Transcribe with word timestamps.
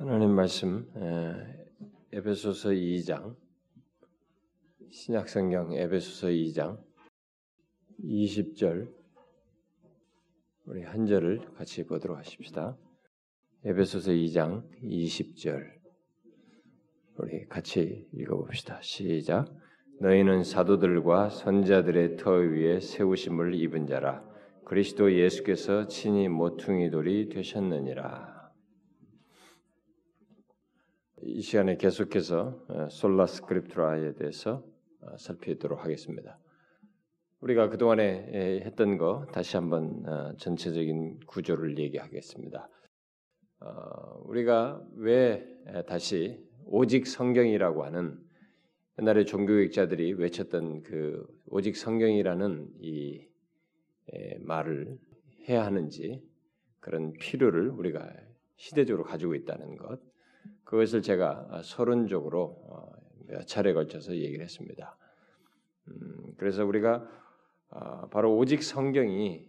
하나님 0.00 0.30
말씀 0.30 0.88
에베소서 2.12 2.68
2장 2.68 3.34
신약성경 4.92 5.72
에베소서 5.72 6.28
2장 6.28 6.78
20절 8.04 8.94
우리 10.66 10.84
한 10.84 11.04
절을 11.04 11.40
같이 11.56 11.84
보도록 11.84 12.16
하십시다. 12.16 12.78
에베소서 13.64 14.12
2장 14.12 14.62
20절 14.84 15.66
우리 17.16 17.48
같이 17.48 18.06
읽어봅시다. 18.14 18.80
시작. 18.80 19.52
너희는 20.00 20.44
사도들과 20.44 21.30
선자들의 21.30 22.18
터 22.18 22.34
위에 22.34 22.78
세우심을 22.78 23.52
입은 23.54 23.88
자라 23.88 24.22
그리스도 24.64 25.12
예수께서 25.12 25.88
친히 25.88 26.28
모퉁이 26.28 26.88
돌이 26.88 27.30
되셨느니라. 27.30 28.37
이 31.22 31.42
시간에 31.42 31.76
계속해서 31.76 32.64
어, 32.68 32.88
솔라 32.90 33.26
스크립트라에 33.26 34.14
대해서 34.14 34.64
어, 35.00 35.16
살피도록 35.16 35.84
하겠습니다. 35.84 36.38
우리가 37.40 37.68
그동안에 37.68 38.62
했던 38.64 38.98
거 38.98 39.26
다시 39.32 39.56
한번 39.56 40.04
어, 40.06 40.36
전체적인 40.36 41.20
구조를 41.26 41.78
얘기하겠습니다. 41.78 42.68
우리가 44.26 44.80
왜 44.94 45.44
다시 45.88 46.40
오직 46.64 47.08
성경이라고 47.08 47.84
하는 47.84 48.16
옛날에 49.00 49.24
종교학자들이 49.24 50.12
외쳤던 50.12 50.84
그 50.84 51.26
오직 51.46 51.76
성경이라는 51.76 52.68
이 52.80 53.26
말을 54.38 54.96
해야 55.48 55.66
하는지 55.66 56.22
그런 56.78 57.12
필요를 57.14 57.70
우리가 57.70 58.08
시대적으로 58.54 59.02
가지고 59.02 59.34
있다는 59.34 59.76
것, 59.76 60.00
그것을 60.68 61.00
제가 61.00 61.62
서론적으로 61.64 62.62
어, 62.68 62.92
몇 63.26 63.46
차례 63.46 63.72
걸쳐서 63.72 64.14
얘기를 64.16 64.44
했습니다. 64.44 64.98
음, 65.88 66.34
그래서 66.36 66.66
우리가 66.66 67.08
어, 67.70 68.08
바로 68.10 68.36
오직 68.36 68.62
성경이 68.62 69.48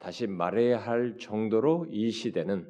다시 0.00 0.26
말해야 0.26 0.78
할 0.78 1.16
정도로 1.16 1.86
이 1.90 2.10
시대는 2.10 2.66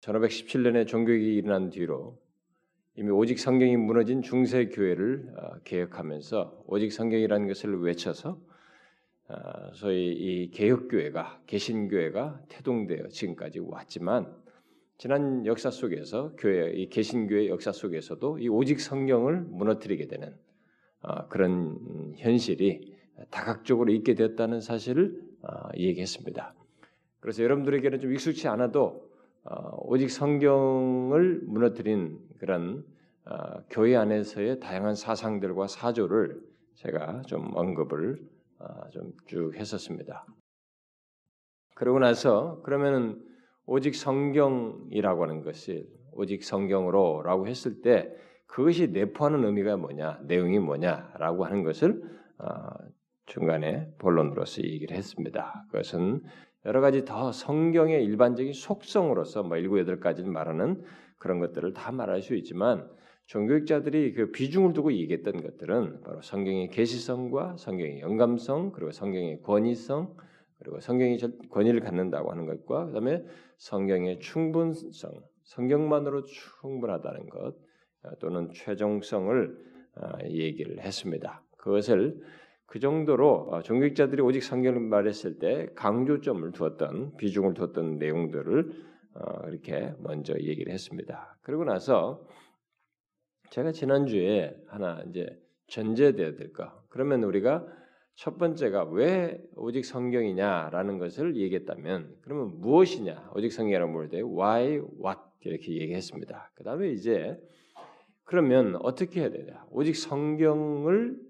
1517년에 0.00 0.86
종교개혁이 0.86 1.36
일어난 1.36 1.70
뒤로 1.70 2.20
이미 2.96 3.10
오직 3.10 3.38
성경이 3.38 3.78
무너진 3.78 4.20
중세 4.20 4.66
교회를 4.66 5.32
어, 5.38 5.58
개혁하면서 5.64 6.64
오직 6.66 6.92
성경이라는 6.92 7.48
것을 7.48 7.80
외쳐서 7.80 8.38
소위 9.72 10.12
이 10.12 10.50
개혁 10.50 10.88
교회가 10.88 11.40
개신 11.46 11.88
교회가 11.88 12.42
태동되어 12.48 13.08
지금까지 13.08 13.60
왔지만 13.60 14.45
지난 14.98 15.44
역사 15.44 15.70
속에서 15.70 16.32
교회 16.38 16.70
이 16.72 16.88
개신교의 16.88 17.48
역사 17.48 17.70
속에서도 17.70 18.38
이 18.38 18.48
오직 18.48 18.80
성경을 18.80 19.42
무너뜨리게 19.42 20.06
되는 20.06 20.34
어, 21.02 21.28
그런 21.28 22.14
현실이 22.16 22.96
다각적으로 23.30 23.92
있게 23.92 24.14
되었다는 24.14 24.62
사실을 24.62 25.20
어, 25.42 25.68
얘기했습니다. 25.76 26.54
그래서 27.20 27.42
여러분들에게는 27.42 28.00
좀 28.00 28.12
익숙치 28.12 28.48
않아도 28.48 29.10
어, 29.44 29.76
오직 29.82 30.10
성경을 30.10 31.42
무너뜨린 31.44 32.18
그런 32.38 32.82
어, 33.26 33.62
교회 33.68 33.96
안에서의 33.96 34.60
다양한 34.60 34.94
사상들과 34.94 35.66
사조를 35.66 36.40
제가 36.74 37.22
좀 37.26 37.50
언급을 37.54 38.18
어, 38.60 38.66
좀쭉 38.90 39.56
했었습니다. 39.56 40.26
그러고 41.74 41.98
나서 41.98 42.62
그러면은 42.62 43.22
오직 43.66 43.94
성경이라고 43.94 45.22
하는 45.22 45.42
것이 45.42 45.86
오직 46.12 46.44
성경으로라고 46.44 47.46
했을 47.46 47.82
때 47.82 48.10
그것이 48.46 48.88
내포하는 48.88 49.44
의미가 49.44 49.76
뭐냐, 49.76 50.20
내용이 50.24 50.58
뭐냐라고 50.60 51.44
하는 51.44 51.62
것을 51.62 52.02
어, 52.38 52.68
중간에 53.26 53.90
본론으로서 53.98 54.62
얘기를 54.62 54.96
했습니다. 54.96 55.66
그것은 55.70 56.22
여러 56.64 56.80
가지 56.80 57.04
더 57.04 57.32
성경의 57.32 58.04
일반적인 58.04 58.52
속성으로서 58.52 59.42
뭐 59.42 59.56
일곱 59.56 59.78
여덟 59.78 60.00
가지를 60.00 60.30
말하는 60.30 60.82
그런 61.18 61.38
것들을 61.40 61.72
다 61.74 61.92
말할 61.92 62.22
수 62.22 62.34
있지만 62.34 62.88
종교학자들이 63.26 64.14
그 64.14 64.30
비중을 64.30 64.72
두고 64.72 64.92
얘기했던 64.92 65.42
것들은 65.42 66.02
바로 66.02 66.22
성경의 66.22 66.70
계시성과 66.70 67.56
성경의 67.58 68.00
영감성 68.00 68.70
그리고 68.70 68.92
성경의 68.92 69.42
권위성 69.42 70.16
그리고 70.58 70.80
성경이 70.80 71.18
권위를 71.50 71.80
갖는다고 71.80 72.30
하는 72.30 72.46
것과 72.46 72.86
그다음에 72.86 73.24
성경의 73.58 74.20
충분성, 74.20 75.10
성경만으로 75.44 76.24
충분하다는 76.24 77.28
것 77.28 77.54
어, 78.02 78.10
또는 78.20 78.50
최종성을 78.52 79.56
어, 79.96 80.08
얘기를 80.28 80.80
했습니다. 80.80 81.42
그것을 81.58 82.20
그 82.66 82.80
정도로 82.80 83.48
어, 83.50 83.62
종교학자들이 83.62 84.22
오직 84.22 84.42
성경을 84.42 84.80
말했을 84.80 85.38
때 85.38 85.68
강조점을 85.74 86.52
두었던 86.52 87.16
비중을 87.16 87.54
두었던 87.54 87.98
내용들을 87.98 88.96
이렇게 89.48 89.94
먼저 90.00 90.34
얘기를 90.34 90.70
했습니다. 90.70 91.38
그리고 91.40 91.64
나서 91.64 92.22
제가 93.48 93.72
지난 93.72 94.06
주에 94.06 94.54
하나 94.68 95.02
이제 95.08 95.26
전제돼야 95.68 96.34
될까? 96.34 96.78
그러면 96.90 97.24
우리가 97.24 97.66
첫 98.16 98.38
번째가 98.38 98.84
왜 98.84 99.38
오직 99.56 99.84
성경이냐라는 99.84 100.98
것을 100.98 101.36
얘기했다면 101.36 102.16
그러면 102.22 102.60
무엇이냐? 102.60 103.32
오직 103.36 103.52
성경이라고 103.52 103.92
물을 103.92 104.08
때 104.08 104.22
why 104.22 104.78
what? 104.78 105.20
이렇게 105.40 105.76
얘기했습니다. 105.76 106.50
그 106.54 106.64
다음에 106.64 106.90
이제 106.90 107.38
그러면 108.24 108.76
어떻게 108.76 109.20
해야 109.20 109.28
되냐? 109.28 109.66
오직 109.70 109.94
성경을 109.96 111.20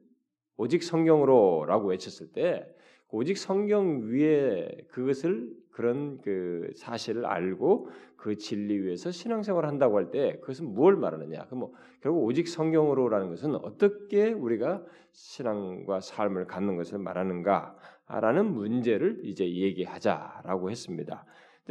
오직 0.57 0.85
성경으로라고 0.85 1.89
외쳤을 1.89 2.33
때 2.33 2.65
오직 3.11 3.37
성경 3.37 4.09
위에 4.09 4.71
그것을 4.89 5.51
그런 5.77 6.19
그 6.23 6.71
사실을 6.75 7.27
알고 7.27 7.91
그 8.17 8.37
진리 8.39 8.79
위에서 8.79 9.11
신앙생활을 9.11 9.69
한다고 9.69 9.99
할 9.99 10.11
때 10.11 10.39
그것은 10.41 10.75
뭘 10.75 10.97
말하느냐? 10.97 11.45
그럼 11.45 11.61
뭐 11.61 11.75
결국 12.01 12.25
오직 12.25 12.49
성경으로라는 12.49 13.29
것은 13.29 13.55
어떻게 13.57 14.33
우리가 14.33 14.83
신앙과 15.13 16.01
삶을 16.01 16.47
갖는 16.47 16.77
것을 16.77 16.99
말하는가라는 16.99 18.55
문제를 18.55 19.21
이제 19.25 19.45
얘기하자라고 19.45 20.71
했습니다. 20.71 21.27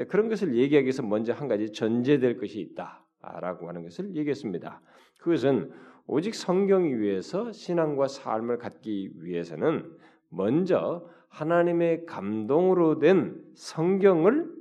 그런 0.08 0.30
것을 0.30 0.56
얘기하기 0.56 0.86
위해서 0.86 1.02
먼저 1.02 1.34
한 1.34 1.48
가지 1.48 1.72
전제될 1.72 2.38
것이 2.38 2.60
있다라고 2.60 3.68
하는 3.68 3.82
것을 3.82 4.16
얘기했습니다. 4.16 4.82
그것은 5.18 5.72
오직 6.06 6.36
성경 6.36 6.84
위에서 6.84 7.52
신앙과 7.52 8.08
삶을 8.08 8.60
갖기 8.60 9.14
위해서는 9.16 9.92
먼저 10.30 11.10
하나님의 11.36 12.06
감동으로 12.06 13.00
된 13.00 13.42
성경을 13.56 14.54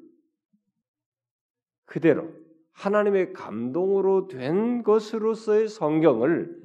그대로 1.87 2.29
하나님의 2.73 3.33
감동으로 3.33 4.27
된 4.27 4.83
것으로서의 4.83 5.69
성경을 5.69 6.63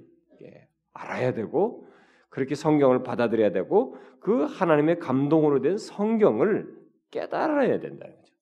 알아야 0.93 1.33
되고 1.33 1.87
그렇게 2.29 2.55
성경을 2.55 3.03
받아들여야 3.03 3.51
되고 3.51 3.97
그 4.19 4.43
하나님의 4.43 4.99
감동으로 4.99 5.61
된 5.61 5.77
성경을 5.77 6.75
깨달아야 7.11 7.79
된다는 7.79 8.15
거죠. 8.15 8.33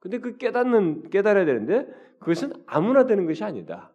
근데 0.00 0.18
그 0.18 0.36
깨닫는 0.36 1.08
깨달아야 1.10 1.46
되는데 1.46 1.88
그것은 2.20 2.52
아무나 2.66 3.06
되는 3.06 3.26
것이 3.26 3.44
아니다. 3.44 3.92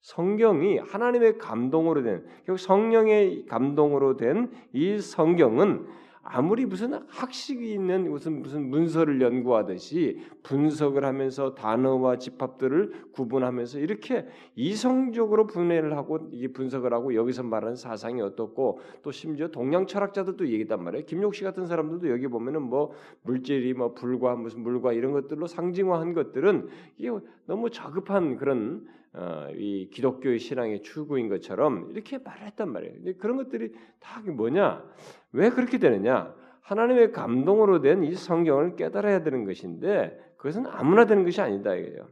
성경이 0.00 0.78
하나님의 0.78 1.38
감동으로 1.38 2.02
된 2.02 2.26
결국 2.44 2.58
성령의 2.58 3.46
감동으로 3.46 4.16
된 4.16 4.50
이 4.72 4.98
성경은 4.98 5.86
아무리 6.28 6.66
무슨 6.66 6.94
학식이 7.08 7.72
있는 7.72 8.10
무슨 8.10 8.42
무슨 8.42 8.68
문서를 8.68 9.20
연구하듯이 9.20 10.20
분석을 10.42 11.04
하면서 11.04 11.54
단어와 11.54 12.18
집합들을 12.18 13.10
구분하면서 13.12 13.78
이렇게 13.78 14.26
이성적으로 14.54 15.46
분해를 15.46 15.96
하고 15.96 16.28
이 16.32 16.48
분석을 16.48 16.92
하고 16.92 17.14
여기서 17.14 17.44
말하는 17.44 17.76
사상이 17.76 18.20
어떻고 18.20 18.80
또 19.02 19.12
심지어 19.12 19.48
동양 19.48 19.86
철학자들도 19.86 20.48
얘기단 20.48 20.82
말이에요. 20.82 21.06
김용 21.06 21.32
씨 21.32 21.44
같은 21.44 21.66
사람들도 21.66 22.10
여기 22.10 22.26
보면은 22.26 22.62
뭐 22.62 22.92
물질이 23.22 23.74
뭐 23.74 23.94
불과 23.94 24.34
무슨 24.34 24.62
물과 24.62 24.92
이런 24.92 25.12
것들로 25.12 25.46
상징화한 25.46 26.12
것들은 26.12 26.68
이게 26.98 27.10
너무 27.46 27.70
저급한 27.70 28.36
그런 28.36 28.86
어, 29.16 29.48
이 29.56 29.88
기독교의 29.90 30.38
신앙의 30.38 30.82
추구인 30.82 31.28
것처럼 31.28 31.90
이렇게 31.90 32.18
말했단 32.18 32.70
말이에요. 32.70 32.94
근데 32.96 33.12
그런 33.14 33.36
것들이 33.38 33.72
다 33.98 34.20
뭐냐? 34.20 34.84
왜 35.32 35.50
그렇게 35.50 35.78
되느냐? 35.78 36.34
하나님의 36.60 37.12
감동으로 37.12 37.80
된 37.80 38.02
이 38.02 38.14
성경을 38.14 38.76
깨달아야 38.76 39.22
되는 39.22 39.44
것인데 39.44 40.18
그것은 40.36 40.66
아무나 40.66 41.06
되는 41.06 41.24
것이 41.24 41.40
아니다 41.40 41.74
이거예요. 41.74 42.08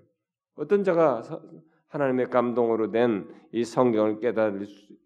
어떤 0.57 0.83
자가 0.85 1.23
하나님의 1.89 2.31
감동으로 2.31 2.91
된 2.91 3.29
이 3.53 3.65
성경을 3.65 4.21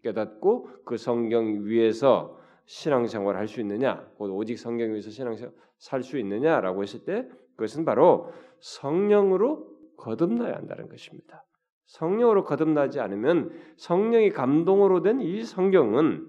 깨닫고 0.01 0.69
그 0.85 0.97
성경 0.97 1.65
위에서 1.65 2.39
신앙생활을 2.65 3.39
할수 3.39 3.59
있느냐? 3.61 4.07
오직 4.17 4.57
성경 4.57 4.93
위에서 4.93 5.09
신앙생활 5.09 5.53
살 5.77 6.03
수 6.03 6.17
있느냐라고 6.17 6.81
했을 6.81 7.03
때 7.05 7.27
그것은 7.55 7.85
바로 7.85 8.31
성령으로 8.59 9.67
거듭나야 9.97 10.55
한다는 10.55 10.89
것입니다. 10.89 11.43
성령으로 11.89 12.43
거듭나지 12.43 12.99
않으면 12.99 13.51
성령의 13.77 14.31
감동으로 14.31 15.01
된 15.01 15.21
이 15.21 15.43
성경은 15.43 16.25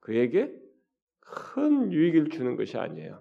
그에게 0.00 0.52
큰 1.20 1.92
유익을 1.92 2.30
주는 2.30 2.56
것이 2.56 2.78
아니에요. 2.78 3.20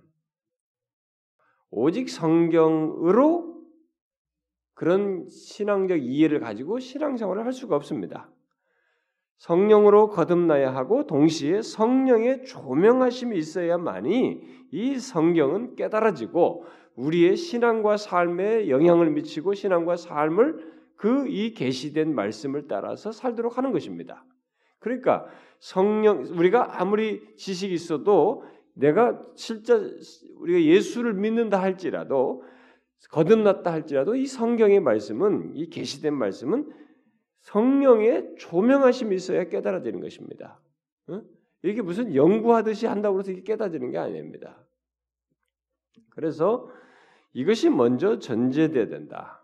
오직 1.71 2.09
성경으로 2.09 3.61
그런 4.75 5.27
신앙적 5.29 6.03
이해를 6.03 6.39
가지고 6.39 6.79
신앙생활을 6.79 7.45
할 7.45 7.51
수가 7.51 7.75
없습니다. 7.77 8.29
성령으로 9.37 10.09
거듭나야 10.09 10.75
하고 10.75 11.07
동시에 11.07 11.63
성령의 11.63 12.45
조명하심이 12.45 13.35
있어야만이 13.37 14.67
이 14.71 14.99
성경은 14.99 15.75
깨달아지고 15.75 16.65
우리의 16.95 17.37
신앙과 17.37 17.97
삶에 17.97 18.69
영향을 18.69 19.09
미치고 19.11 19.55
신앙과 19.55 19.95
삶을 19.95 20.80
그 21.01 21.27
이 21.27 21.55
계시된 21.55 22.13
말씀을 22.13 22.67
따라서 22.67 23.11
살도록 23.11 23.57
하는 23.57 23.71
것입니다. 23.71 24.23
그러니까 24.77 25.27
성령 25.57 26.25
우리가 26.25 26.79
아무리 26.79 27.35
지식이 27.37 27.73
있어도 27.73 28.43
내가 28.75 29.19
실제 29.35 29.73
우리가 30.35 30.61
예수를 30.61 31.13
믿는다 31.13 31.59
할지라도 31.59 32.43
거듭났다 33.09 33.71
할지라도 33.71 34.13
이 34.15 34.27
성경의 34.27 34.79
말씀은 34.79 35.55
이 35.55 35.71
계시된 35.71 36.13
말씀은 36.13 36.71
성령의 37.39 38.35
조명하심이 38.37 39.15
있어야 39.15 39.45
깨달아지는 39.45 40.01
것입니다. 40.01 40.61
이게 41.63 41.81
무슨 41.81 42.13
연구하듯이 42.13 42.85
한다고 42.85 43.19
해서 43.19 43.31
이게 43.31 43.41
깨달아지는 43.41 43.89
게 43.89 43.97
아닙니다. 43.97 44.63
그래서 46.09 46.69
이것이 47.33 47.71
먼저 47.71 48.19
전제돼야 48.19 48.87
된다. 48.87 49.40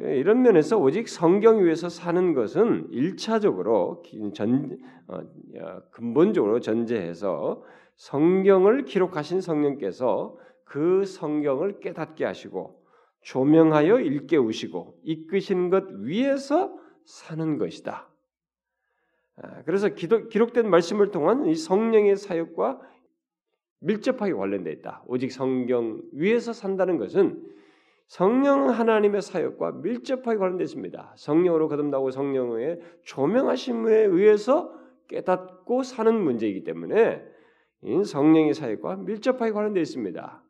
이런 0.00 0.40
면에서 0.42 0.78
오직 0.78 1.08
성경 1.08 1.62
위에서 1.62 1.90
사는 1.90 2.32
것은 2.32 2.88
일차적으로 2.90 4.02
전 4.34 4.78
어, 5.08 5.20
근본적으로 5.90 6.60
전제해서 6.60 7.62
성경을 7.96 8.86
기록하신 8.86 9.42
성령께서 9.42 10.38
그 10.64 11.04
성경을 11.04 11.80
깨닫게 11.80 12.24
하시고 12.24 12.82
조명하여 13.20 14.00
일깨우시고 14.00 15.00
이끄신 15.02 15.68
것 15.68 15.84
위에서 15.90 16.74
사는 17.04 17.58
것이다. 17.58 18.08
아, 19.36 19.62
그래서 19.64 19.88
기록된 19.88 20.70
말씀을 20.70 21.10
통한 21.10 21.44
이 21.46 21.54
성령의 21.54 22.16
사역과 22.16 22.80
밀접하게 23.80 24.32
관련되어 24.32 24.72
있다. 24.74 25.02
오직 25.06 25.30
성경 25.30 26.00
위에서 26.12 26.54
산다는 26.54 26.96
것은 26.96 27.42
성령 28.10 28.70
하나님의 28.70 29.22
사역과 29.22 29.70
밀접하게 29.84 30.36
관련되어 30.36 30.64
있습니다. 30.64 31.14
성령으로 31.16 31.68
거듭나고 31.68 32.10
성령의 32.10 32.80
조명하심에 33.04 34.06
의해서 34.06 34.74
깨닫고 35.06 35.84
사는 35.84 36.20
문제이기 36.20 36.64
때문에 36.64 37.22
성령의 38.04 38.54
사역과 38.54 38.96
밀접하게 38.96 39.52
관련되어 39.52 39.80
있습니다. 39.82 40.44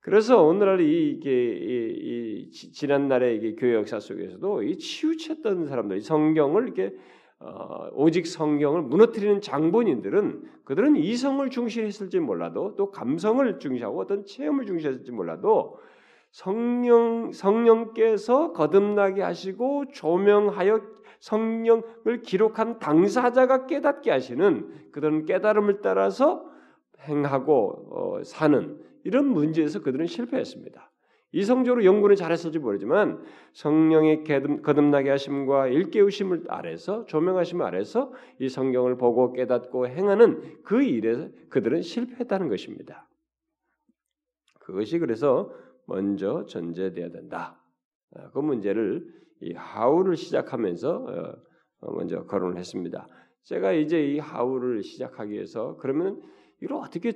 그래서 0.00 0.42
오늘날 0.42 0.80
이게 0.80 2.50
지난 2.50 3.06
날의 3.06 3.36
이게 3.36 3.54
교회 3.54 3.74
역사 3.74 4.00
속에서도 4.00 4.64
이 4.64 4.76
치우쳤던 4.76 5.66
사람들, 5.66 6.00
성경을 6.00 6.64
이렇게 6.64 6.96
어, 7.38 7.90
오직 7.92 8.26
성경을 8.26 8.82
무너뜨리는 8.82 9.40
장본인들은 9.40 10.42
그들은 10.64 10.96
이성을 10.96 11.48
중시했을지 11.48 12.18
몰라도 12.18 12.74
또 12.74 12.90
감성을 12.90 13.60
중시하고 13.60 14.00
어떤 14.00 14.24
체험을 14.24 14.66
중시했을지 14.66 15.12
몰라도 15.12 15.78
성령 16.34 17.30
성령께서 17.30 18.52
거듭나게 18.54 19.22
하시고 19.22 19.84
조명하여 19.92 20.80
성령을 21.20 22.22
기록한 22.24 22.80
당사자가 22.80 23.66
깨닫게 23.66 24.10
하시는 24.10 24.90
그런 24.90 25.26
깨달음을 25.26 25.80
따라서 25.80 26.44
행하고 27.02 27.86
어, 28.18 28.24
사는 28.24 28.80
이런 29.04 29.28
문제에서 29.28 29.80
그들은 29.80 30.06
실패했습니다. 30.06 30.90
이성적으로 31.30 31.84
연구는 31.84 32.16
잘했을지 32.16 32.58
모르지만 32.58 33.22
성령의 33.52 34.24
거듭나게 34.62 35.10
하심과 35.10 35.68
일깨우심을 35.68 36.46
아래서 36.48 37.04
조명하심을 37.04 37.64
아래서 37.64 38.12
이 38.40 38.48
성경을 38.48 38.96
보고 38.96 39.32
깨닫고 39.32 39.86
행하는 39.86 40.62
그 40.64 40.82
일에 40.82 41.30
그들은 41.48 41.82
실패했다는 41.82 42.48
것입니다. 42.48 43.08
그것이 44.58 44.98
그래서 44.98 45.52
먼저 45.86 46.46
전제돼야 46.46 47.10
된다. 47.10 47.60
아, 48.14 48.30
그 48.30 48.38
문제를 48.38 49.06
이 49.40 49.52
하우를 49.52 50.16
시작하면서 50.16 50.90
어, 50.90 51.36
어, 51.80 51.92
먼저 51.92 52.24
거론을 52.24 52.58
했습니다. 52.58 53.08
제가 53.42 53.72
이제 53.72 54.02
이 54.02 54.18
하우를 54.18 54.82
시작하기 54.82 55.32
위해서 55.32 55.76
그러면 55.76 56.22
이걸 56.62 56.78
어떻게 56.78 57.12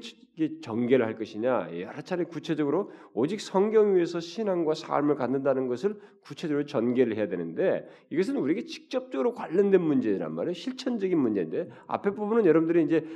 전개를 0.61 1.07
할 1.07 1.17
것이냐 1.17 1.71
여러 1.81 2.03
차례 2.03 2.25
구체적으로 2.25 2.91
오직 3.15 3.41
성경 3.41 3.97
위에서 3.97 4.21
신앙과 4.21 4.75
삶을 4.75 5.15
갖는다는 5.15 5.69
것을 5.69 5.99
구체적으로 6.23 6.67
전개를 6.67 7.17
해야 7.17 7.29
되는데 7.29 7.89
이것은 8.11 8.37
우리에게 8.37 8.65
직접적으로 8.65 9.33
관련된 9.33 9.81
문제란 9.81 10.35
말이에요 10.35 10.53
실천적인 10.53 11.19
문제인데 11.19 11.71
앞에 11.87 12.11
부분은 12.11 12.45
여러분들이 12.45 12.85
이제 12.85 13.07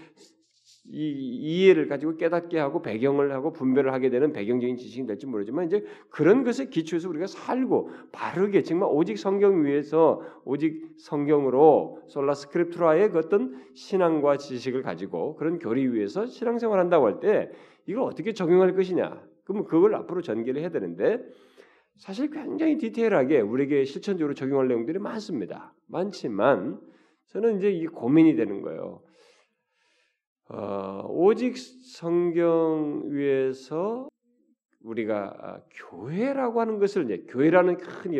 이 0.90 1.10
이해를 1.40 1.86
가지고 1.86 2.16
깨닫게 2.16 2.58
하고 2.58 2.82
배경을 2.82 3.32
하고 3.32 3.52
분별을 3.52 3.92
하게 3.92 4.10
되는 4.10 4.32
배경적인 4.32 4.76
지식이 4.76 5.06
될지 5.06 5.26
모르지만 5.26 5.66
이제 5.66 5.84
그런 6.10 6.42
것에 6.42 6.66
기초해서 6.70 7.08
우리가 7.08 7.28
살고 7.28 7.90
바르게 8.10 8.62
정말 8.62 8.88
오직 8.92 9.16
성경 9.16 9.64
위에서 9.64 10.22
오직 10.44 10.96
성경으로 10.98 12.02
솔라 12.08 12.34
스크립트라의 12.34 13.10
그 13.10 13.18
어떤 13.18 13.62
신앙과 13.74 14.38
지식을 14.38 14.82
가지고 14.82 15.36
그런 15.36 15.58
교리 15.60 15.86
위에서 15.86 16.26
신앙생활 16.26 16.80
한다고 16.80 17.06
할 17.06 17.20
때 17.20 17.50
이걸 17.86 18.02
어떻게 18.02 18.32
적용할 18.32 18.74
것이냐 18.74 19.22
그러면 19.44 19.64
그걸 19.64 19.94
앞으로 19.94 20.20
전개를 20.20 20.60
해야 20.60 20.70
되는데 20.70 21.24
사실 21.96 22.30
굉장히 22.30 22.78
디테일하게 22.78 23.40
우리에게 23.40 23.84
실천적으로 23.84 24.34
적용할 24.34 24.66
내용들이 24.66 24.98
많습니다. 24.98 25.74
많지만 25.86 26.80
저는 27.28 27.58
이제 27.58 27.70
이 27.70 27.86
고민이 27.86 28.34
되는 28.34 28.62
거예요. 28.62 29.00
어, 30.52 31.06
오직 31.08 31.56
성경 31.56 33.04
위에서 33.06 34.08
우리가 34.82 35.34
아, 35.40 35.60
교회라고 35.90 36.60
하는 36.60 36.78
것을 36.78 37.04
이제 37.04 37.24
교회라는 37.28 37.78
큰 37.78 38.12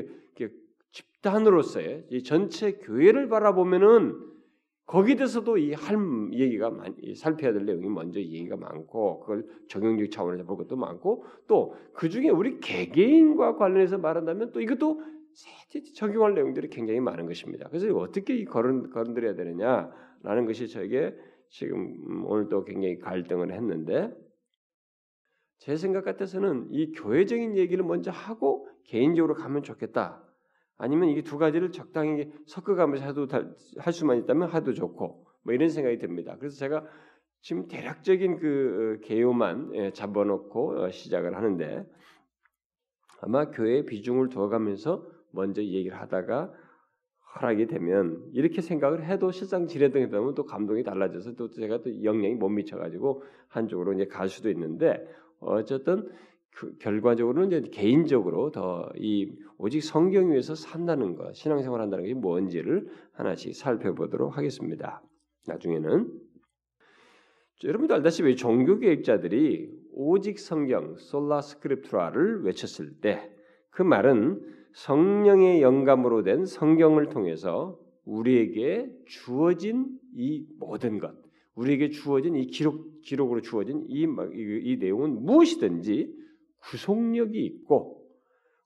집단으로서의 0.92 2.06
이 2.10 2.22
전체 2.22 2.72
교회를 2.72 3.28
바라보면은 3.28 4.14
거기에 4.86 5.14
대해서도 5.16 5.58
이 5.58 5.72
할 5.72 5.96
얘기가 6.32 6.70
많이 6.70 7.14
살펴야 7.14 7.52
될 7.52 7.64
내용이 7.64 7.88
먼저 7.88 8.18
얘기가 8.18 8.56
많고 8.56 9.20
그걸 9.20 9.46
적용적 9.68 10.10
차원에서 10.10 10.44
볼 10.44 10.56
것도 10.56 10.76
많고 10.76 11.24
또 11.46 11.74
그 11.94 12.08
중에 12.08 12.28
우리 12.30 12.58
개개인과 12.60 13.56
관련해서 13.56 13.98
말한다면 13.98 14.52
또 14.52 14.60
이것도 14.60 15.02
적용할 15.94 16.34
내용들이 16.34 16.68
굉장히 16.68 17.00
많은 17.00 17.26
것입니다. 17.26 17.68
그래서 17.68 17.94
어떻게 17.96 18.34
이 18.34 18.44
거론 18.44 18.90
거론드려야 18.90 19.34
되느냐라는 19.34 20.46
것이 20.46 20.68
저에게 20.68 21.14
지금 21.52 21.98
음, 22.06 22.24
오늘도 22.26 22.64
굉장히 22.64 22.98
갈등을 22.98 23.52
했는데 23.52 24.10
제 25.58 25.76
생각 25.76 26.04
같아서는 26.04 26.68
이 26.70 26.92
교회적인 26.92 27.56
얘기를 27.56 27.84
먼저 27.84 28.10
하고 28.10 28.68
개인적으로 28.84 29.34
가면 29.34 29.62
좋겠다. 29.62 30.24
아니면 30.78 31.10
이게 31.10 31.22
두 31.22 31.38
가지를 31.38 31.70
적당히 31.70 32.32
섞어가면서 32.46 33.04
해도 33.04 33.26
할 33.78 33.92
수만 33.92 34.18
있다면 34.18 34.48
하도 34.48 34.72
좋고 34.72 35.26
뭐 35.42 35.54
이런 35.54 35.68
생각이 35.68 35.98
듭니다. 35.98 36.36
그래서 36.38 36.56
제가 36.56 36.84
지금 37.42 37.68
대략적인 37.68 38.38
그 38.38 38.98
어, 38.98 39.06
개요만 39.06 39.74
예, 39.74 39.92
잡아놓고 39.92 40.82
어, 40.82 40.90
시작을 40.90 41.36
하는데 41.36 41.86
아마 43.20 43.50
교회 43.50 43.84
비중을 43.84 44.30
두어가면서 44.30 45.06
먼저 45.32 45.62
얘기를 45.62 46.00
하다가 46.00 46.52
허락이 47.34 47.66
되면 47.66 48.22
이렇게 48.32 48.60
생각을 48.60 49.04
해도 49.06 49.30
실상 49.30 49.66
지뢰등에 49.66 50.08
되면 50.08 50.34
또 50.34 50.44
감동이 50.44 50.82
달라져서 50.82 51.34
또 51.34 51.50
제가 51.50 51.82
또 51.82 52.04
영향이 52.04 52.34
못 52.34 52.48
미쳐가지고 52.48 53.22
한쪽으로 53.48 53.94
이제 53.94 54.06
갈 54.06 54.28
수도 54.28 54.50
있는데 54.50 55.06
어쨌든 55.40 56.08
그 56.50 56.76
결과적으로는 56.78 57.58
이제 57.58 57.70
개인적으로 57.70 58.50
더 58.50 58.90
이 58.96 59.32
오직 59.56 59.80
성경 59.82 60.32
위에서 60.32 60.54
산다는 60.54 61.14
것, 61.14 61.34
신앙생활 61.34 61.80
한다는 61.80 62.04
것이 62.04 62.14
뭔지를 62.14 62.88
하나씩 63.12 63.54
살펴보도록 63.54 64.36
하겠습니다. 64.36 65.02
나중에는 65.46 66.12
여러분도 67.64 67.94
알다시피 67.94 68.36
종교 68.36 68.78
계획자들이 68.78 69.70
오직 69.92 70.38
성경 70.38 70.96
솔라 70.96 71.40
스크립트라를 71.40 72.42
외쳤을 72.44 73.00
때 73.00 73.32
그 73.72 73.82
말은 73.82 74.40
성령의 74.74 75.62
영감으로 75.62 76.22
된 76.22 76.46
성경을 76.46 77.08
통해서 77.08 77.78
우리에게 78.04 78.90
주어진 79.06 79.98
이 80.14 80.46
모든 80.58 80.98
것, 80.98 81.14
우리에게 81.54 81.90
주어진 81.90 82.36
이 82.36 82.46
기록 82.46 83.00
기록으로 83.02 83.40
주어진 83.40 83.84
이, 83.88 84.04
이, 84.04 84.60
이 84.62 84.76
내용은 84.76 85.24
무엇이든지 85.24 86.12
구속력이 86.60 87.44
있고 87.44 88.02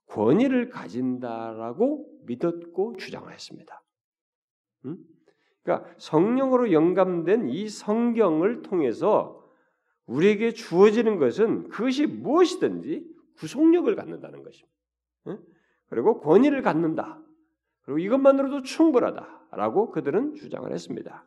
권위를 0.07 0.69
가진다라고 0.69 2.07
믿었고 2.25 2.95
주장을 2.97 3.31
했습니다. 3.31 3.83
음? 4.85 4.97
그러니까 5.63 5.89
성령으로 5.97 6.71
영감된 6.71 7.49
이 7.49 7.67
성경을 7.67 8.61
통해서 8.61 9.43
우리에게 10.05 10.53
주어지는 10.53 11.17
것은 11.17 11.67
그것이 11.67 12.05
무엇이든지 12.05 13.05
구속력을 13.37 13.93
갖는다는 13.95 14.43
것입니다. 14.43 14.76
음? 15.87 15.89
그리고 15.89 16.19
권위를 16.19 16.61
갖는다. 16.61 17.19
그리고 17.83 17.99
이것만으로도 17.99 18.63
충분하다라고 18.63 19.91
그들은 19.91 20.35
주장을 20.35 20.71
했습니다. 20.71 21.25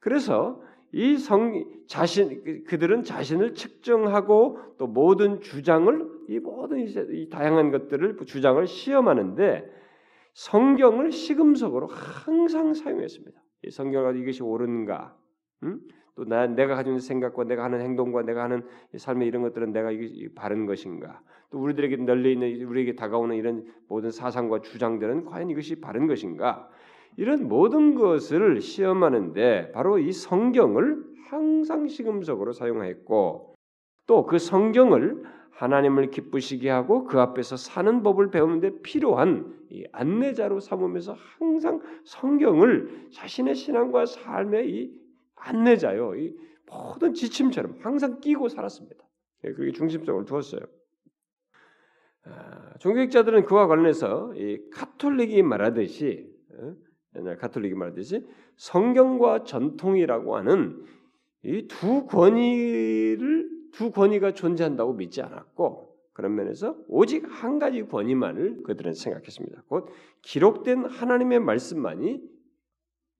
그래서 0.00 0.60
이 0.92 1.16
성 1.16 1.64
자신 1.88 2.64
그들은 2.64 3.02
자신을 3.02 3.54
측정하고 3.54 4.76
또 4.78 4.86
모든 4.86 5.40
주장을 5.40 6.08
이 6.28 6.38
모든 6.38 6.86
이 6.88 7.28
다양한 7.28 7.72
것들을 7.72 8.16
주장을 8.24 8.64
시험하는데 8.66 9.68
성경을 10.34 11.10
시금석으로 11.10 11.88
항상 11.88 12.74
사용했습니다. 12.74 13.40
가지고 14.02 14.22
이것이 14.22 14.42
옳은가? 14.42 15.16
음? 15.64 15.80
또 16.14 16.24
나, 16.24 16.46
내가 16.46 16.76
가지고 16.76 16.92
있는 16.92 17.00
생각과 17.00 17.44
내가 17.44 17.64
하는 17.64 17.80
행동과 17.80 18.22
내가 18.22 18.44
하는 18.44 18.62
삶의 18.96 19.26
이런 19.26 19.42
것들은 19.42 19.72
내가 19.72 19.90
이게 19.90 20.28
바른 20.34 20.66
것인가? 20.66 21.20
또 21.50 21.58
우리들에게 21.58 21.96
널려 21.96 22.30
있는 22.30 22.62
우리에게 22.64 22.94
다가오는 22.94 23.36
이런 23.36 23.66
모든 23.88 24.10
사상과 24.10 24.60
주장들은 24.60 25.24
과연 25.24 25.50
이것이 25.50 25.80
바른 25.80 26.06
것인가? 26.06 26.68
이런 27.16 27.48
모든 27.48 27.94
것을 27.94 28.60
시험하는데 28.60 29.72
바로 29.72 29.98
이 29.98 30.12
성경을 30.12 31.04
항상 31.28 31.88
시금석으로 31.88 32.52
사용했고 32.52 33.54
또 34.06 34.26
그 34.26 34.38
성경을 34.38 35.22
하나님을 35.50 36.10
기쁘시게 36.10 36.68
하고 36.68 37.04
그 37.04 37.20
앞에서 37.20 37.56
사는 37.56 38.02
법을 38.02 38.30
배우는데 38.30 38.82
필요한 38.82 39.54
이 39.70 39.84
안내자로 39.92 40.60
삼으면서 40.60 41.16
항상 41.38 41.80
성경을 42.04 43.08
자신의 43.12 43.54
신앙과 43.54 44.06
삶의 44.06 44.70
이 44.70 45.03
안내자요, 45.48 46.14
이 46.16 46.34
모든 46.66 47.14
지침처럼 47.14 47.78
항상 47.80 48.20
끼고 48.20 48.48
살았습니다. 48.48 49.04
예, 49.44 49.52
그게 49.52 49.72
중심적으로 49.72 50.24
두었어요. 50.24 50.60
아, 52.24 52.74
종교학자들은 52.78 53.44
그와 53.44 53.66
관련해서 53.66 54.32
이 54.34 54.58
카톨릭이 54.70 55.42
말하듯이 55.42 56.26
어? 56.58 56.74
옛날 57.16 57.36
가톨릭이 57.36 57.74
말하듯이 57.74 58.26
성경과 58.56 59.44
전통이라고 59.44 60.36
하는 60.36 60.84
이 61.42 61.68
두 61.68 62.06
권위를 62.06 63.50
두 63.72 63.90
권위가 63.90 64.32
존재한다고 64.32 64.94
믿지 64.94 65.20
않았고 65.20 65.94
그런 66.14 66.34
면에서 66.36 66.76
오직 66.88 67.24
한 67.28 67.58
가지 67.58 67.82
권위만을 67.82 68.62
그들은 68.62 68.94
생각했습니다. 68.94 69.64
곧 69.68 69.88
기록된 70.22 70.86
하나님의 70.86 71.40
말씀만이 71.40 72.22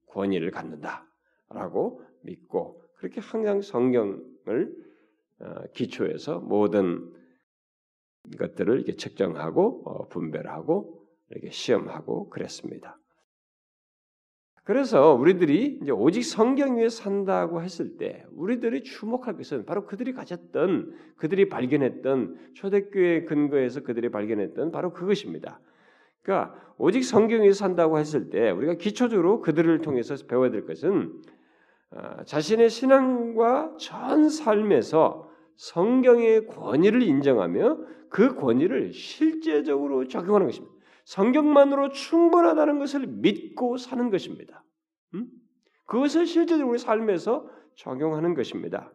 권위를 0.07 0.50
갖는다라고 0.52 2.03
믿고 2.25 2.83
그렇게 2.97 3.21
항상 3.21 3.61
성경을 3.61 4.75
어, 5.40 5.54
기초해서 5.75 6.40
모든 6.40 7.12
것들을 8.38 8.76
이렇게 8.76 8.97
측정하고 8.97 9.83
어, 9.85 10.09
분별하고 10.09 11.07
이렇게 11.31 11.50
시험하고 11.50 12.31
그랬습니다. 12.31 12.99
그래서 14.64 15.12
우리들이 15.12 15.81
이제 15.83 15.93
오직 15.93 16.23
성경 16.23 16.78
위에 16.78 16.88
산다고 16.88 17.61
했을 17.61 17.99
때 17.99 18.25
우리들이 18.33 18.83
주목할 18.83 19.37
것은 19.37 19.66
바로 19.66 19.85
그들이 19.85 20.14
가졌던 20.14 21.14
그들이 21.16 21.50
발견했던 21.50 22.52
초대교회 22.54 23.25
근거에서 23.25 23.83
그들이 23.83 24.11
발견했던 24.11 24.73
바로 24.73 24.95
그것입니다. 24.95 25.61
그러니까 26.23 26.54
오직 26.78 27.02
성경 27.02 27.43
위에 27.43 27.52
산다고 27.52 27.99
했을 27.99 28.31
때 28.31 28.50
우리가 28.50 28.75
기초적으로 28.75 29.43
그들을 29.43 29.83
통해서 29.83 30.16
배워야 30.26 30.50
될 30.50 30.64
것은 30.64 31.12
어, 31.12 31.33
자신의 32.24 32.70
신앙과 32.70 33.76
전 33.78 34.28
삶에서 34.28 35.30
성경의 35.56 36.46
권위를 36.48 37.02
인정하며 37.02 37.78
그 38.08 38.34
권위를 38.34 38.92
실제적으로 38.92 40.06
적용하는 40.08 40.46
것입니다. 40.46 40.74
성경만으로 41.04 41.90
충분하다는 41.90 42.78
것을 42.78 43.06
믿고 43.06 43.76
사는 43.76 44.10
것입니다. 44.10 44.64
음? 45.14 45.28
그것을 45.86 46.26
실제적으로 46.26 46.70
우리 46.70 46.78
삶에서 46.78 47.48
적용하는 47.76 48.34
것입니다. 48.34 48.92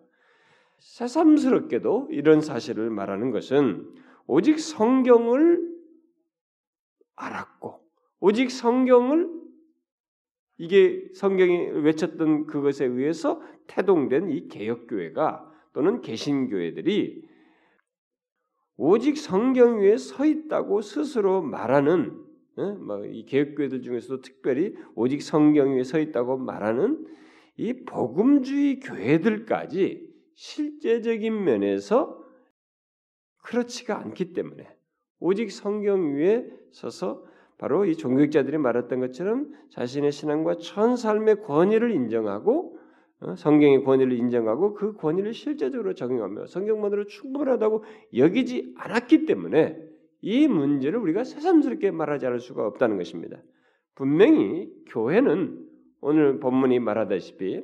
새삼스럽게도 0.80 2.08
이런 2.12 2.42
사실을 2.42 2.90
말하는 2.90 3.32
것은 3.32 3.94
오직 4.26 4.60
성경을 4.60 5.62
알았고 7.16 7.82
오직 8.22 8.50
성경을 8.50 9.39
이게 10.60 11.08
성경이 11.14 11.70
외쳤던 11.84 12.46
그것에 12.46 12.86
의해서 12.86 13.42
태동된 13.68 14.30
이 14.30 14.50
개혁교회가 14.50 15.50
또는 15.74 16.02
개신교회들이 16.02 17.24
오직 18.76 19.18
성경 19.18 19.80
위에 19.80 19.98
서 19.98 20.26
있다고 20.26 20.82
스스로 20.82 21.42
말하는 21.42 22.26
어? 22.58 22.74
뭐이 22.74 23.26
개혁교회들 23.26 23.82
중에서도 23.82 24.22
특별히 24.22 24.76
오직 24.96 25.22
성경 25.22 25.76
위에 25.76 25.84
서 25.84 25.98
있다고 25.98 26.38
말하는 26.38 27.08
이 27.56 27.86
복음주의 27.86 28.82
교회들까지 28.82 30.10
실제적인 30.36 31.42
면에서 31.42 32.22
그렇지가 33.44 33.98
않기 33.98 34.34
때문에 34.34 34.68
오직 35.20 35.52
성경 35.52 36.16
위에 36.16 36.50
서서 36.72 37.29
바로 37.60 37.86
이 37.86 37.96
종교학자들이 37.96 38.58
말했던 38.58 39.02
것처럼 39.02 39.54
자신의 39.72 40.12
신앙과 40.14 40.56
천 40.56 40.96
삶의 40.96 41.42
권위를 41.42 41.92
인정하고 41.92 42.80
어? 43.20 43.36
성경의 43.36 43.84
권위를 43.84 44.14
인정하고 44.14 44.74
그 44.74 44.94
권위를 44.94 45.34
실제적으로 45.34 45.94
적용하며 45.94 46.48
성경만으로 46.48 47.06
충분하다고 47.06 47.84
여기지 48.16 48.74
않았기 48.78 49.26
때문에 49.26 49.78
이 50.22 50.48
문제를 50.48 51.00
우리가 51.00 51.26
새삼스럽게 51.26 51.92
말하지 51.92 52.28
않을 52.28 52.40
수가 52.40 52.66
없다는 52.66 52.98
것입니다. 52.98 53.38
분명히 53.94 54.72
교회는 54.88 55.68
오늘 56.00 56.40
본문이 56.40 56.80
말하다시피 56.80 57.62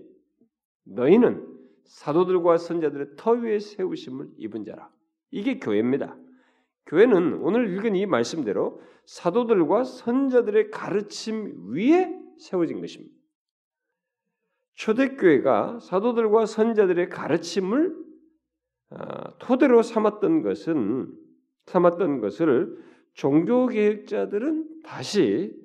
너희는 0.83 1.47
사도들과 1.85 2.57
선자들의 2.57 3.07
터 3.15 3.31
위에 3.31 3.59
세우심을 3.59 4.27
입은 4.37 4.65
자라. 4.65 4.89
이게 5.31 5.57
교회입니다. 5.59 6.17
교회는 6.87 7.39
오늘 7.41 7.73
읽은 7.73 7.95
이 7.95 8.05
말씀대로 8.05 8.81
사도들과 9.05 9.83
선자들의 9.83 10.71
가르침 10.71 11.71
위에 11.73 12.13
세워진 12.39 12.81
것입니다. 12.81 13.15
초대교회가 14.75 15.79
사도들과 15.79 16.45
선자들의 16.45 17.09
가르침을 17.09 17.95
아, 18.91 19.37
토대로 19.39 19.81
삼았던 19.81 20.43
것은 20.43 21.11
삼았던 21.65 22.21
것을 22.21 22.77
종교개혁자들은 23.13 24.81
다시 24.83 25.55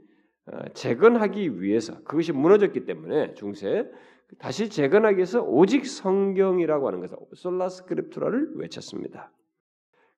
아, 0.46 0.68
재건하기 0.72 1.60
위해서 1.60 2.02
그것이 2.04 2.32
무너졌기 2.32 2.84
때문에 2.84 3.34
중세 3.34 3.90
다시 4.38 4.70
재건하기 4.70 5.16
위해서 5.16 5.42
오직 5.42 5.86
성경이라고 5.86 6.86
하는 6.86 7.00
것을 7.00 7.16
솔라스크립투라를 7.34 8.52
외쳤습니다. 8.56 9.32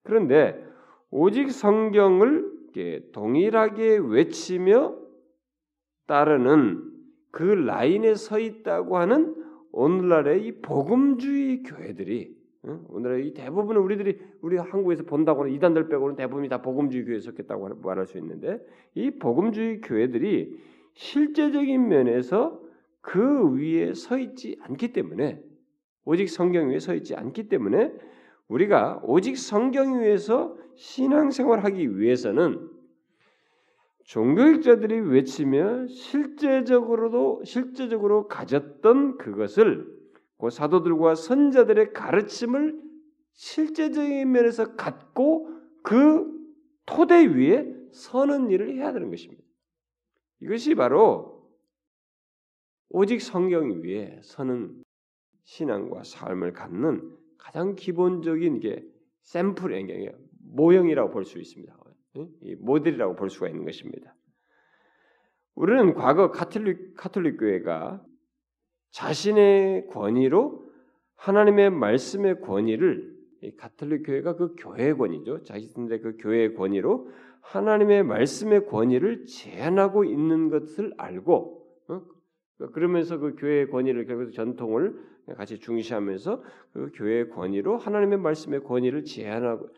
그런데 0.02 0.62
오직 1.14 1.52
성경을 1.52 2.50
동일하게 3.12 3.98
외치며 3.98 4.96
따르는 6.06 6.90
그 7.30 7.42
라인에 7.42 8.14
서 8.14 8.38
있다고 8.38 8.96
하는 8.96 9.36
오늘날의 9.72 10.46
이 10.46 10.52
복음주의 10.62 11.64
교회들이 11.64 12.34
오늘의 12.88 13.28
이 13.28 13.34
대부분은 13.34 13.82
우리들이 13.82 14.20
우리 14.40 14.56
한국에서 14.56 15.04
본다고는 15.04 15.52
이단들 15.52 15.90
빼고는 15.90 16.16
대부분이 16.16 16.48
다 16.48 16.62
복음주의 16.62 17.04
교회에 17.04 17.20
속했다고 17.20 17.80
말할 17.82 18.06
수 18.06 18.16
있는데 18.16 18.58
이 18.94 19.10
복음주의 19.10 19.82
교회들이 19.82 20.58
실제적인 20.94 21.88
면에서 21.88 22.58
그 23.02 23.54
위에 23.54 23.92
서 23.92 24.16
있지 24.18 24.56
않기 24.62 24.94
때문에 24.94 25.42
오직 26.06 26.30
성경 26.30 26.70
위에 26.70 26.78
서 26.78 26.94
있지 26.94 27.14
않기 27.14 27.50
때문에 27.50 27.92
우리가 28.48 29.00
오직 29.04 29.36
성경 29.36 30.00
위에서 30.00 30.56
신앙생활하기 30.76 31.98
위해서는 31.98 32.70
종교학자들이 34.04 35.00
외치며 35.00 35.86
실제적으로도 35.86 37.44
실제적으로 37.44 38.28
가졌던 38.28 39.18
그것을 39.18 39.86
그 40.38 40.50
사도들과 40.50 41.14
선자들의 41.14 41.92
가르침을 41.92 42.80
실제적인 43.32 44.30
면에서 44.30 44.74
갖고 44.74 45.48
그 45.82 46.30
토대 46.84 47.26
위에 47.26 47.72
서는 47.92 48.50
일을 48.50 48.74
해야 48.74 48.92
되는 48.92 49.08
것입니다. 49.10 49.42
이것이 50.40 50.74
바로 50.74 51.48
오직 52.88 53.22
성경 53.22 53.82
위에 53.82 54.20
서는 54.22 54.82
신앙과 55.44 56.02
삶을 56.04 56.52
갖는 56.52 57.16
가장 57.42 57.74
기본적인 57.74 58.60
게 58.60 58.84
샘플 59.22 59.74
행경이에요. 59.74 60.12
모형이라고 60.54 61.10
볼 61.10 61.24
수 61.24 61.38
있습니다. 61.38 61.76
모델이라고 62.60 63.16
볼 63.16 63.30
수가 63.30 63.48
있는 63.48 63.64
것입니다. 63.64 64.14
우리는 65.54 65.94
과거 65.94 66.30
카톨릭 66.30 66.94
카톨릭 66.94 67.38
교회가 67.38 68.04
자신의 68.90 69.86
권위로 69.88 70.70
하나님의 71.16 71.70
말씀의 71.70 72.40
권위를 72.42 73.12
가톨릭 73.58 74.06
교회가 74.06 74.36
그 74.36 74.54
교회의 74.56 74.96
권위죠. 74.96 75.42
자신들의 75.42 76.00
그 76.00 76.16
교회의 76.18 76.54
권위로 76.54 77.10
하나님의 77.40 78.04
말씀의 78.04 78.66
권위를 78.66 79.26
제한하고 79.26 80.04
있는 80.04 80.48
것을 80.48 80.92
알고 80.96 81.34
어? 81.58 81.61
그러면서 82.70 83.18
그 83.18 83.34
교회의 83.36 83.68
권위를 83.70 84.06
결국 84.06 84.32
전통을 84.32 84.96
같이 85.36 85.58
중시하면서 85.58 86.42
그 86.72 86.90
교회의 86.94 87.30
권위로 87.30 87.76
하나님의 87.76 88.18
말씀의 88.18 88.62
권위를 88.64 89.04
제한하고 89.04 89.68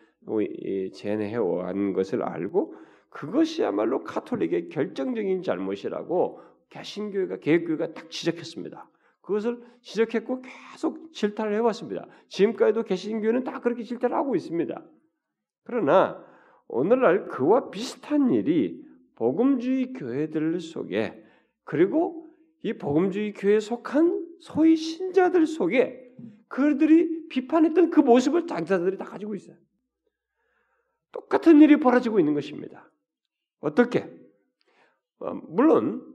제한해 0.93 1.37
온 1.37 1.93
것을 1.93 2.23
알고 2.23 2.75
그것이야말로 3.11 4.03
카톨릭의 4.05 4.69
결정적인 4.71 5.43
잘못이라고 5.43 6.41
개신교회가 6.71 7.39
개혁교회가 7.39 7.95
딱 7.95 8.11
지적했습니다. 8.11 8.91
그것을 9.21 9.63
지적했고 9.81 10.43
계속 10.43 11.13
질타를 11.13 11.55
해왔습니다. 11.55 12.07
지금까지도 12.29 12.83
개신교회는 12.83 13.45
다 13.45 13.61
그렇게 13.61 13.83
질타를 13.83 14.17
하고 14.17 14.35
있습니다. 14.35 14.85
그러나 15.65 16.23
오늘날 16.69 17.29
그와 17.29 17.71
비슷한 17.71 18.33
일이 18.33 18.83
복음주의 19.17 19.93
교회들 19.93 20.61
속에 20.61 21.23
그리고 21.65 22.24
이 22.65 22.73
복음주의 22.73 23.35
교회에 23.35 23.61
속한 23.61 24.39
소위 24.41 24.75
신자들 24.75 25.47
속에 25.47 26.13
그들이 26.49 27.29
비판했던 27.29 27.91
그 27.91 28.01
모습을 28.01 28.47
당사자들이 28.47 28.97
다 28.97 29.05
가지고 29.05 29.35
있어요. 29.35 29.57
똑같은 31.13 31.61
일이 31.61 31.79
벌어지고 31.79 32.19
있는 32.19 32.33
것입니다. 32.33 32.91
어떻게? 33.61 34.11
어, 35.19 35.35
물론 35.49 36.15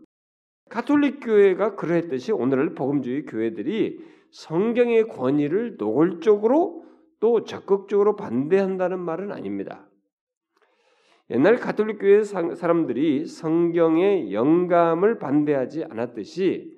가톨릭 0.69 1.19
교회가 1.21 1.75
그러했듯이 1.75 2.31
오늘날 2.31 2.73
복음주의 2.73 3.25
교회들이 3.25 3.99
성경의 4.31 5.07
권위를 5.07 5.77
노골적으로 5.77 6.85
또 7.19 7.43
적극적으로 7.43 8.15
반대한다는 8.15 8.99
말은 8.99 9.31
아닙니다. 9.31 9.88
옛날 11.31 11.57
가톨릭 11.57 11.99
교회 11.99 12.23
사람들이 12.23 13.25
성경의 13.25 14.33
영감을 14.33 15.19
반대하지 15.19 15.85
않았듯이 15.85 16.75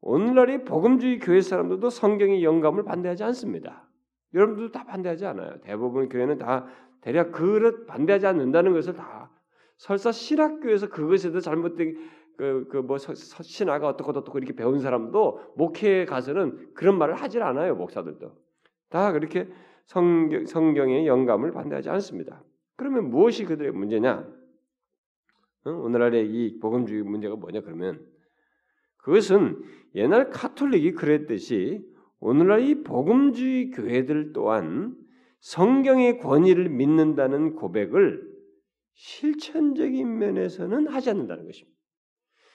오늘날의 0.00 0.64
복음주의 0.64 1.18
교회 1.18 1.40
사람들도 1.40 1.90
성경의 1.90 2.42
영감을 2.42 2.84
반대하지 2.84 3.24
않습니다. 3.24 3.88
여러분들도 4.32 4.72
다 4.72 4.84
반대하지 4.84 5.26
않아요. 5.26 5.60
대부분 5.60 6.08
교회는 6.08 6.38
다 6.38 6.66
대략 7.00 7.32
그릇 7.32 7.86
반대하지 7.86 8.26
않는다는 8.26 8.72
것을 8.72 8.94
다 8.94 9.30
설사 9.76 10.10
신학교에서 10.10 10.88
그것에 10.88 11.30
대해 11.30 11.40
잘못된 11.40 11.96
그그뭐 12.36 12.98
신화가 12.98 13.88
어떻고 13.88 14.10
어떻고 14.10 14.38
이렇게 14.38 14.54
배운 14.54 14.78
사람도 14.78 15.54
목회에 15.56 16.04
가서는 16.04 16.74
그런 16.74 16.98
말을 16.98 17.14
하질 17.14 17.42
않아요 17.42 17.74
목사들도 17.74 18.32
다 18.90 19.12
그렇게 19.12 19.48
성경, 19.86 20.44
성경의 20.46 21.06
영감을 21.06 21.52
반대하지 21.52 21.90
않습니다. 21.90 22.42
그러면 22.76 23.10
무엇이 23.10 23.44
그들의 23.44 23.72
문제냐? 23.72 24.26
오늘날의 25.64 26.28
이 26.28 26.58
복음주의 26.60 27.02
문제가 27.02 27.34
뭐냐 27.36 27.62
그러면 27.62 28.06
그것은 28.98 29.62
옛날 29.94 30.30
카톨릭이 30.30 30.92
그랬듯이 30.92 31.84
오늘날 32.20 32.60
이 32.60 32.82
복음주의 32.82 33.70
교회들 33.70 34.32
또한 34.32 34.96
성경의 35.40 36.18
권위를 36.18 36.68
믿는다는 36.68 37.54
고백을 37.54 38.36
실천적인 38.94 40.18
면에서는 40.18 40.88
하지 40.88 41.10
않는다는 41.10 41.44
것입니다. 41.46 41.76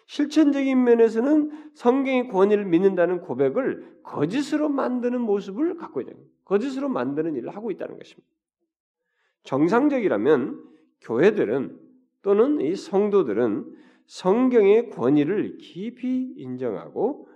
실천적인 0.08 0.84
면에서는 0.84 1.72
성경의 1.75 2.27
권위를 2.29 2.66
믿는다는 2.66 3.22
고백을 3.22 4.01
거짓으로 4.03 4.68
만드는 4.68 5.22
모습을 5.22 5.75
갖고 5.75 6.01
있다. 6.01 6.12
거짓으로 6.44 6.90
만드는 6.90 7.36
일을 7.36 7.55
하고 7.55 7.72
있다는 7.72 7.98
것입니다. 7.98 8.27
정상적이라면 9.44 10.64
교회들은 11.01 11.77
또는 12.22 12.62
이 12.62 12.75
성도들은 12.75 13.66
성경의 14.06 14.90
권위를 14.90 15.58
깊이 15.58 16.34
인정하고 16.36 17.27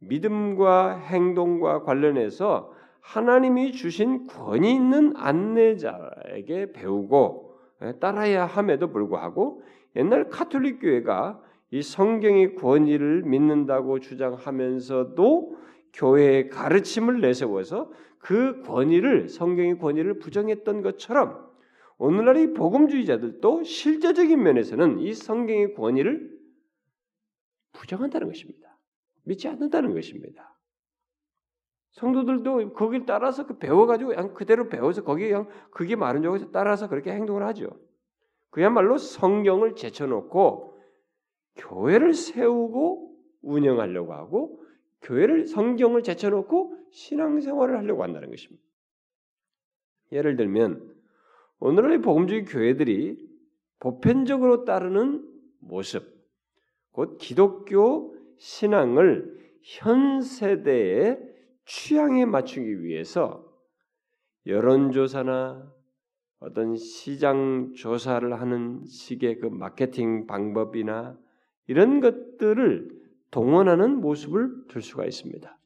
믿음과 0.00 0.98
행동과 0.98 1.82
관련해서 1.82 2.72
하나님이 3.00 3.72
주신 3.72 4.26
권위 4.26 4.74
있는 4.74 5.14
안내자에게 5.16 6.72
배우고 6.72 7.56
따라야 7.98 8.46
함에도 8.46 8.92
불구하고 8.92 9.62
옛날 9.96 10.28
카톨릭 10.28 10.80
교회가 10.80 11.40
이 11.72 11.82
성경의 11.82 12.56
권위를 12.56 13.22
믿는다고 13.22 14.00
주장하면서도 14.00 15.56
교회의 15.92 16.48
가르침을 16.50 17.20
내세워서 17.20 17.90
그 18.20 18.62
권위를 18.62 19.28
성경의 19.28 19.78
권위를 19.78 20.18
부정했던 20.18 20.82
것처럼 20.82 21.50
오늘날의 21.98 22.54
복음주의자들도 22.54 23.64
실제적인 23.64 24.42
면에서는 24.42 25.00
이 25.00 25.12
성경의 25.12 25.74
권위를 25.74 26.38
부정한다는 27.72 28.28
것입니다. 28.28 28.78
믿지 29.24 29.48
않는다는 29.48 29.94
것입니다. 29.94 30.56
성도들도 31.92 32.72
거기를 32.74 33.04
따라서 33.04 33.46
그 33.46 33.58
배워가지고 33.58 34.10
그냥 34.10 34.34
그대로 34.34 34.68
배워서 34.68 35.02
거기에 35.02 35.28
그냥 35.28 35.48
그게 35.70 35.96
말은 35.96 36.22
적어서 36.22 36.50
따라서 36.50 36.88
그렇게 36.88 37.10
행동을 37.10 37.44
하죠. 37.48 37.68
그야말로 38.50 38.96
성경을 38.96 39.74
제쳐놓고 39.74 40.80
교회를 41.56 42.14
세우고 42.14 43.16
운영하려고 43.42 44.12
하고 44.12 44.59
교회를 45.02 45.46
성경을 45.46 46.02
제쳐놓고 46.02 46.76
신앙생활을 46.90 47.78
하려고 47.78 48.02
한다는 48.02 48.30
것입니다. 48.30 48.62
예를 50.12 50.36
들면 50.36 50.94
오늘의 51.60 52.02
복음주의 52.02 52.44
교회들이 52.44 53.28
보편적으로 53.78 54.64
따르는 54.64 55.26
모습, 55.60 56.04
곧 56.92 57.16
기독교 57.18 58.16
신앙을 58.38 59.38
현 59.62 60.20
세대의 60.20 61.18
취향에 61.64 62.24
맞추기 62.24 62.82
위해서 62.82 63.46
여론조사나 64.46 65.72
어떤 66.40 66.74
시장 66.76 67.74
조사를 67.74 68.40
하는 68.40 68.84
식의 68.86 69.40
그 69.40 69.46
마케팅 69.46 70.26
방법이나 70.26 71.18
이런 71.66 72.00
것들을 72.00 72.99
동원하는 73.30 74.00
모습을 74.00 74.66
들 74.68 74.82
수가 74.82 75.04
있습니다. 75.04 75.58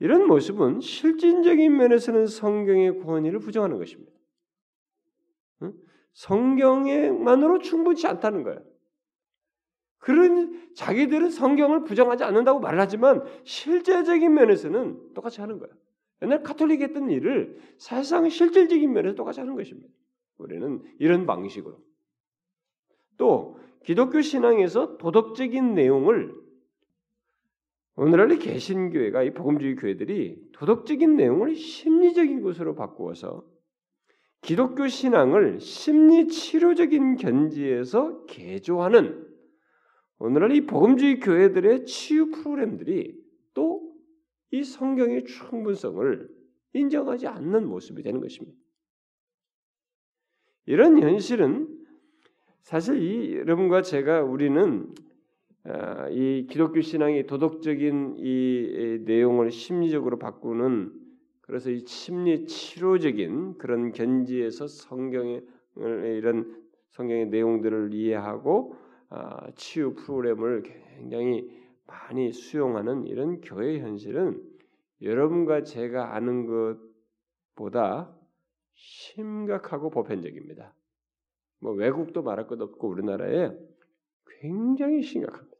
이런 0.00 0.26
모습은 0.26 0.80
실질적인 0.80 1.76
면에서는 1.76 2.26
성경의 2.26 3.00
권위를 3.00 3.38
부정하는 3.38 3.78
것입니다. 3.78 4.12
성경에만으로 6.12 7.58
충분치 7.58 8.06
않다는 8.06 8.42
거예요. 8.42 8.62
그런 9.98 10.72
자기들은 10.74 11.30
성경을 11.30 11.84
부정하지 11.84 12.24
않는다고 12.24 12.60
말하지만 12.60 13.24
실제적인 13.44 14.34
면에서는 14.34 15.14
똑같이 15.14 15.40
하는 15.40 15.58
거예요. 15.58 15.74
옛날 16.22 16.42
카톨릭 16.42 16.82
했던 16.82 17.10
일을 17.10 17.58
사실상 17.78 18.28
실질적인 18.28 18.92
면에서 18.92 19.14
똑같이 19.14 19.40
하는 19.40 19.54
것입니다. 19.56 19.92
우리는 20.36 20.82
이런 20.98 21.26
방식으로. 21.26 21.80
또 23.16 23.58
기독교 23.84 24.20
신앙에서 24.20 24.96
도덕적인 24.98 25.74
내용을 25.74 26.34
오늘날의 27.96 28.38
개신교회가 28.38 29.22
이 29.22 29.32
복음주의 29.32 29.76
교회들이 29.76 30.50
도덕적인 30.52 31.16
내용을 31.16 31.54
심리적인 31.54 32.42
것으로 32.42 32.74
바꾸어서 32.74 33.44
기독교 34.40 34.88
신앙을 34.88 35.60
심리 35.60 36.28
치료적인 36.28 37.16
견지에서 37.16 38.26
개조하는 38.26 39.26
오늘날 40.18 40.52
이 40.56 40.66
복음주의 40.66 41.20
교회들의 41.20 41.86
치유 41.86 42.30
프로그램들이 42.30 43.16
또 43.54 43.94
이 44.54 44.62
성경의 44.62 45.24
충분성을 45.24 46.28
인정하지 46.74 47.26
않는 47.26 47.66
모습이 47.66 48.04
되는 48.04 48.20
것입니다. 48.20 48.56
이런 50.66 51.02
현실은 51.02 51.73
사실 52.64 53.02
이 53.02 53.36
여러분과 53.36 53.82
제가 53.82 54.22
우리는 54.22 54.88
아, 55.64 56.08
이 56.08 56.46
기독교 56.48 56.80
신앙의 56.80 57.26
도덕적인 57.26 58.14
이 58.16 59.02
내용을 59.04 59.50
심리적으로 59.50 60.18
바꾸는 60.18 60.90
그래서 61.42 61.70
이 61.70 61.84
심리 61.86 62.46
치료적인 62.46 63.58
그런 63.58 63.92
견지에서 63.92 64.66
성경의 64.66 65.44
이런 65.76 66.64
성경의 66.92 67.26
내용들을 67.26 67.92
이해하고 67.92 68.76
아, 69.10 69.50
치유 69.56 69.94
프로그램을 69.94 70.62
굉장히 70.62 71.46
많이 71.86 72.32
수용하는 72.32 73.06
이런 73.06 73.42
교회 73.42 73.78
현실은 73.80 74.42
여러분과 75.02 75.64
제가 75.64 76.16
아는 76.16 76.46
것보다 76.46 78.16
심각하고 78.72 79.90
보편적입니다. 79.90 80.74
뭐 81.64 81.72
외국도 81.72 82.22
말할 82.22 82.46
것 82.46 82.60
없고 82.60 82.88
우리나라에 82.88 83.50
굉장히 84.42 85.02
심각합니다. 85.02 85.56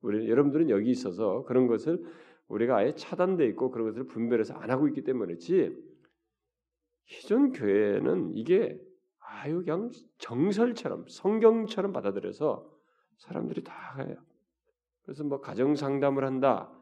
우리 0.00 0.28
여러분들은 0.28 0.70
여기 0.70 0.90
있어서 0.90 1.44
그런 1.44 1.68
것을 1.68 2.02
우리가 2.48 2.78
아예 2.78 2.96
차단돼 2.96 3.46
있고 3.50 3.70
그런 3.70 3.86
것을 3.86 4.08
분별해서 4.08 4.54
안 4.54 4.72
하고 4.72 4.88
있기 4.88 5.04
때문이지 5.04 5.72
기존 7.06 7.52
교회는 7.52 8.32
이게 8.34 8.76
아유 9.20 9.62
그냥 9.62 9.92
정설처럼 10.18 11.04
성경처럼 11.08 11.92
받아들여서 11.92 12.68
사람들이 13.18 13.62
다 13.62 13.94
가요. 13.94 14.16
그래서 15.04 15.22
뭐 15.22 15.40
가정 15.40 15.76
상담을 15.76 16.24
한다 16.24 16.76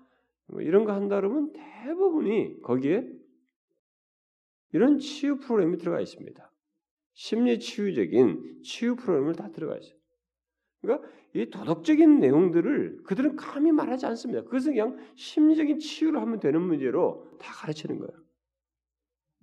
뭐 0.46 0.62
이런 0.62 0.86
거 0.86 0.92
한다 0.94 1.16
그러면 1.16 1.52
대부분이 1.52 2.62
거기에 2.62 3.06
이런 4.72 4.98
치유 4.98 5.38
프로그램이 5.38 5.76
들어가 5.76 6.00
있습니다. 6.00 6.47
심리 7.28 7.58
치유적인 7.58 8.62
치유 8.62 8.96
프로그램을 8.96 9.34
다 9.34 9.50
들어가 9.50 9.76
있어요. 9.76 9.98
그러니까 10.80 11.06
이 11.34 11.50
도덕적인 11.50 12.20
내용들을 12.20 13.02
그들은 13.04 13.36
감히 13.36 13.70
말하지 13.70 14.06
않습니다. 14.06 14.44
그것은 14.44 14.72
그냥 14.72 14.96
심리적인 15.14 15.78
치유를 15.78 16.18
하면 16.22 16.40
되는 16.40 16.62
문제로 16.62 17.28
다 17.38 17.52
가르치는 17.52 17.98
거예요. 17.98 18.12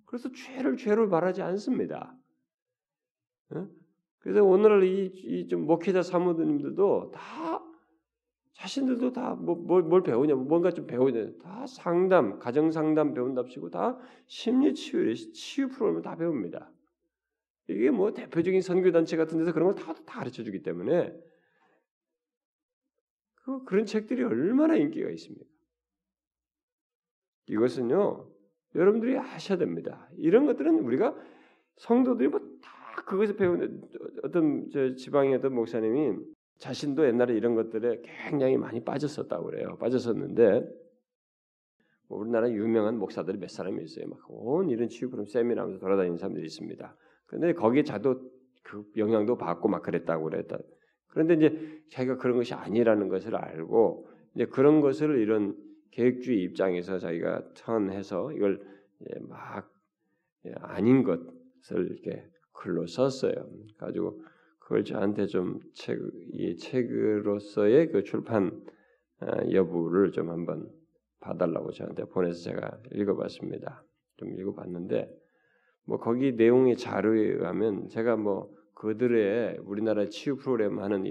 그래서 0.06 0.32
죄를 0.32 0.78
죄로 0.78 1.08
말하지 1.08 1.44
않습니다. 1.44 2.18
그래서 4.18 4.44
오늘날 4.44 4.84
이좀 4.84 5.68
목회자 5.68 6.02
사모님들도 6.02 7.12
다 7.14 7.64
자신들도 8.54 9.12
다뭘 9.14 9.58
뭐, 9.60 9.82
뭘 9.84 10.02
배우냐 10.02 10.34
뭔가 10.34 10.72
좀 10.72 10.88
배우냐 10.88 11.34
다 11.44 11.68
상담 11.68 12.40
가정 12.40 12.72
상담 12.72 13.14
배운답시고 13.14 13.70
다 13.70 14.00
심리 14.26 14.74
치유 14.74 15.14
치유 15.14 15.68
프로그램을 15.68 16.02
다 16.02 16.16
배웁니다. 16.16 16.72
이게 17.68 17.90
뭐 17.92 18.14
대표적인 18.14 18.62
선교 18.62 18.92
단체 18.92 19.18
같은 19.18 19.38
데서 19.40 19.52
그런 19.54 19.74
걸 19.74 19.76
다 19.76 19.94
다 19.94 20.20
가르쳐 20.20 20.44
주기 20.44 20.62
때문에 20.62 21.14
그 23.44 23.64
그런 23.66 23.86
책들이 23.86 24.24
얼마나 24.24 24.76
인기가 24.76 25.10
있습니까? 25.12 25.46
이것은요 27.48 28.28
여러분들이 28.76 29.18
아셔야 29.18 29.58
됩니다. 29.58 30.10
이런 30.18 30.46
것들은 30.46 30.80
우리가 30.80 31.16
성도들이 31.78 32.30
뭐 32.30 32.40
다 32.62 33.02
그것을 33.04 33.36
배우는 33.36 33.82
어떤 34.24 34.70
저 34.72 34.96
지방의 34.96 35.36
어떤 35.36 35.54
목사님이 35.54 36.18
자신도 36.58 37.06
옛날에 37.06 37.36
이런 37.36 37.54
것들에 37.54 38.02
굉장히 38.04 38.58
많이 38.58 38.84
빠졌었다고 38.84 39.46
그래요. 39.46 39.78
빠졌었는데 39.80 40.66
뭐 42.08 42.20
우리나라 42.20 42.50
유명한 42.50 42.98
목사들이 42.98 43.38
몇 43.38 43.50
사람이 43.50 43.84
있어요. 43.84 44.08
막 44.08 44.20
온 44.30 44.70
이런 44.70 44.88
치유 44.90 45.10
프로 45.10 45.26
세미나 45.26 45.62
하면서 45.64 45.80
돌아다니는 45.80 46.18
사람들이 46.18 46.46
있습니다. 46.46 46.96
근데 47.28 47.54
거기에 47.54 47.84
자도 47.84 48.22
그 48.64 48.84
영향도 48.98 49.38
받고 49.38 49.68
막 49.68 49.84
그랬다고 49.84 50.26
그랬다. 50.26 50.58
그런데 51.08 51.36
이제 51.36 51.82
자기가 51.92 52.18
그런 52.18 52.38
것이 52.38 52.54
아니라는 52.54 53.08
것을 53.08 53.36
알고 53.36 54.10
이제 54.36 54.46
그런 54.46 54.82
것을 54.82 55.20
이런 55.20 55.56
계획주의 55.92 56.44
입장에서 56.44 57.00
자기가 57.00 57.54
턴해서 57.56 58.34
이걸 58.34 58.62
막 59.22 59.72
아닌 60.62 61.04
것을 61.04 61.92
이렇게 61.92 62.28
글로 62.52 62.86
썼어요. 62.86 63.34
가지고 63.78 64.22
그걸 64.60 64.84
저한테 64.84 65.28
좀 65.28 65.60
책, 65.74 66.00
이 66.34 66.58
책으로서의 66.58 67.92
그 67.92 68.04
출판 68.04 68.64
어, 69.22 69.52
여부를 69.52 70.12
좀 70.12 70.30
한번 70.30 70.70
봐달라고 71.20 71.72
저한테 71.72 72.04
보내서 72.06 72.44
제가 72.44 72.80
읽어봤습니다. 72.94 73.84
좀 74.18 74.34
읽어봤는데 74.40 75.10
뭐 75.86 76.00
거기 76.00 76.34
내용의 76.34 76.78
자료에 76.78 77.22
의하면 77.22 77.88
제가 77.90 78.16
뭐 78.16 78.54
그들의 78.76 79.60
우리나라 79.64 80.06
치유 80.08 80.36
프로그램 80.36 80.80
하는 80.80 81.04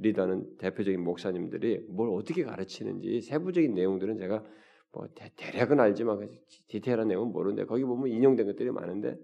리더는 0.00 0.58
대표적인 0.58 1.02
목사님들이 1.02 1.86
뭘 1.88 2.10
어떻게 2.10 2.44
가르치는지 2.44 3.20
세부적인 3.22 3.74
내용들은 3.74 4.18
제가 4.18 4.44
뭐 4.92 5.08
대, 5.14 5.30
략은 5.58 5.80
알지만 5.80 6.18
그 6.18 6.28
디테일한 6.68 7.08
내용은 7.08 7.32
모르는데 7.32 7.64
거기 7.64 7.84
보면 7.84 8.08
인용된 8.08 8.46
것들이 8.46 8.70
많은데 8.70 9.16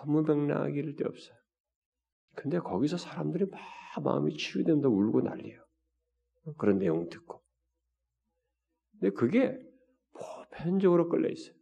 허무맹랑하기를 0.00 0.96
데 0.96 1.04
없어요. 1.04 1.36
근데 2.34 2.58
거기서 2.58 2.96
사람들이 2.96 3.46
막 3.46 3.60
마음이 4.02 4.36
치유된다 4.36 4.88
울고 4.88 5.22
난리예요. 5.22 5.62
그런 6.56 6.78
내용 6.78 7.08
듣고. 7.08 7.42
근데 8.92 9.10
그게 9.14 9.58
보편적으로 10.12 11.08
끌려 11.08 11.28
있어요. 11.28 11.59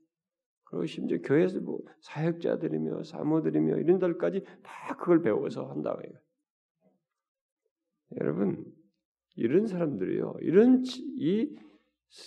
그리고 0.70 0.86
심지어 0.86 1.18
교회에서 1.18 1.60
뭐 1.60 1.80
사역자들이며 2.00 3.02
사모들이며 3.02 3.78
이런 3.78 3.98
들까지 3.98 4.44
다 4.62 4.96
그걸 4.96 5.22
배워서 5.22 5.66
한다고 5.66 6.02
해요. 6.02 6.12
여러분 8.20 8.64
이런 9.36 9.66
사람들이요. 9.66 10.36
이런 10.40 10.82
이 11.18 11.56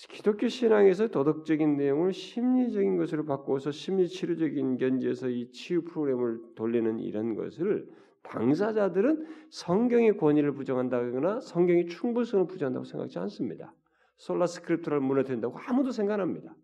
기독교 0.10 0.48
신앙에서 0.48 1.08
도덕적인 1.08 1.78
내용을 1.78 2.14
심리적인 2.14 2.98
것으로 2.98 3.26
바꾸어서 3.26 3.72
심리 3.72 4.08
치료적인 4.08 4.78
견지에서 4.78 5.30
이 5.30 5.52
치유 5.52 5.84
프로그램을 5.84 6.54
돌리는 6.56 7.00
이런 7.00 7.36
것을 7.36 7.88
당사자들은 8.24 9.26
성경의 9.50 10.18
권위를 10.18 10.54
부정한다거나 10.54 11.42
성경의 11.42 11.88
충분성을 11.88 12.46
부정한다고 12.48 12.86
생각하지 12.86 13.20
않습니다. 13.20 13.74
Sola 14.18 14.46
Scriptura를 14.46 15.00
무너뜨린다고 15.00 15.58
아무도 15.68 15.92
생각합니다. 15.92 16.56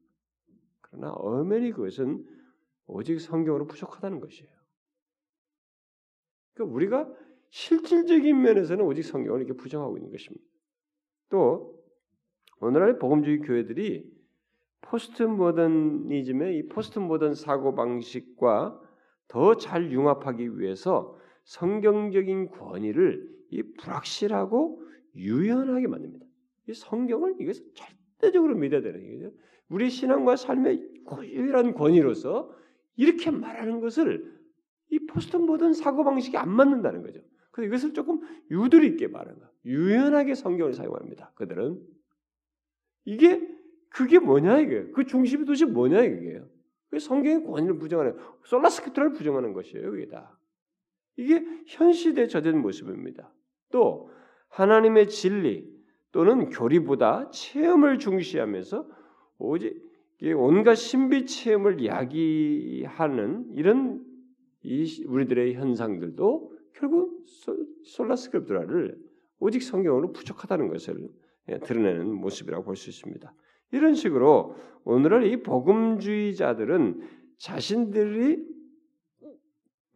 그러나 0.98 1.14
엄연히 1.14 1.72
그것은 1.72 2.26
오직 2.88 3.20
성경으로 3.20 3.68
부족하다는 3.68 4.20
것이에요. 4.20 4.50
그러니까 6.54 6.76
우리가 6.76 7.14
실질적인 7.50 8.42
면에서는 8.42 8.84
오직 8.84 9.04
성경을 9.04 9.42
이렇게 9.42 9.54
부정하고 9.54 9.98
있는 9.98 10.12
것입니다. 10.12 10.44
또 11.30 11.78
오늘날 12.60 12.98
복음주의 12.98 13.40
교회들이 13.40 14.12
포스트 14.82 15.24
모더니즘의 15.24 16.58
이 16.58 16.68
post 16.68 17.00
modern 17.00 17.36
사고 17.36 17.76
방식과 17.76 18.82
더 19.28 19.56
잘 19.56 19.92
융합하기 19.92 20.58
위해서 20.58 21.18
성경적인 21.44 22.50
권위를 22.50 23.30
이 23.50 23.64
불확실하고 23.74 24.82
유연하게 25.16 25.88
만듭니다. 25.88 26.26
이 26.70 26.74
성경을 26.74 27.36
이것을 27.40 27.64
절대적으로 27.74 28.56
믿어야 28.56 28.82
되는 28.82 29.22
거죠. 29.22 29.36
우리 29.70 29.90
신앙과 29.90 30.36
삶의 30.36 31.04
유일한 31.24 31.74
권위로서 31.74 32.52
이렇게 32.96 33.32
말하는 33.32 33.80
것을 33.80 34.38
이 34.90 35.00
포스트 35.06 35.38
모던 35.38 35.74
사고 35.74 36.04
방식이 36.04 36.38
안 36.38 36.50
맞는다는 36.50 37.02
거죠. 37.04 37.20
그래서 37.52 37.68
이것을 37.68 37.94
조금 37.94 38.22
유들 38.52 38.84
있게 38.86 39.12
거. 39.12 39.26
유연하게 39.66 40.36
성경을 40.36 40.74
사용합니다. 40.74 41.32
그들은 41.36 41.82
이게 43.06 43.48
그게 43.90 44.20
뭐냐 44.20 44.60
이게 44.60 44.92
그 44.92 45.06
중심이 45.06 45.46
도대체 45.46 45.66
뭐냐 45.66 46.04
이게요. 46.04 46.48
그 46.90 47.00
성경의 47.00 47.44
권위를 47.44 47.80
부정하는 47.80 48.18
솔라스크트를 48.46 49.14
부정하는 49.14 49.54
것이에요. 49.54 49.96
이게 49.96 50.08
다. 50.08 50.38
이게 51.18 51.44
현 51.68 51.92
시대에 51.92 52.28
저된 52.28 52.62
모습입니다. 52.62 53.34
또 53.72 54.10
하나님의 54.50 55.10
진리 55.10 55.68
또는 56.12 56.50
교리보다 56.50 57.30
체험을 57.32 58.00
중시하면서 58.00 58.97
오직 59.40 59.82
온갖 60.36 60.76
신비 60.76 61.26
체험을 61.26 61.86
야기하는 61.86 63.52
이런 63.54 64.04
이 64.64 65.06
우리들의 65.06 65.54
현상들도 65.56 66.54
결국 66.74 67.26
솔라스크립트라를 67.84 68.98
오직 69.40 69.62
성경으로 69.62 70.12
부족하다는 70.12 70.70
것을 70.70 71.08
예, 71.50 71.60
드러내는 71.60 72.14
모습이라고 72.14 72.66
볼 72.66 72.76
수 72.76 72.90
있습니다. 72.90 73.34
이런 73.72 73.94
식으로 73.94 74.56
오늘날 74.84 75.26
이 75.26 75.44
복음주의자들은 75.44 77.02
자신들이 77.38 78.46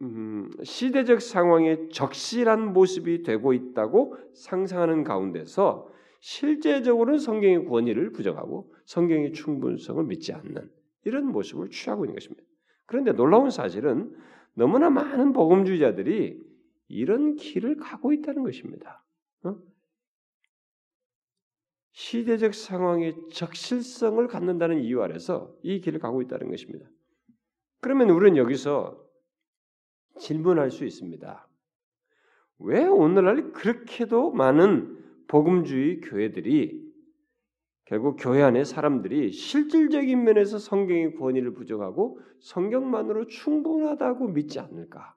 음, 0.02 0.50
시대적 0.62 1.20
상황에 1.22 1.88
적실한 1.88 2.72
모습이 2.72 3.22
되고 3.22 3.52
있다고 3.52 4.16
상상하는 4.34 5.04
가운데서 5.04 5.91
실제적으로는 6.22 7.18
성경의 7.18 7.64
권위를 7.64 8.12
부정하고 8.12 8.72
성경의 8.86 9.32
충분성을 9.32 10.04
믿지 10.04 10.32
않는 10.32 10.70
이런 11.04 11.26
모습을 11.26 11.70
취하고 11.70 12.04
있는 12.04 12.14
것입니다. 12.14 12.44
그런데 12.86 13.12
놀라운 13.12 13.50
사실은 13.50 14.16
너무나 14.54 14.88
많은 14.88 15.32
복음주의자들이 15.32 16.40
이런 16.86 17.34
길을 17.34 17.76
가고 17.76 18.12
있다는 18.12 18.44
것입니다. 18.44 19.04
어? 19.42 19.56
시대적 21.90 22.54
상황의 22.54 23.16
적실성을 23.32 24.24
갖는다는 24.28 24.78
이유 24.78 25.02
아래서 25.02 25.52
이 25.62 25.80
길을 25.80 25.98
가고 25.98 26.22
있다는 26.22 26.50
것입니다. 26.50 26.86
그러면 27.80 28.10
우리는 28.10 28.36
여기서 28.36 29.04
질문할 30.20 30.70
수 30.70 30.84
있습니다. 30.84 31.48
왜 32.60 32.84
오늘날 32.84 33.50
그렇게도 33.50 34.30
많은 34.30 35.01
복음주의 35.32 36.02
교회들이 36.02 36.92
결국 37.86 38.16
교회 38.20 38.42
안에 38.42 38.64
사람들이 38.64 39.32
실질적인 39.32 40.24
면에서 40.24 40.58
성경의 40.58 41.14
권위를 41.14 41.54
부정하고 41.54 42.20
성경만으로 42.40 43.28
충분하다고 43.28 44.28
믿지 44.28 44.60
않을까? 44.60 45.16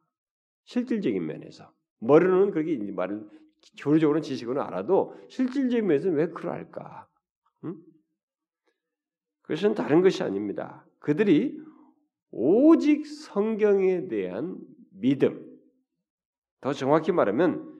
실질적인 0.63 1.25
면에서 1.25 1.69
머리로는 1.99 2.51
그렇게 2.51 2.78
말을 2.93 3.28
교리적으로는 3.78 4.21
지식으로 4.21 4.63
알아도 4.63 5.17
실질적인 5.28 5.86
면에서는 5.86 6.15
왜 6.15 6.28
그럴까? 6.30 7.10
응? 7.65 7.75
그것은 9.41 9.75
다른 9.75 10.01
것이 10.01 10.23
아닙니다. 10.23 10.88
그들이 10.99 11.60
오직 12.32 13.06
성경에 13.06 14.08
대한 14.08 14.56
믿음, 14.91 15.60
더 16.62 16.71
정확히 16.71 17.12
말하면 17.12 17.75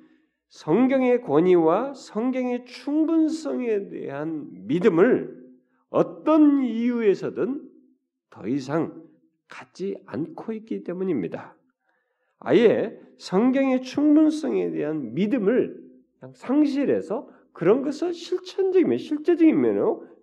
성경의 0.56 1.22
권위와 1.22 1.94
성경의 1.96 2.63
충분성에 2.63 3.89
대한 3.89 4.48
믿음을 4.68 5.38
어떤 5.89 6.63
이유에서든 6.63 7.70
더 8.30 8.48
이상 8.48 9.04
갖지 9.50 9.98
않고 10.06 10.54
있기 10.54 10.86
때문입니다. 10.86 11.58
아예 12.39 12.98
성경의 13.18 13.82
충분성에 13.82 14.72
대한 14.72 15.13
믿음을 15.13 15.78
상실해서 16.36 17.28
그런 17.52 17.82
것을 17.82 18.13
실천적인 18.13 18.98
실제적인 18.98 19.60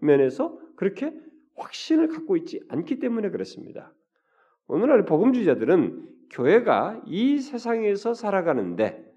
면에서 0.01 0.59
그렇게 0.77 1.13
확신을 1.57 2.09
갖고 2.09 2.39
있지 2.39 2.63
않기 2.69 3.01
때문에 3.01 3.29
그렇습니다. 3.29 3.93
오늘날 4.67 5.05
복음주의자들은 5.05 6.09
교회가 6.31 7.03
이 7.05 7.39
세상에서 7.39 8.15
살아가는데 8.15 9.12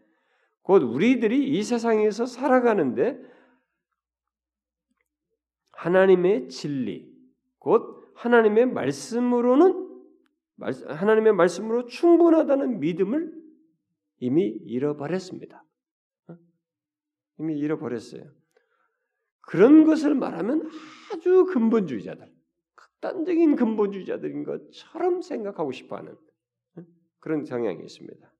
곧 0.65 0.82
우리들이 0.82 1.47
이 1.47 1.62
세상에서 1.62 2.25
살아가는데 2.25 3.21
하나님의 5.73 6.49
진리, 6.49 7.08
곧 7.60 8.12
하나님의 8.15 8.65
말씀으로는 8.71 9.86
하나님의 10.88 11.34
말씀으로 11.34 11.86
충분하다는 11.86 12.80
믿음을 12.80 13.32
이미 14.17 14.47
잃어버렸습니다. 14.47 15.63
어? 16.30 16.38
이미 17.38 17.60
잃어버렸어요. 17.60 18.23
그런 19.41 19.84
것을 19.84 20.15
말하면 20.15 20.67
아주 21.13 21.45
근본주의자들, 21.45 22.34
극단적인 22.73 23.56
근본주의자들인 23.56 24.43
것처럼 24.43 25.21
생각하고 25.21 25.71
싶어하는 25.71 26.13
어? 26.13 26.82
그런 27.19 27.45
성향이 27.45 27.84
있습니다. 27.84 28.35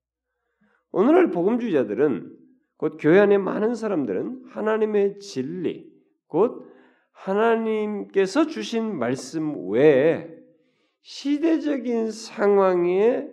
오늘날 0.96 1.30
복음주의자들은 1.30 2.34
곧 2.78 2.96
교회 2.98 3.18
안에 3.18 3.36
많은 3.36 3.74
사람들은 3.74 4.44
하나님의 4.48 5.18
진리, 5.18 5.92
곧 6.26 6.72
하나님께서 7.12 8.46
주신 8.46 8.98
말씀 8.98 9.68
외에 9.68 10.26
시대적인 11.02 12.10
상황에 12.10 13.28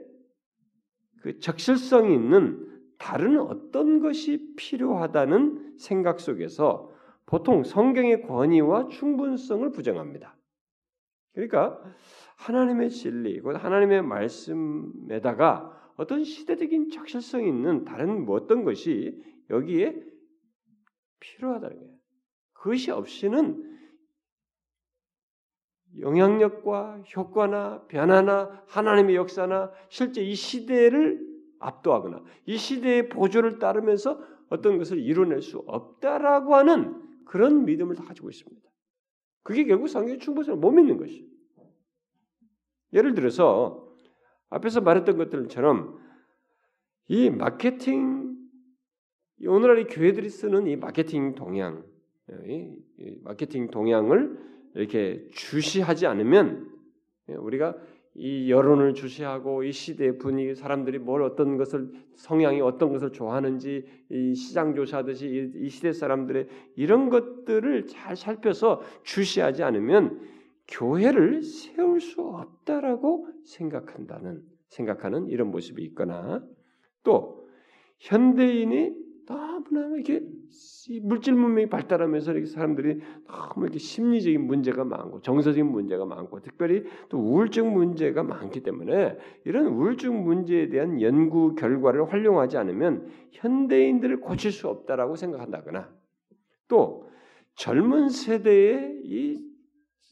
그 1.21 1.39
적실성이 1.39 2.13
있는 2.13 2.67
다른 2.97 3.39
어떤 3.39 4.01
것이 4.01 4.53
필요하다는 4.57 5.77
생각 5.77 6.19
속에서 6.19 6.91
보통 7.25 7.63
성경의 7.63 8.23
권위와 8.23 8.89
충분성을 8.89 9.71
부정합니다. 9.71 10.35
그러니까 11.31 11.79
하나님의 12.35 12.89
진리, 12.89 13.39
곧 13.39 13.55
하나님의 13.55 14.01
말씀에다가 14.01 15.82
어떤 15.95 16.23
시대적인 16.23 16.89
적실성이 16.89 17.47
있는 17.47 17.85
다른 17.85 18.25
뭐 18.25 18.35
어떤 18.35 18.63
것이 18.63 19.21
여기에 19.49 20.03
필요하다는 21.19 21.77
거예요. 21.77 21.93
그것이 22.53 22.91
없이는 22.91 23.71
영향력과 25.99 27.03
효과나 27.15 27.85
변화나 27.87 28.63
하나님의 28.67 29.15
역사나 29.15 29.71
실제 29.89 30.23
이 30.23 30.33
시대를 30.33 31.33
압도하거나 31.59 32.23
이 32.45 32.57
시대의 32.57 33.09
보조를 33.09 33.59
따르면서 33.59 34.19
어떤 34.49 34.77
것을 34.77 34.99
이뤄낼 34.99 35.41
수 35.41 35.59
없다라고 35.67 36.55
하는 36.55 37.25
그런 37.25 37.65
믿음을 37.65 37.95
다 37.95 38.03
가지고 38.03 38.29
있습니다. 38.29 38.69
그게 39.43 39.65
결국 39.65 39.87
성경의 39.87 40.19
충분성을 40.19 40.59
못 40.59 40.71
믿는 40.71 40.97
것이. 40.97 41.29
예를 42.93 43.13
들어서 43.13 43.82
앞에서 44.53 44.81
말했던 44.81 45.17
것들처럼 45.17 45.99
이 47.07 47.29
마케팅 47.29 48.35
오늘날 49.45 49.79
이 49.79 49.85
교회들이 49.85 50.29
쓰는 50.29 50.67
이 50.67 50.75
마케팅 50.75 51.35
동향, 51.35 51.83
이 52.45 52.77
마케팅 53.23 53.69
동향을 53.69 54.37
이렇게 54.75 55.27
주시하지 55.31 56.05
않으면 56.07 56.71
우리가 57.27 57.75
이 58.15 58.51
여론을 58.51 58.93
주시하고 58.93 59.63
이 59.63 59.71
시대의 59.71 60.19
분위기 60.19 60.53
사람들이 60.53 60.99
뭘 60.99 61.23
어떤 61.23 61.57
것을 61.57 61.91
성향이 62.15 62.61
어떤 62.61 62.91
것을 62.91 63.11
좋아하는지 63.11 63.85
이 64.11 64.35
시장 64.35 64.75
조사하듯이 64.75 65.51
이 65.55 65.69
시대 65.69 65.91
사람들의 65.91 66.47
이런 66.75 67.09
것들을 67.09 67.87
잘 67.87 68.15
살펴서 68.15 68.81
주시하지 69.01 69.63
않으면 69.63 70.21
교회를 70.67 71.43
세울 71.43 71.99
수 71.99 72.21
없다라고 72.21 73.27
생각한다는 73.45 74.41
생각하는 74.67 75.27
이런 75.27 75.51
모습이 75.51 75.83
있거나 75.83 76.43
또 77.03 77.47
현대인이 77.99 79.03
너무나 79.25 79.95
이렇게 79.95 80.21
물질 81.01 81.33
문명이 81.33 81.69
발달하면서 81.69 82.31
이렇게 82.33 82.45
사람들이 82.47 82.99
너무 83.27 83.65
이렇게 83.65 83.79
심리적인 83.79 84.45
문제가 84.45 84.83
많고 84.83 85.21
정서적인 85.21 85.65
문제가 85.65 86.05
많고 86.05 86.41
특별히 86.41 86.83
또 87.09 87.19
우울증 87.19 87.73
문제가 87.73 88.23
많기 88.23 88.61
때문에 88.61 89.17
이런 89.45 89.67
우울증 89.67 90.23
문제에 90.23 90.67
대한 90.69 91.01
연구 91.01 91.55
결과를 91.55 92.11
활용하지 92.11 92.57
않으면 92.57 93.07
현대인들을 93.31 94.19
고칠 94.19 94.51
수 94.51 94.67
없다라고 94.67 95.15
생각한다거나 95.15 95.89
또 96.67 97.09
젊은 97.55 98.09
세대의 98.09 99.01
이, 99.03 99.39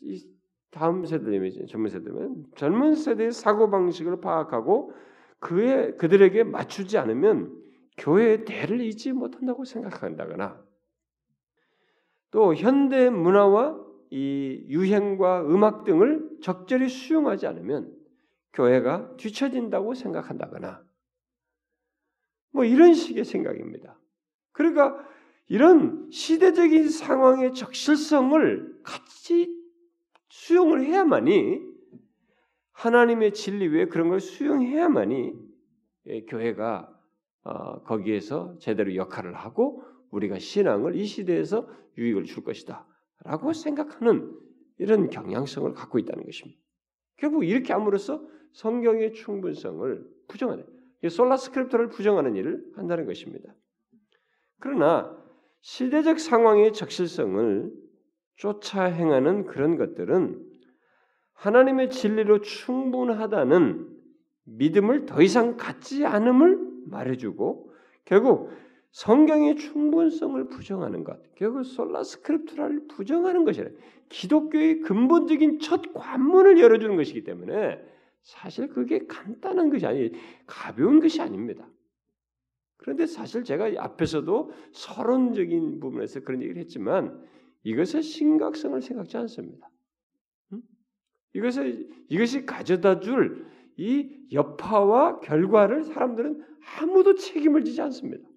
이 0.02 0.32
다음 0.72 1.06
세대면 1.06 1.68
젊은 1.68 1.90
세대면 1.90 2.46
젊은 2.56 2.96
세대의 2.96 3.32
사고 3.32 3.70
방식을 3.70 4.22
파악하고 4.22 4.94
그의 5.40 5.98
그들에게 5.98 6.44
맞추지 6.44 6.98
않으면 6.98 7.56
교회의 7.98 8.46
대를 8.46 8.82
잊지 8.82 9.12
못한다고 9.12 9.66
생각한다거나 9.66 10.64
또 12.32 12.56
현대 12.56 13.10
문화와 13.10 13.80
이 14.12 14.66
유행과 14.68 15.46
음악 15.48 15.84
등을 15.84 16.30
적절히 16.42 16.88
수용하지 16.88 17.48
않으면 17.48 17.94
교회가 18.54 19.18
뒤처진다고 19.18 19.94
생각한다거나 19.94 20.84
뭐 22.52 22.66
이런 22.66 22.94
식의 22.94 23.26
생각입니다. 23.26 23.98
그러니까 24.52 24.98
이런 25.48 26.10
시대적인 26.12 26.90
상황의 26.90 27.54
적실성을 27.54 28.82
같이 28.84 29.61
수용을 30.52 30.84
해야만이 30.84 31.62
하나님의 32.74 33.34
진리 33.34 33.68
외에 33.68 33.86
그런 33.86 34.10
걸 34.10 34.20
수용해야만이 34.20 35.34
교회가 36.28 36.90
어, 37.44 37.82
거기에서 37.84 38.58
제대로 38.60 38.94
역할을 38.96 39.34
하고 39.34 39.84
우리가 40.10 40.40
신앙을 40.40 40.96
이 40.96 41.06
시대에서 41.06 41.70
유익을 41.98 42.26
줄 42.26 42.44
것이다라고 42.44 43.54
생각하는 43.54 44.38
이런 44.78 45.10
경향성을 45.10 45.72
갖고 45.74 46.00
있다는 46.00 46.26
것입니다. 46.26 46.60
결국 47.16 47.46
이렇게 47.46 47.72
함으로써 47.72 48.22
성경의 48.52 49.14
충분성을 49.14 50.06
부정하는 50.28 50.66
Sola 51.10 51.38
Scriptura를 51.38 51.88
부정하는 51.90 52.36
일을 52.36 52.64
한다는 52.76 53.06
것입니다. 53.06 53.56
그러나 54.60 55.18
시대적 55.62 56.20
상황의 56.20 56.74
적실성을 56.74 57.72
쫓아 58.42 58.86
행하는 58.86 59.46
그런 59.46 59.78
것들은 59.78 60.44
하나님의 61.34 61.92
진리로 61.92 62.42
충분하다는 62.42 63.88
믿음을 64.46 65.06
더 65.06 65.22
이상 65.22 65.58
갖지 65.58 66.08
않음을 66.08 66.58
말해주고 66.88 67.72
결국 68.04 68.50
성경의 68.90 69.58
충분성을 69.58 70.44
부정하는 70.50 71.04
것, 71.04 71.20
결국 71.36 71.64
솔라 71.64 72.04
스크립트라를 72.04 72.88
부정하는 72.88 73.46
것이라 73.46 73.70
기독교의 74.10 74.82
근본적인 74.82 75.60
첫 75.60 75.94
관문을 75.94 76.60
열어주는 76.60 76.96
것이기 76.96 77.24
때문에 77.24 77.80
사실 78.24 78.70
그게 78.70 79.06
간단한 79.06 79.70
것이 79.70 79.86
아니 79.86 80.12
가벼운 80.48 81.00
것이 81.00 81.22
아닙니다. 81.22 81.70
그런데 82.78 83.06
사실 83.06 83.44
제가 83.44 83.72
앞에서도 83.78 84.52
서론적인 84.72 85.80
부분에서 85.80 86.22
그런 86.22 86.42
얘기를 86.42 86.60
했지만 86.60 87.30
이것의 87.64 88.04
심각성을 88.04 88.82
생각지 88.82 89.18
않습니다. 89.18 89.70
이것을 91.34 91.90
이것이 92.10 92.46
가져다 92.46 93.00
줄 93.00 93.52
이 93.82 94.28
여파와 94.32 95.22
결과를 95.22 95.84
사람들은 95.84 96.46
아무도 96.80 97.16
책임을 97.16 97.64
지지 97.64 97.82
않습니다. 97.82 98.28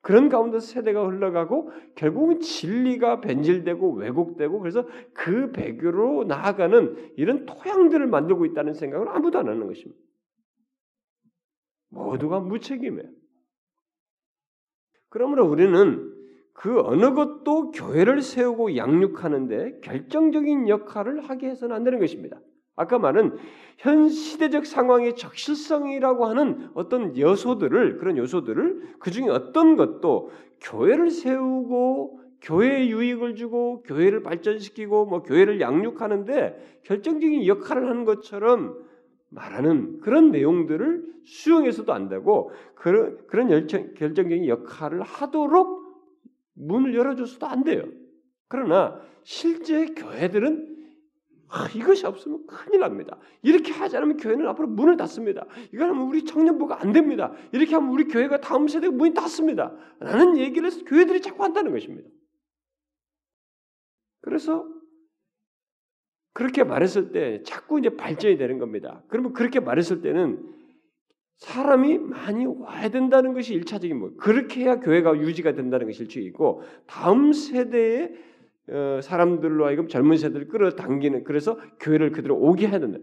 그런 0.00 0.28
가운데 0.28 0.58
세대가 0.58 1.06
흘러가고 1.06 1.70
결국은 1.94 2.40
진리가 2.40 3.20
변질되고 3.20 3.94
왜곡되고 3.94 4.58
그래서 4.58 4.88
그 5.12 5.52
배교로 5.52 6.24
나아가는 6.24 7.12
이런 7.16 7.46
토양들을 7.46 8.06
만들고 8.06 8.46
있다는 8.46 8.74
생각을 8.74 9.08
아무도 9.08 9.38
안 9.38 9.48
하는 9.48 9.66
것입니다. 9.66 10.00
모두가 11.90 12.40
무책임해요. 12.40 13.08
그러므로 15.10 15.48
우리는 15.48 16.07
그 16.58 16.80
어느 16.80 17.14
것도 17.14 17.70
교회를 17.70 18.20
세우고 18.20 18.76
양육하는데 18.76 19.78
결정적인 19.80 20.68
역할을 20.68 21.20
하게 21.20 21.50
해서는 21.50 21.74
안 21.74 21.84
되는 21.84 22.00
것입니다. 22.00 22.40
아까 22.74 22.98
말은 22.98 23.36
현 23.76 24.08
시대적 24.08 24.66
상황의 24.66 25.14
적실성이라고 25.14 26.26
하는 26.26 26.68
어떤 26.74 27.16
요소들을 27.16 27.98
그런 27.98 28.16
요소들을 28.16 28.96
그 28.98 29.12
중에 29.12 29.28
어떤 29.28 29.76
것도 29.76 30.30
교회를 30.60 31.10
세우고 31.10 32.22
교회에 32.40 32.88
유익을 32.88 33.36
주고 33.36 33.82
교회를 33.82 34.24
발전시키고 34.24 35.06
뭐 35.06 35.22
교회를 35.22 35.60
양육하는데 35.60 36.80
결정적인 36.82 37.46
역할을 37.46 37.88
하는 37.88 38.04
것처럼 38.04 38.76
말하는 39.28 40.00
그런 40.00 40.32
내용들을 40.32 41.04
수용해서도 41.24 41.92
안 41.92 42.08
되고 42.08 42.50
그런 42.74 43.16
그런 43.28 43.48
결정적인 43.48 44.48
역할을 44.48 45.02
하도록 45.02 45.87
문을 46.58 46.94
열어줘서도 46.94 47.46
안 47.46 47.64
돼요. 47.64 47.84
그러나 48.48 49.00
실제 49.24 49.86
교회들은 49.86 50.76
아, 51.50 51.66
이것이 51.74 52.06
없으면 52.06 52.46
큰일 52.46 52.80
납니다. 52.80 53.18
이렇게 53.40 53.72
하지 53.72 53.96
않으면 53.96 54.18
교회는 54.18 54.46
앞으로 54.48 54.68
문을 54.68 54.98
닫습니다. 54.98 55.46
이거 55.72 55.84
하면 55.84 56.02
우리 56.02 56.24
청년부가 56.24 56.82
안 56.82 56.92
됩니다. 56.92 57.32
이렇게 57.52 57.74
하면 57.74 57.90
우리 57.90 58.04
교회가 58.04 58.40
다음 58.40 58.68
세대 58.68 58.88
문이 58.88 59.14
닫습니다. 59.14 59.74
라는 59.98 60.36
얘기를 60.36 60.70
교회들이 60.84 61.22
자꾸 61.22 61.44
한다는 61.44 61.72
것입니다. 61.72 62.08
그래서 64.20 64.68
그렇게 66.34 66.64
말했을 66.64 67.12
때 67.12 67.42
자꾸 67.44 67.78
이제 67.78 67.96
발전이 67.96 68.36
되는 68.36 68.58
겁니다. 68.58 69.02
그러면 69.08 69.32
그렇게 69.32 69.58
말했을 69.58 70.02
때는 70.02 70.57
사람이 71.38 71.98
많이 71.98 72.46
와야 72.46 72.88
된다는 72.88 73.32
것이 73.32 73.54
일차적인 73.54 73.96
뭐 73.96 74.12
그렇게 74.16 74.62
해야 74.62 74.80
교회가 74.80 75.18
유지가 75.20 75.54
된다는 75.54 75.86
것이 75.86 76.02
일차적이고 76.02 76.62
다음 76.86 77.32
세대의 77.32 78.12
어, 78.70 79.00
사람들로 79.02 79.64
하여금 79.66 79.88
젊은 79.88 80.16
세대를 80.18 80.48
끌어당기는 80.48 81.24
그래서 81.24 81.58
교회를 81.80 82.12
그대로 82.12 82.36
오게 82.36 82.68
해야 82.68 82.78
된다. 82.80 82.98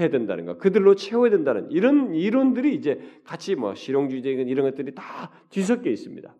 해야 0.00 0.08
된다는 0.08 0.44
거, 0.44 0.58
그들로 0.58 0.96
채워야 0.96 1.30
된다는 1.30 1.70
이런 1.70 2.14
이론들이 2.14 2.74
이제 2.74 2.98
같이 3.22 3.54
뭐 3.54 3.76
실용주의적인 3.76 4.48
이런 4.48 4.68
것들이 4.68 4.92
다 4.92 5.30
뒤섞여 5.50 5.88
있습니다. 5.88 6.34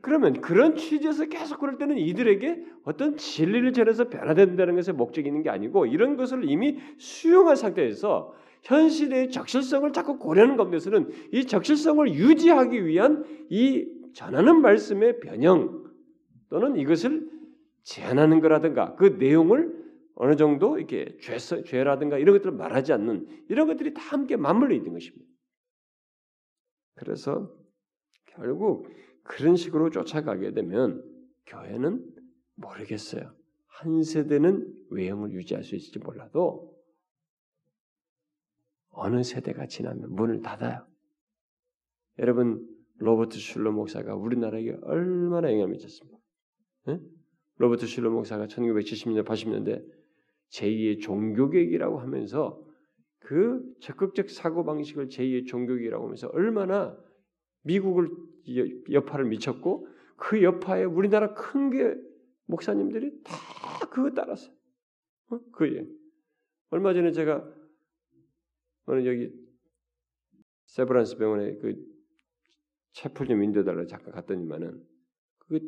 그러면 0.00 0.40
그런 0.40 0.76
취지에서 0.76 1.26
계속 1.26 1.60
그럴 1.60 1.76
때는 1.76 1.98
이들에게 1.98 2.64
어떤 2.84 3.18
진리를 3.18 3.74
전해서 3.74 4.08
변화된다는 4.08 4.76
것에 4.76 4.92
목적이 4.92 5.28
있는 5.28 5.42
게 5.42 5.50
아니고 5.50 5.84
이런 5.84 6.16
것을 6.16 6.48
이미 6.48 6.78
수용한 6.96 7.56
상태에서 7.56 8.32
현 8.62 8.88
시대의 8.88 9.30
적실성을 9.30 9.90
자꾸 9.92 10.18
고려하는 10.18 10.56
가운데서는 10.56 11.10
이 11.32 11.46
적실성을 11.46 12.12
유지하기 12.12 12.84
위한 12.86 13.24
이 13.48 13.88
전하는 14.12 14.60
말씀의 14.60 15.20
변형 15.20 15.84
또는 16.48 16.76
이것을 16.76 17.30
제한하는 17.84 18.40
거라든가 18.40 18.94
그 18.96 19.16
내용을 19.18 19.80
어느 20.14 20.36
정도 20.36 20.76
이렇게 20.76 21.16
죄, 21.20 21.38
죄라든가 21.38 22.18
이런 22.18 22.36
것들을 22.36 22.52
말하지 22.52 22.92
않는 22.92 23.26
이런 23.48 23.66
것들이 23.66 23.94
다 23.94 24.02
함께 24.02 24.36
맞물려 24.36 24.74
있는 24.74 24.92
것입니다. 24.92 25.24
그래서 26.96 27.50
결국 28.26 28.88
그런 29.22 29.56
식으로 29.56 29.90
쫓아가게 29.90 30.52
되면 30.52 31.02
교회는 31.46 32.04
모르겠어요. 32.56 33.32
한 33.66 34.02
세대는 34.02 34.70
외형을 34.90 35.32
유지할 35.32 35.64
수 35.64 35.74
있을지 35.74 35.98
몰라도 35.98 36.69
어느 39.00 39.22
세대가 39.22 39.66
지나면 39.66 40.14
문을 40.14 40.40
닫아요. 40.42 40.86
여러분 42.18 42.66
로버트 42.98 43.38
슐러 43.38 43.72
목사가 43.72 44.14
우리나라에게 44.14 44.76
얼마나 44.82 45.50
영향을 45.50 45.72
미쳤습니까? 45.72 46.18
네? 46.86 47.00
로버트 47.56 47.86
슐러 47.86 48.10
목사가 48.10 48.46
1970년대 48.46 49.24
80년대 49.24 49.82
제2의 50.50 51.00
종교개혁이라고 51.00 51.98
하면서 51.98 52.62
그 53.20 53.62
적극적 53.80 54.28
사고 54.28 54.64
방식을 54.64 55.08
제2의 55.08 55.46
종교개혁이라고 55.46 56.04
하면서 56.04 56.28
얼마나 56.28 56.96
미국을 57.62 58.10
여파를 58.90 59.26
미쳤고 59.26 59.86
그 60.16 60.42
여파에 60.42 60.84
우리나라 60.84 61.32
큰 61.34 61.70
게 61.70 61.94
목사님들이 62.46 63.22
다 63.22 63.34
그거 63.90 64.10
따랐어요. 64.10 64.52
어? 65.30 65.38
그 65.52 65.74
예. 65.74 65.86
얼마 66.70 66.92
전에 66.92 67.12
제가 67.12 67.48
오늘 68.90 69.06
여기 69.06 69.32
세브란스 70.66 71.16
병원에 71.16 71.54
그 71.58 71.76
채플 72.90 73.28
좀 73.28 73.44
인도달라 73.44 73.86
잠깐 73.86 74.12
갔더니만은 74.12 74.84
그 75.46 75.60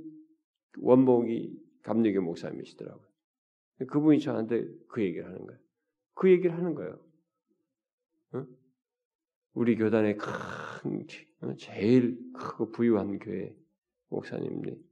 원목이 0.78 1.56
감리교 1.82 2.20
목사님이시더라고요. 2.20 3.06
그분이 3.88 4.18
저한테 4.18 4.66
그 4.88 5.04
얘기를 5.04 5.24
하는 5.24 5.46
거예요. 5.46 5.60
그 6.14 6.30
얘기를 6.32 6.56
하는 6.56 6.74
거예요. 6.74 7.00
어? 8.32 8.46
우리 9.52 9.76
교단의 9.76 10.16
큰 10.16 11.06
어, 11.42 11.54
제일 11.54 12.18
크고 12.32 12.72
부유한 12.72 13.20
교회 13.20 13.54
목사님들이 14.08 14.84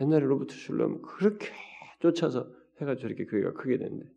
옛날에 0.00 0.24
로버트 0.24 0.54
슐럼 0.54 1.02
그렇게 1.02 1.50
쫓아서 1.98 2.50
해가 2.80 2.96
저렇게 2.96 3.26
교회가 3.26 3.52
크게 3.52 3.76
됐는데 3.76 4.10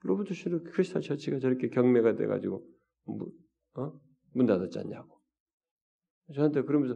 로버트 0.00 0.34
슐럼 0.34 0.64
크리스탈 0.64 1.02
처치가 1.02 1.38
저렇게 1.38 1.68
경매가 1.68 2.16
돼가지고 2.16 2.66
문, 2.66 2.79
어? 3.06 4.00
문 4.32 4.46
닫았지 4.46 4.78
않냐고 4.78 5.20
저한테 6.34 6.62
그러면서 6.62 6.94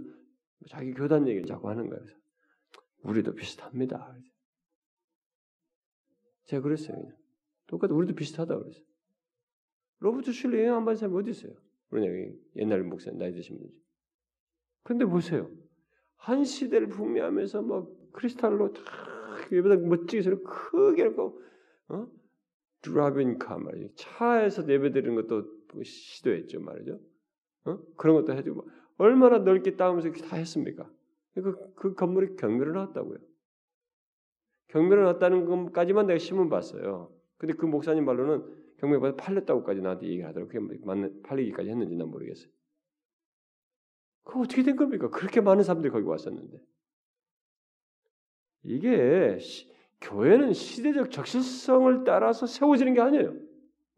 자기 0.68 0.92
교단 0.92 1.26
얘기를 1.28 1.46
자꾸 1.46 1.68
하는 1.68 1.88
거예요. 1.88 2.04
우리도 3.02 3.34
비슷합니다. 3.34 4.16
제가 6.44 6.62
그랬어요. 6.62 6.96
그냥. 6.96 7.16
똑같아 7.66 7.94
우리도 7.94 8.14
비슷하다 8.14 8.58
그랬어요. 8.58 8.84
로버트 10.00 10.32
슐러 10.32 10.58
영향 10.60 10.76
안 10.78 10.84
받은 10.84 10.96
사람이 10.96 11.18
어디 11.18 11.30
있어요? 11.30 11.54
우리 11.90 12.34
옛날 12.56 12.82
목사 12.82 13.10
나이 13.12 13.32
드신 13.32 13.58
분이죠. 13.58 13.80
근데 14.82 15.04
보세요. 15.04 15.50
한 16.16 16.44
시대를 16.44 16.88
풍미하면서 16.88 17.62
막 17.62 17.88
크리스탈로 18.12 18.72
다 18.72 18.82
예배당 19.50 19.88
멋지게 19.88 20.22
소리 20.22 20.36
크게 20.42 21.04
놓고 21.04 21.40
어? 21.88 22.08
드라빈카 22.82 23.58
말이죠. 23.58 23.94
차에서 23.96 24.68
예배 24.68 24.92
드리는 24.92 25.14
것도 25.14 25.53
시도했죠 25.82 26.60
말이죠. 26.60 27.00
어? 27.64 27.78
그런 27.96 28.16
것도 28.16 28.36
해주고 28.36 28.68
얼마나 28.98 29.38
넓게 29.38 29.76
따면서 29.76 30.10
다 30.12 30.36
했습니까? 30.36 30.88
그, 31.34 31.74
그 31.74 31.94
건물이 31.94 32.36
경매를 32.36 32.72
나왔다고요. 32.72 33.18
경매를 34.68 35.02
나왔다는 35.04 35.46
것까지만 35.46 36.06
내가 36.06 36.18
신문 36.18 36.48
봤어요. 36.48 37.12
근데 37.38 37.54
그 37.54 37.66
목사님 37.66 38.04
말로는 38.04 38.44
경매 38.78 38.98
받아 38.98 39.16
팔렸다고까지 39.16 39.80
나한테 39.80 40.06
얘기를 40.06 40.28
하더라고요. 40.28 40.68
그게 40.68 40.84
맞는 40.84 41.22
팔리기까지 41.22 41.70
했는지 41.70 41.96
난 41.96 42.08
모르겠어요. 42.08 42.50
그 44.24 44.40
어떻게 44.40 44.62
된 44.62 44.76
겁니까? 44.76 45.10
그렇게 45.10 45.40
많은 45.40 45.62
사람들이 45.62 45.92
거기 45.92 46.06
왔었는데. 46.06 46.58
이게 48.62 49.38
시, 49.38 49.70
교회는 50.00 50.52
시대적 50.52 51.10
적실성을 51.10 52.04
따라서 52.04 52.46
세워지는 52.46 52.94
게 52.94 53.00
아니에요. 53.00 53.34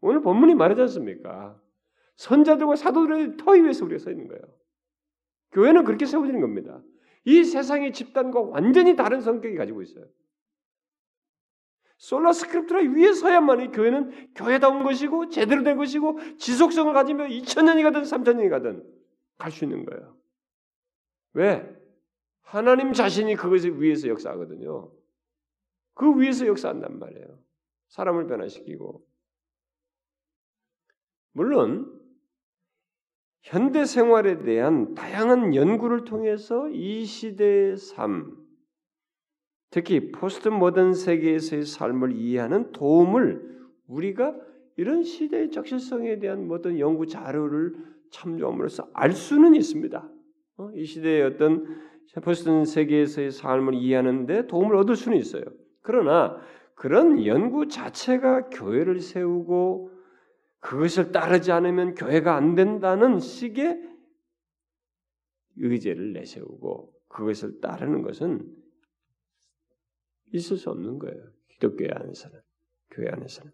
오늘 0.01 0.21
본문이 0.21 0.55
말하지 0.55 0.81
않습니까? 0.81 1.59
선자들과 2.17 2.75
사도들의 2.75 3.37
터 3.37 3.51
위에서 3.51 3.85
우리가 3.85 3.99
서 3.99 4.11
있는 4.11 4.27
거예요. 4.27 4.41
교회는 5.51 5.83
그렇게 5.85 6.05
세워지는 6.05 6.41
겁니다. 6.41 6.81
이 7.25 7.43
세상의 7.43 7.93
집단과 7.93 8.41
완전히 8.41 8.95
다른 8.95 9.21
성격이 9.21 9.55
가지고 9.55 9.81
있어요. 9.81 10.05
솔라 11.97 12.31
스크립트라 12.31 12.81
위에 12.91 13.13
서야만 13.13 13.61
이 13.61 13.67
교회는 13.69 14.33
교회다운 14.35 14.83
것이고 14.83 15.29
제대로 15.29 15.63
된 15.63 15.77
것이고 15.77 16.19
지속성을 16.37 16.93
가지며 16.93 17.25
2000년이 17.25 17.83
가든 17.83 18.01
3000년이 18.03 18.49
가든 18.49 18.83
갈 19.37 19.51
수 19.51 19.65
있는 19.65 19.85
거예요. 19.85 20.15
왜? 21.33 21.75
하나님 22.41 22.93
자신이 22.93 23.35
그것을 23.35 23.81
위해서 23.81 24.07
역사하거든요. 24.07 24.91
그 25.93 26.19
위에서 26.19 26.47
역사한단 26.47 26.99
말이에요. 26.99 27.39
사람을 27.89 28.27
변화시키고. 28.27 29.05
물론 31.33 31.96
현대 33.47 33.85
생활에 33.85 34.39
대한 34.39 34.93
다양한 34.93 35.55
연구를 35.55 36.03
통해서 36.03 36.67
이 36.67 37.05
시대의 37.05 37.77
삶, 37.77 38.35
특히 39.69 40.11
post 40.11 40.49
modern 40.49 40.93
세계에서의 40.93 41.63
삶을 41.63 42.11
이해하는 42.11 42.73
도움을 42.73 43.57
우리가 43.87 44.35
이런 44.75 45.03
시대의 45.03 45.51
적실성에 45.51 46.19
대한 46.19 46.49
어떤 46.51 46.77
연구 46.77 47.07
자료를 47.07 47.75
참조함으로써 48.11 48.89
알 48.93 49.13
수는 49.13 49.55
있습니다. 49.55 50.09
어? 50.57 50.69
이 50.75 50.83
시대의 50.83 51.23
어떤 51.23 51.65
post 52.21 52.65
세계에서의 52.65 53.31
삶을 53.31 53.75
이해하는데 53.75 54.47
도움을 54.47 54.75
얻을 54.75 54.97
수는 54.97 55.17
있어요. 55.17 55.43
그러나 55.81 56.37
그런 56.75 57.25
연구 57.25 57.69
자체가 57.69 58.49
교회를 58.49 58.99
세우고 58.99 59.96
그것을 60.59 61.11
따르지 61.11 61.51
않으면 61.51 61.95
교회가 61.95 62.35
안 62.35 62.55
된다는 62.55 63.19
식의 63.19 63.81
의제를 65.57 66.13
내세우고 66.13 66.93
그것을 67.07 67.59
따르는 67.61 68.01
것은 68.01 68.55
있을 70.33 70.57
수 70.57 70.69
없는 70.69 70.99
거예요. 70.99 71.23
기독교 71.49 71.85
안에서는 71.89 72.39
교회 72.91 73.09
안에서는 73.09 73.51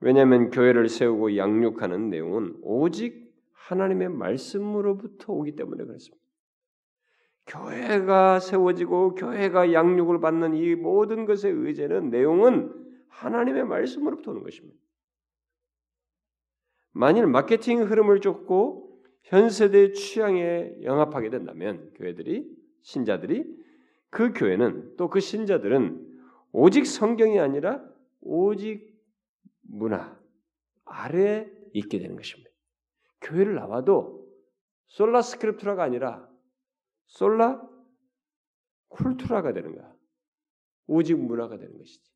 왜냐하면 0.00 0.50
교회를 0.50 0.88
세우고 0.88 1.36
양육하는 1.36 2.10
내용은 2.10 2.56
오직 2.62 3.28
하나님의 3.52 4.10
말씀으로부터 4.10 5.32
오기 5.32 5.56
때문에 5.56 5.84
그렇습니다. 5.84 6.24
교회가 7.46 8.40
세워지고 8.40 9.14
교회가 9.14 9.72
양육을 9.72 10.20
받는 10.20 10.54
이 10.54 10.74
모든 10.74 11.24
것의 11.24 11.52
의제는 11.52 12.10
내용은 12.10 12.72
하나님의 13.08 13.64
말씀으로부터 13.64 14.30
오는 14.30 14.42
것입니다. 14.42 14.78
만일 16.98 17.28
마케팅 17.28 17.82
흐름을 17.82 18.20
쫓고 18.20 19.00
현 19.22 19.50
세대의 19.50 19.92
취향에 19.94 20.82
영합하게 20.82 21.30
된다면 21.30 21.92
교회들이 21.94 22.44
신자들이 22.82 23.44
그 24.10 24.32
교회는 24.32 24.96
또 24.96 25.08
그 25.08 25.20
신자들은 25.20 26.24
오직 26.50 26.86
성경이 26.86 27.38
아니라 27.38 27.88
오직 28.20 29.00
문화 29.60 30.18
아래에 30.86 31.48
있게 31.72 32.00
되는 32.00 32.16
것입니다. 32.16 32.50
교회를 33.20 33.54
나와도 33.54 34.26
솔라 34.88 35.22
스크립트라가 35.22 35.84
아니라 35.84 36.28
솔라 37.06 37.62
쿨투라가 38.88 39.52
되는 39.52 39.72
거야. 39.76 39.94
오직 40.88 41.14
문화가 41.14 41.58
되는 41.58 41.78
것이지. 41.78 42.10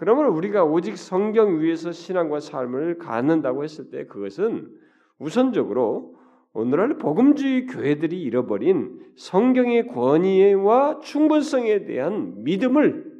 그러면 0.00 0.28
우리가 0.28 0.64
오직 0.64 0.96
성경 0.96 1.60
위에서 1.60 1.92
신앙과 1.92 2.40
삶을 2.40 2.96
갖는다고 2.96 3.64
했을 3.64 3.90
때 3.90 4.06
그것은 4.06 4.74
우선적으로 5.18 6.16
오늘날 6.54 6.96
복음주의 6.96 7.66
교회들이 7.66 8.18
잃어버린 8.18 8.98
성경의 9.16 9.88
권위와 9.88 11.00
충분성에 11.00 11.84
대한 11.84 12.42
믿음을 12.44 13.12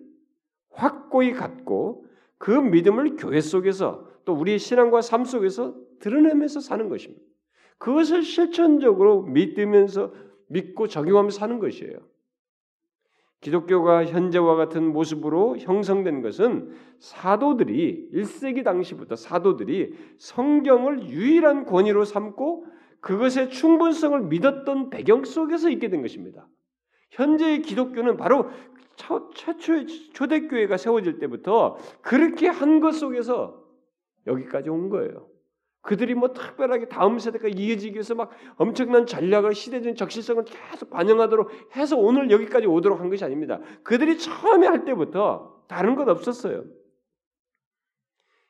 확고히 0.71 1.33
갖고 1.33 2.07
그 2.39 2.51
믿음을 2.51 3.17
교회 3.17 3.43
속에서 3.43 4.09
또 4.25 4.33
우리의 4.33 4.59
신앙과 4.59 5.03
삶 5.03 5.27
속에서 5.27 5.75
드러내면서 5.99 6.61
사는 6.61 6.89
것입니다. 6.89 7.23
그것을 7.77 8.23
실천적으로 8.23 9.25
믿으면서 9.25 10.15
믿고 10.47 10.89
적용하면서 10.89 11.39
사는 11.39 11.59
것이에요. 11.59 11.99
기독교가 13.41 14.05
현재와 14.05 14.55
같은 14.57 14.93
모습으로 14.93 15.57
형성된 15.59 16.21
것은 16.21 16.71
사도들이 16.99 18.11
1세기 18.13 18.63
당시부터 18.65 19.17
사도들이 19.17 19.95
성경을 20.19 21.09
유일한 21.09 21.65
권위로 21.65 22.05
삼고 22.05 22.67
그것의 23.01 23.49
충분성을 23.51 24.21
믿었던 24.25 24.91
배경 24.91 25.25
속에서 25.25 25.71
있게 25.71 25.89
된 25.89 26.03
것입니다. 26.03 26.47
현재의 27.11 27.63
기독교는 27.63 28.19
바로 28.19 28.51
최초의 29.35 29.87
초대교회가 30.13 30.77
세워질 30.77 31.19
때부터 31.19 31.79
그렇게 32.03 32.49
한 32.49 32.81
것 32.81 32.93
속에서 32.93 33.65
여기까지 34.27 34.69
온 34.69 34.91
거예요. 34.91 35.30
그들이 35.83 36.15
뭐 36.15 36.33
특별하게 36.33 36.89
다음 36.89 37.19
세대가 37.19 37.49
이어지기 37.49 37.95
위해서 37.95 38.15
막 38.15 38.31
엄청난 38.57 39.07
전략을 39.07 39.55
시대적인 39.55 39.97
적실성을 39.97 40.45
계속 40.45 40.91
반영하도록 40.91 41.51
해서 41.77 41.97
오늘 41.97 42.31
여기까지 42.31 42.67
오도록 42.67 43.01
한 43.01 43.09
것이 43.09 43.25
아닙니다. 43.25 43.61
그들이 43.83 44.19
처음에 44.19 44.67
할 44.67 44.85
때부터 44.85 45.63
다른 45.69 45.95
것 45.95 46.09
없었어요. 46.09 46.65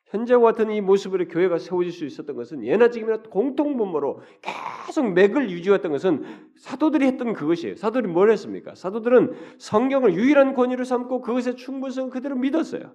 현재와 0.07 0.53
같은 0.53 0.73
이 0.73 0.81
모습으로 0.81 1.29
교회가 1.29 1.59
세워질 1.59 1.93
수 1.93 2.05
있었던 2.05 2.35
것은 2.35 2.65
예나 2.65 2.91
지금이나 2.91 3.23
공통분모로 3.23 4.23
계속 4.43 5.13
맥을 5.13 5.51
유지했던 5.51 5.93
것은 5.93 6.25
사도들이 6.57 7.07
했던 7.07 7.33
그것이에요. 7.33 7.77
사도들이 7.77 8.13
뭘 8.13 8.33
했습니까? 8.33 8.75
사도들은 8.75 9.35
성경을 9.59 10.15
유일한 10.15 10.55
권위로 10.55 10.83
삼고 10.83 11.21
그것의 11.21 11.55
충분성을 11.55 12.11
그대로 12.11 12.35
믿었어요. 12.35 12.93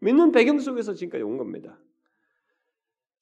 믿는 0.00 0.32
배경 0.32 0.58
속에서 0.58 0.92
지금까지 0.92 1.24
온 1.24 1.38
겁니다. 1.38 1.78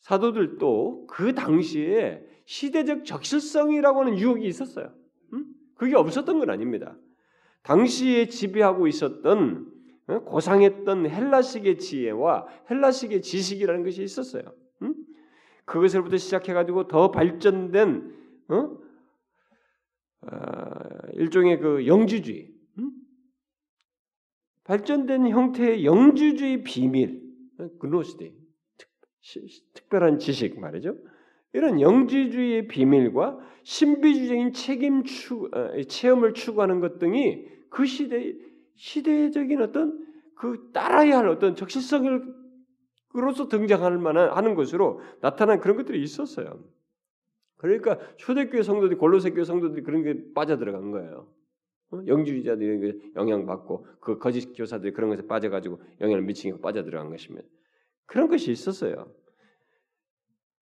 사도들도 0.00 1.06
그 1.08 1.34
당시에 1.34 2.24
시대적 2.44 3.04
적실성이라고 3.04 4.00
하는 4.00 4.18
유혹이 4.18 4.46
있었어요. 4.46 4.92
그게 5.74 5.94
없었던 5.96 6.38
건 6.38 6.50
아닙니다. 6.50 6.96
당시에 7.62 8.28
지배하고 8.28 8.86
있었던 8.86 9.72
어, 10.08 10.20
고상했던 10.20 11.10
헬라식의 11.10 11.78
지혜와 11.78 12.46
헬라식의 12.70 13.22
지식이라는 13.22 13.82
것이 13.82 14.04
있었어요. 14.04 14.44
그것을부터 15.64 16.16
시작해가지고 16.16 16.86
더 16.86 17.10
발전된 17.10 18.14
어? 18.48 18.78
아, 20.22 21.08
일종의 21.14 21.60
그 21.60 21.86
영주주의, 21.86 22.52
발전된 24.64 25.28
형태의 25.28 25.84
영주주의 25.84 26.64
비밀, 26.64 27.22
어, 27.58 27.68
특별한 29.74 30.18
지식 30.18 30.58
말이죠. 30.58 30.96
이런 31.52 31.80
영지주의의 31.80 32.68
비밀과 32.68 33.38
신비주의적인 33.62 34.52
책임 34.52 35.04
추, 35.04 35.48
어, 35.52 35.82
체험을 35.82 36.34
추구하는 36.34 36.80
것 36.80 36.98
등이 36.98 37.46
그 37.70 37.86
시대 37.86 38.34
시대적인 38.74 39.62
어떤 39.62 40.06
그 40.34 40.70
따라야 40.72 41.18
할 41.18 41.28
어떤 41.28 41.56
적실성으로서 41.56 42.28
등장할 43.48 43.98
만한 43.98 44.30
하는 44.30 44.54
것으로 44.54 45.00
나타난 45.20 45.60
그런 45.60 45.76
것들이 45.76 46.02
있었어요. 46.02 46.62
그러니까 47.56 47.98
초대교회 48.16 48.62
성도들이 48.62 48.96
골로새 48.96 49.30
교회 49.30 49.44
성도들이 49.44 49.82
그런 49.82 50.02
게 50.02 50.32
빠져 50.34 50.58
들어간 50.58 50.90
거예요. 50.90 51.26
어? 51.90 52.00
영주의자들이 52.06 53.12
영향 53.16 53.46
받고 53.46 53.86
그 54.00 54.18
거짓 54.18 54.52
교사들이 54.54 54.92
그런 54.92 55.08
것에 55.08 55.26
빠져가지고 55.26 55.80
영향을 56.00 56.22
미치고 56.22 56.60
빠져 56.60 56.84
들어간 56.84 57.08
것입니다. 57.08 57.48
그런 58.06 58.28
것이 58.28 58.50
있었어요. 58.50 59.08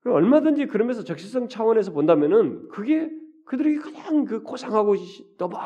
얼마든지 0.06 0.66
그러면서 0.66 1.04
적시성 1.04 1.48
차원에서 1.48 1.92
본다면은 1.92 2.68
그게 2.68 3.10
그들이 3.46 3.76
그냥 3.76 4.24
그 4.24 4.42
고상하고 4.42 4.96
너무 5.38 5.56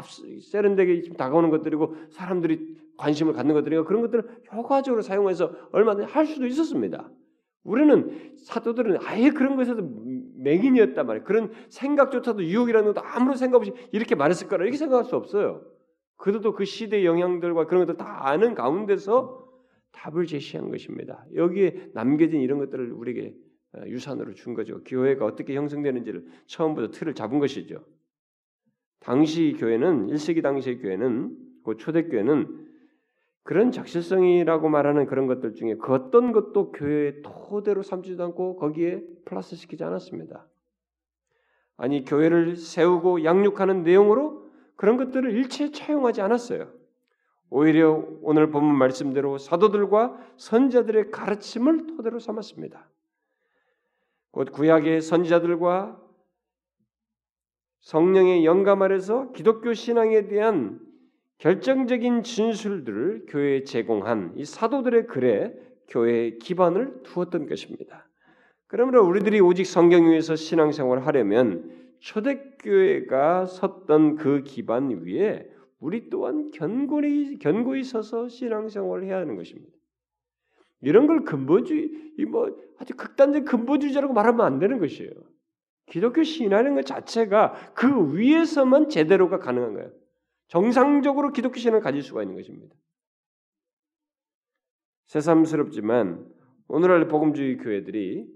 세련되게 0.41 1.15
다가오는 1.17 1.51
것들이고 1.51 1.97
사람들이 2.11 2.77
관심을 2.97 3.33
갖는 3.33 3.55
것들이고 3.55 3.85
그런 3.85 4.03
것들을 4.03 4.43
효과적으로 4.53 5.03
사용해서 5.03 5.53
얼마든지 5.73 6.13
할 6.13 6.27
수도 6.27 6.47
있었습니다. 6.47 7.11
우리는 7.65 8.35
사도들은 8.39 8.99
아예 9.05 9.31
그런 9.31 9.57
것에서 9.57 9.81
맹인이었단 10.37 11.07
말이에요. 11.07 11.25
그런 11.25 11.53
생각조차도 11.69 12.45
유혹이라는 12.45 12.93
것도 12.93 13.07
아무런 13.07 13.37
생각 13.37 13.59
없이 13.59 13.73
이렇게 13.93 14.15
말했을 14.15 14.49
거라 14.49 14.65
이렇게 14.65 14.79
생각할 14.79 15.05
수 15.05 15.17
없어요. 15.17 15.63
그들도 16.17 16.55
그 16.55 16.65
시대의 16.65 17.05
영향들과 17.05 17.67
그런 17.67 17.85
것들 17.85 17.97
다 17.97 18.29
아는 18.29 18.55
가운데서 18.55 19.48
답을 19.99 20.27
제시한 20.27 20.71
것입니다. 20.71 21.27
여기에 21.35 21.91
남겨진 21.93 22.41
이런 22.41 22.59
것들을 22.59 22.93
우리에게 22.93 23.35
어, 23.75 23.83
유산으로 23.87 24.33
준 24.35 24.55
거죠. 24.55 24.83
교회가 24.85 25.27
어떻게 25.27 25.55
형성되는지를 25.55 26.27
처음부터 26.47 26.91
틀을 26.93 27.15
잡은 27.15 27.39
것이죠. 27.39 27.85
당시 29.01 29.55
교회는 29.59 30.07
1세기 30.07 30.43
당시의 30.43 30.79
교회는 30.79 31.37
그 31.65 31.77
초대교회는 31.77 32.69
그런 33.43 33.71
적실성이라고 33.71 34.69
말하는 34.69 35.07
그런 35.07 35.27
것들 35.27 35.55
중에 35.55 35.77
그 35.77 35.93
어떤 35.93 36.33
것도 36.33 36.73
교회의 36.73 37.23
토대로 37.23 37.83
삼지도 37.83 38.23
않고 38.25 38.57
거기에 38.57 39.03
플러스 39.25 39.57
시키지 39.57 39.85
않았습니다. 39.85 40.47
아니 41.77 42.05
교회를 42.05 42.57
세우고 42.57 43.25
양육하는 43.25 43.83
내용으로 43.83 44.49
그런 44.77 44.97
것들을 44.97 45.33
일체 45.33 45.71
차용하지 45.71 46.21
않았어요. 46.21 46.71
오히려 47.51 48.05
오늘 48.23 48.51
본문 48.51 48.77
말씀대로 48.77 49.39
사도들과 49.39 50.19
선자들의 50.37 51.11
가르침을 51.11 51.87
토대로 51.87 52.19
삼았습니다. 52.19 52.89
곧 54.31 54.53
구약의 54.53 55.01
선지자들과 55.01 56.01
성령의 57.81 58.45
영감 58.45 58.83
아래서 58.83 59.33
기독교 59.33 59.73
신앙에 59.73 60.27
대한 60.29 60.81
결정적인 61.39 62.23
진술들을 62.25 63.27
교회에 63.29 63.65
제공한 63.65 64.33
이 64.37 64.45
사도들의 64.45 65.07
글에 65.07 65.55
교회의 65.89 66.39
기반을 66.39 67.03
두었던 67.05 67.47
것입니다. 67.47 68.09
그러므로 68.67 69.07
우리들이 69.07 69.41
오직 69.41 69.65
성경 69.65 70.11
위에서 70.11 70.37
신앙생활을 70.37 71.07
하려면 71.07 71.73
초대교회가 72.01 73.47
섰던 73.47 74.17
그 74.17 74.43
기반 74.43 74.91
위에 74.91 75.49
우리 75.81 76.11
또한 76.11 76.51
견고히 76.51 77.39
견고히 77.39 77.85
서서 77.85 78.29
신앙생활을 78.29 79.05
해야 79.05 79.19
하는 79.19 79.37
것입니다. 79.37 79.77
이런 80.81 81.07
걸 81.07 81.25
근본주의, 81.25 81.91
뭐 82.31 82.57
아주 82.79 82.95
극단적 82.95 83.45
근본주의자라고 83.45 84.13
말하면 84.13 84.47
안 84.47 84.59
되는 84.59 84.79
것이에요. 84.79 85.11
기독교 85.87 86.23
신앙이라는 86.23 86.75
것 86.75 86.87
자체가 86.87 87.73
그 87.75 88.17
위에서만 88.17 88.89
제대로가 88.89 89.39
가능한 89.39 89.75
거예요. 89.75 89.91
정상적으로 90.49 91.33
기독교 91.33 91.59
신앙을 91.59 91.81
가질 91.81 92.03
수가 92.03 92.23
있는 92.23 92.37
것입니다. 92.37 92.75
새삼스럽지만 95.07 96.27
오늘날 96.69 97.09
복음주의 97.09 97.57
교회들이 97.57 98.27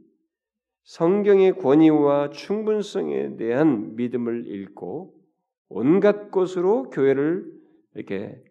성경의 0.85 1.59
권위와 1.59 2.31
충분성에 2.31 3.37
대한 3.37 3.95
믿음을 3.95 4.47
잃고 4.47 5.22
온갖 5.75 6.31
것으로 6.31 6.91
교회를 6.91 7.51
이렇게 7.95 8.43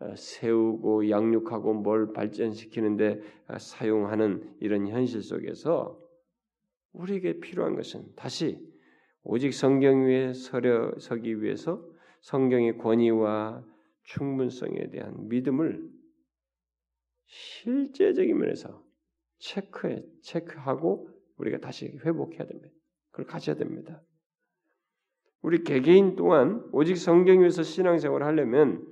어, 0.00 0.14
세우고 0.16 1.08
양육하고 1.08 1.74
뭘 1.74 2.12
발전시키는데 2.12 3.20
어, 3.48 3.58
사용하는 3.58 4.56
이런 4.60 4.88
현실 4.88 5.22
속에서 5.22 6.00
우리에게 6.92 7.38
필요한 7.40 7.76
것은 7.76 8.12
다시 8.16 8.58
오직 9.22 9.52
성경 9.52 10.06
위에 10.06 10.32
서려 10.32 10.92
서기 10.98 11.42
위해서 11.42 11.84
성경의 12.22 12.78
권위와 12.78 13.64
충분성에 14.04 14.90
대한 14.90 15.28
믿음을 15.28 15.88
실제적인 17.26 18.36
면에서 18.36 18.82
체크해 19.38 20.02
체크하고 20.22 21.08
우리가 21.36 21.58
다시 21.58 21.86
회복해야 22.04 22.46
됩니다. 22.46 22.74
그걸 23.10 23.26
가져야 23.26 23.54
됩니다. 23.54 24.02
우리 25.42 25.62
개개인 25.62 26.16
또한 26.16 26.62
오직 26.72 26.96
성경 26.96 27.40
위에서 27.40 27.62
신앙생활을 27.62 28.26
하려면 28.26 28.84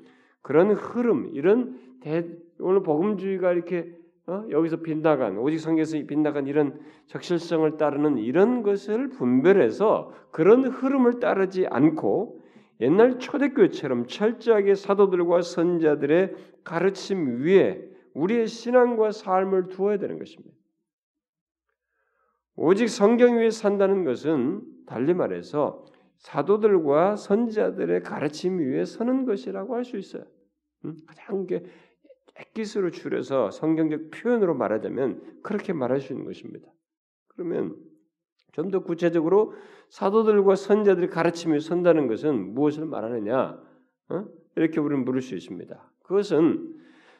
그런 0.43 0.73
흐름, 0.73 1.31
이런 1.33 1.79
대, 2.01 2.27
오늘 2.61 2.83
복음주의가 2.83 3.53
이렇게 3.53 3.97
어? 4.29 4.45
여기서 4.51 4.79
빗나간 4.79 5.39
오직 5.39 5.59
성경에서 5.59 5.99
빗나간 6.07 6.47
이런 6.47 6.81
적실성을 7.07 7.77
따르는 7.77 8.19
이런 8.19 8.63
것을 8.63 9.11
분별해서 9.11 10.13
그런 10.33 10.65
흐름을 10.65 11.21
따르지 11.21 11.67
않고 11.69 12.41
옛날 12.81 13.19
초대교회처럼 13.19 14.07
철저하게 14.07 14.75
사도들과 14.75 15.43
선자들의 15.43 16.35
가르침 16.65 17.43
위에 17.43 17.89
우리의 18.15 18.49
신앙과 18.49 19.13
삶을 19.13 19.69
두어야 19.69 19.99
되는 19.99 20.19
것입니다. 20.19 20.55
오직 22.57 22.89
성경 22.89 23.37
위에 23.37 23.51
산다는 23.51 24.05
것은 24.05 24.63
달리 24.87 25.15
말해서 25.15 25.85
사도들과 26.19 27.17
선지자들의 27.17 28.03
가르침 28.03 28.59
위에 28.59 28.85
서는 28.85 29.25
것이라고 29.27 29.75
할 29.75 29.85
수 29.85 29.97
있어요. 29.97 30.25
가장 31.07 31.47
게 31.47 31.65
액기스로 32.37 32.91
줄여서 32.91 33.51
성경적 33.51 34.11
표현으로 34.11 34.55
말하자면 34.55 35.41
그렇게 35.43 35.73
말할 35.73 36.01
수 36.01 36.13
있는 36.13 36.27
것입니다. 36.27 36.69
그러면 37.29 37.77
좀 38.53 38.71
더 38.71 38.83
구체적으로 38.83 39.53
사도들과 39.91 40.55
선자들의 40.57 41.11
가르침에 41.11 41.61
선다는 41.61 42.07
것은 42.09 42.55
무엇을 42.55 42.87
말하느냐? 42.87 43.61
어? 44.09 44.25
이렇게 44.57 44.81
우리는 44.81 45.05
물을 45.05 45.21
수 45.21 45.35
있습니다. 45.35 45.93
그것은 46.05 46.75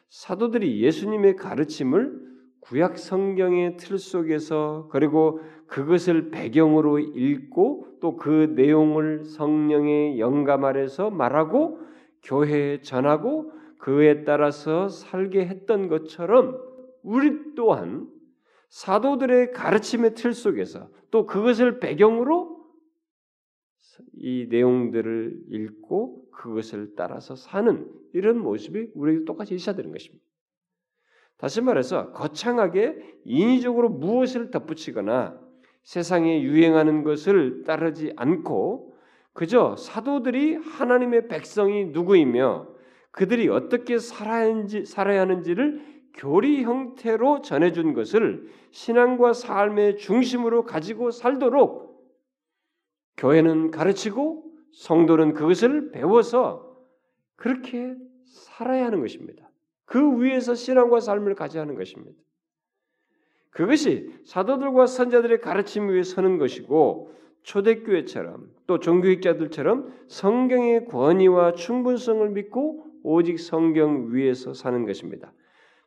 사도들이 0.09 0.81
예수님의 0.81 1.35
가르침을 1.35 2.19
구약 2.67 2.97
성경의 2.97 3.77
틀 3.77 3.97
속에서 3.97 4.89
그리고 4.91 5.39
그것을 5.67 6.31
배경으로 6.31 6.99
읽고 6.99 7.97
또 7.99 8.17
그 8.17 8.53
내용을 8.55 9.25
성령의 9.25 10.19
영감 10.19 10.65
아래서 10.65 11.09
말하고 11.09 11.79
교회에 12.23 12.81
전하고 12.81 13.51
그에 13.79 14.23
따라서 14.23 14.89
살게 14.89 15.45
했던 15.47 15.87
것처럼 15.87 16.59
우리 17.03 17.55
또한 17.55 18.09
사도들의 18.69 19.53
가르침의 19.53 20.15
틀 20.15 20.33
속에서 20.33 20.89
또 21.09 21.25
그것을 21.25 21.79
배경으로 21.79 22.57
이 24.13 24.47
내용들을 24.49 25.45
읽고 25.49 26.29
그것을 26.31 26.95
따라서 26.95 27.35
사는 27.35 27.89
이런 28.13 28.39
모습이 28.39 28.91
우리에게 28.93 29.25
똑같이 29.25 29.55
있어야 29.55 29.75
되는 29.75 29.91
것입니다. 29.91 30.26
다시 31.37 31.61
말해서 31.61 32.11
거창하게 32.11 33.19
인위적으로 33.25 33.89
무엇을 33.89 34.51
덧붙이거나 34.51 35.39
세상에 35.83 36.41
유행하는 36.41 37.03
것을 37.03 37.63
따르지 37.63 38.13
않고 38.15 38.95
그저 39.33 39.75
사도들이 39.77 40.55
하나님의 40.55 41.27
백성이 41.27 41.85
누구이며 41.85 42.67
그들이 43.11 43.49
어떻게 43.49 43.99
살아야 43.99 44.45
하는지, 44.45 44.85
살아야 44.85 45.21
하는지를 45.21 45.97
교리 46.15 46.63
형태로 46.63 47.41
전해준 47.41 47.93
것을 47.93 48.47
신앙과 48.71 49.33
삶의 49.33 49.97
중심으로 49.97 50.65
가지고 50.65 51.11
살도록 51.11 51.87
교회는 53.17 53.71
가르치고 53.71 54.43
성도는 54.73 55.33
그것을 55.33 55.91
배워서 55.91 56.75
그렇게 57.35 57.95
살아야 58.25 58.87
하는 58.87 59.01
것입니다. 59.01 59.46
그 59.87 60.21
위에서 60.21 60.53
신앙과 60.53 60.99
삶을 60.99 61.33
가져야 61.33 61.63
하는 61.63 61.75
것입니다. 61.75 62.19
그것이 63.49 64.11
사도들과 64.25 64.85
선자들의 64.85 65.41
가르침 65.41 65.89
위에 65.89 66.03
서는 66.03 66.37
것이고 66.37 67.11
초대교회처럼 67.41 68.51
또 68.67 68.79
종교학자들처럼 68.79 69.93
성경의 70.09 70.85
권위와 70.85 71.53
충분성을 71.53 72.29
믿고 72.29 72.85
오직 73.03 73.39
성경 73.39 74.13
위에서 74.13 74.53
사는 74.53 74.85
것입니다. 74.85 75.33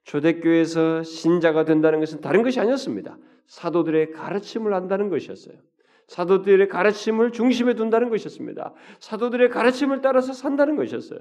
초대교회에서 0.04 1.02
신자가 1.02 1.66
된다는 1.66 2.00
것은 2.00 2.22
다른 2.22 2.42
것이 2.42 2.58
아니었습니다. 2.58 3.18
사도들의 3.46 4.12
가르침을 4.12 4.72
한다는 4.72 5.10
것이었어요. 5.10 5.56
사도들의 6.10 6.66
가르침을 6.66 7.30
중심에 7.30 7.74
둔다는 7.74 8.10
것이었습니다. 8.10 8.74
사도들의 8.98 9.48
가르침을 9.48 10.00
따라서 10.00 10.32
산다는 10.32 10.74
것이었어요. 10.74 11.20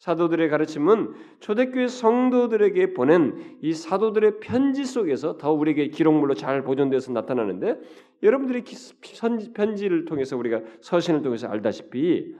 사도들의 0.00 0.48
가르침은 0.48 1.14
초대교회 1.38 1.86
성도들에게 1.86 2.94
보낸 2.94 3.58
이 3.62 3.72
사도들의 3.72 4.40
편지 4.40 4.84
속에서 4.84 5.36
더 5.38 5.52
우리에게 5.52 5.86
기록물로 5.86 6.34
잘 6.34 6.64
보존돼서 6.64 7.12
나타나는데 7.12 7.78
여러분들이 8.24 8.64
편지를 9.54 10.04
통해서 10.04 10.36
우리가 10.36 10.62
서신을 10.80 11.22
통해서 11.22 11.46
알다시피 11.46 12.34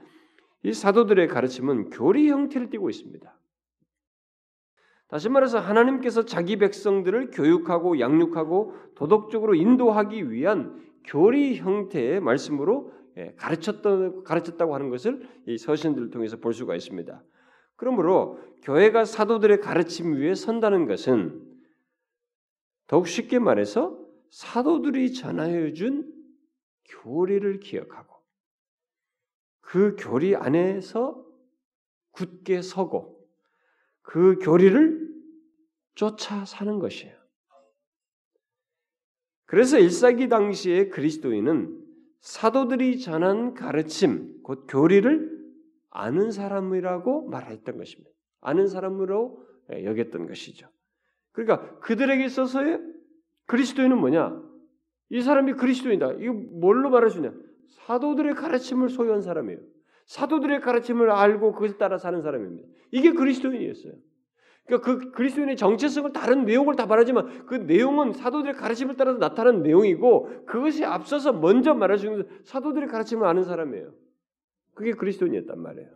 이 0.63 0.73
사도들의 0.73 1.29
가르침은 1.29 1.91
교리 1.91 2.29
형태를 2.29 2.71
띠고 2.71 2.89
있습니다. 2.89 3.33
다시 5.07 5.29
말해서 5.29 5.59
하나님께서 5.59 6.25
자기 6.25 6.57
백성들을 6.57 7.31
교육하고 7.31 8.01
양육하고 8.01 8.73
도덕적으로 8.95 9.55
인도하기 9.55 10.29
위한 10.29 10.84
교리 11.05 11.57
형태의 11.57 12.19
말씀으로 12.19 12.93
예, 13.17 13.33
가르쳤던 13.37 14.23
가르쳤다고 14.23 14.75
하는 14.75 14.89
것을 14.89 15.27
이 15.47 15.57
서신들을 15.57 16.09
통해서 16.09 16.37
볼 16.37 16.53
수가 16.53 16.75
있습니다. 16.75 17.23
그러므로 17.77 18.39
교회가 18.63 19.05
사도들의 19.05 19.61
가르침 19.61 20.15
위에 20.15 20.35
선다는 20.35 20.85
것은 20.85 21.41
더욱 22.87 23.07
쉽게 23.07 23.39
말해서 23.39 23.97
사도들이 24.31 25.13
전하여 25.13 25.71
준 25.73 26.13
교리를 26.85 27.59
기억하고 27.59 28.15
그 29.61 29.95
교리 29.97 30.35
안에서 30.35 31.25
굳게 32.11 32.61
서고 32.61 33.27
그 34.01 34.37
교리를 34.39 35.05
쫓아 35.95 36.45
사는 36.45 36.79
것이에요. 36.79 37.14
그래서 39.55 39.79
일사기 39.79 40.27
당시에 40.27 40.89
그리스도인은 40.89 41.79
사도들이 42.19 42.99
전한 42.99 43.53
가르침, 43.53 44.41
곧 44.43 44.67
교리를 44.67 45.31
아는 45.91 46.29
사람이라고 46.29 47.29
말했던 47.29 47.77
것입니다. 47.77 48.11
아는 48.41 48.67
사람으로 48.67 49.41
여겼던 49.71 50.27
것이죠. 50.27 50.67
그러니까 51.31 51.79
그들에게 51.79 52.25
있어서의 52.25 52.81
그리스도인은 53.45 53.97
뭐냐? 53.97 54.43
이 55.11 55.21
사람이 55.21 55.53
그리스도인다. 55.53 56.15
이거 56.19 56.33
뭘로 56.33 56.91
있냐? 57.15 57.33
사도들의 57.85 58.35
가르침을 58.35 58.89
소유한 58.89 59.21
사람이에요. 59.21 59.61
사도들의 60.07 60.59
가르침을 60.59 61.09
알고 61.09 61.53
그것을 61.53 61.77
따라 61.77 61.97
사는 61.97 62.21
사람입니다. 62.21 62.67
이게 62.91 63.13
그리스도인이었어요. 63.13 63.93
그러니까 64.65 64.85
그 64.85 65.11
그리스도인의 65.11 65.57
정체성을 65.57 66.11
다른 66.11 66.45
내용을 66.45 66.75
다 66.75 66.85
말하지만 66.87 67.45
그 67.45 67.55
내용은 67.55 68.13
사도들의 68.13 68.55
가르침을 68.55 68.95
따라서 68.97 69.19
나타나는 69.19 69.61
내용이고 69.61 70.45
그것이 70.45 70.83
앞서서 70.83 71.33
먼저 71.33 71.73
말할 71.73 71.99
수 71.99 72.07
있는 72.07 72.27
사도들의 72.43 72.89
가르침을 72.89 73.27
아는 73.27 73.43
사람이에요. 73.43 73.93
그게 74.73 74.93
그리스도인이었단 74.93 75.61
말이에요. 75.61 75.89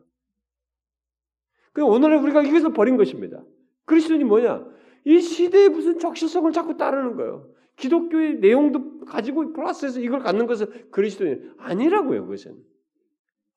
그 1.74 1.84
오늘날 1.84 2.20
우리가 2.20 2.44
이것을 2.44 2.74
버린 2.74 2.96
것입니다. 2.96 3.44
그리스도인이 3.86 4.24
뭐냐? 4.24 4.66
이 5.06 5.20
시대의 5.20 5.70
무슨 5.70 5.98
적실성을 5.98 6.52
자꾸 6.52 6.78
따르는 6.78 7.16
거예요. 7.16 7.50
기독교의 7.76 8.40
내용도 8.40 9.00
가지고 9.06 9.54
플러스해서 9.54 10.00
이걸 10.00 10.20
갖는 10.20 10.46
것은 10.46 10.92
그리스도인 10.92 11.54
아니라고요. 11.58 12.24
그것은 12.24 12.58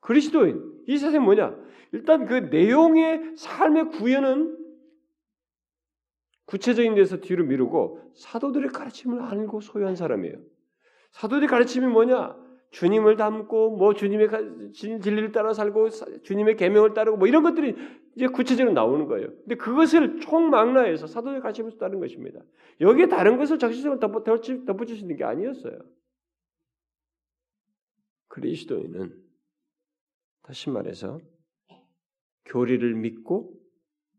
그리스도인 0.00 0.62
이 0.86 0.96
세상이 0.96 1.18
뭐냐? 1.18 1.54
일단 1.92 2.24
그 2.24 2.34
내용의 2.34 3.34
삶의 3.36 3.90
구현은 3.90 4.61
구체적인 6.52 6.94
데서 6.94 7.16
뒤로 7.16 7.46
미루고 7.46 8.12
사도들의 8.14 8.72
가르침을 8.72 9.22
알고 9.22 9.62
소유한 9.62 9.96
사람이에요. 9.96 10.36
사도들의 11.12 11.48
가르침이 11.48 11.86
뭐냐? 11.86 12.36
주님을 12.72 13.16
닮고 13.16 13.78
뭐 13.78 13.94
주님의 13.94 14.28
진리를 14.74 15.32
따라 15.32 15.54
살고 15.54 15.88
주님의 16.22 16.56
계명을 16.56 16.92
따르고 16.92 17.16
뭐 17.16 17.26
이런 17.26 17.42
것들이 17.42 17.74
이제 18.16 18.26
구체적으로 18.26 18.74
나오는 18.74 19.06
거예요. 19.06 19.28
근데 19.28 19.54
그것을 19.54 20.20
총망라해서 20.20 21.06
사도의 21.06 21.40
가르침에서 21.40 21.78
따른 21.78 22.00
것입니다. 22.00 22.40
여기에 22.82 23.08
다른 23.08 23.38
것을 23.38 23.58
적시적으로 23.58 23.98
덧붙일 23.98 24.96
수 24.96 25.02
있는 25.02 25.16
게 25.16 25.24
아니었어요. 25.24 25.78
그리스도인은 28.28 29.10
다시 30.42 30.68
말해서 30.68 31.18
교리를 32.44 32.94
믿고 32.94 33.54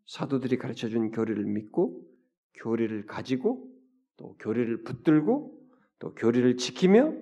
사도들이 0.08 0.58
가르쳐 0.58 0.90
준 0.90 1.12
교리를 1.12 1.44
믿고 1.46 2.12
교리를 2.56 3.06
가지고 3.06 3.70
또 4.18 4.36
교리를 4.38 4.84
붙들고 4.84 5.70
또 6.00 6.14
교리를 6.16 6.58
지키며 6.58 7.14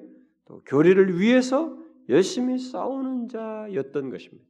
또 0.45 0.63
교리를 0.63 1.19
위해서 1.19 1.77
열심히 2.09 2.57
싸우는 2.57 3.27
자였던 3.29 4.09
것입니다. 4.09 4.49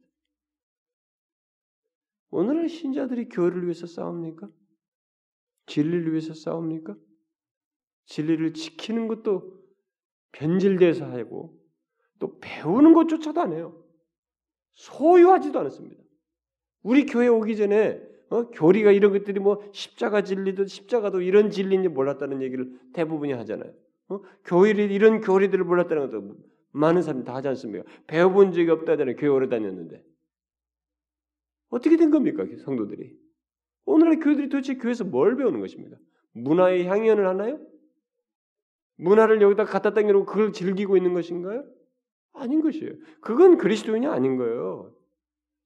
오늘날 2.30 2.68
신자들이 2.68 3.28
교리를 3.28 3.62
위해서 3.64 3.86
싸웁니까? 3.86 4.48
진리를 5.66 6.10
위해서 6.10 6.34
싸웁니까? 6.34 6.96
진리를 8.06 8.54
지키는 8.54 9.06
것도 9.06 9.62
변질돼서 10.32 11.06
하고 11.06 11.58
또 12.18 12.38
배우는 12.40 12.94
것조차도 12.94 13.40
안 13.40 13.52
해요. 13.52 13.84
소유하지도 14.72 15.58
않았습니다. 15.60 16.02
우리 16.82 17.06
교회 17.06 17.28
오기 17.28 17.56
전에 17.56 18.02
어? 18.32 18.48
교리가 18.48 18.92
이런 18.92 19.12
것들이 19.12 19.40
뭐 19.40 19.62
십자가 19.72 20.22
진리도 20.22 20.64
십자가도 20.64 21.20
이런 21.20 21.50
진리인지 21.50 21.88
몰랐다는 21.88 22.40
얘기를 22.40 22.72
대부분이 22.94 23.34
하잖아요. 23.34 23.74
어? 24.08 24.20
교리를 24.46 24.90
이런 24.90 25.20
교리들을 25.20 25.62
몰랐다는 25.62 26.10
것도 26.10 26.36
많은 26.70 27.02
사람이 27.02 27.24
다 27.24 27.34
하지 27.34 27.48
않습니까? 27.48 27.84
배워본 28.06 28.52
적이 28.52 28.70
없다잖아요. 28.70 29.16
교회 29.16 29.28
오래 29.28 29.50
다녔는데 29.50 30.02
어떻게 31.68 31.98
된 31.98 32.10
겁니까, 32.10 32.46
성도들이? 32.64 33.14
오늘의 33.84 34.20
교회들이 34.20 34.48
도대체 34.48 34.76
교회에서 34.76 35.04
뭘 35.04 35.36
배우는 35.36 35.60
것입니까? 35.60 35.96
문화의 36.32 36.86
향연을 36.86 37.28
하나요? 37.28 37.60
문화를 38.96 39.42
여기다 39.42 39.64
갖다 39.64 39.92
당기고 39.92 40.24
그걸 40.24 40.52
즐기고 40.54 40.96
있는 40.96 41.12
것인가요? 41.12 41.64
아닌 42.32 42.62
것이에요. 42.62 42.92
그건 43.20 43.58
그리스도인이 43.58 44.06
아닌 44.06 44.38
거예요. 44.38 44.94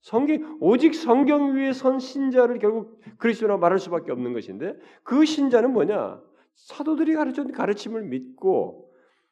성경 0.06 0.56
오직 0.60 0.94
성경 0.94 1.56
위에 1.56 1.72
선 1.72 1.98
신자를 1.98 2.60
결국 2.60 3.00
그리스도라고 3.18 3.58
말할 3.58 3.80
수밖에 3.80 4.12
없는 4.12 4.34
것인데 4.34 4.78
그 5.02 5.24
신자는 5.24 5.72
뭐냐? 5.72 6.22
사도들이 6.54 7.14
가르친 7.14 7.50
가르침을 7.50 8.04
믿고 8.04 8.88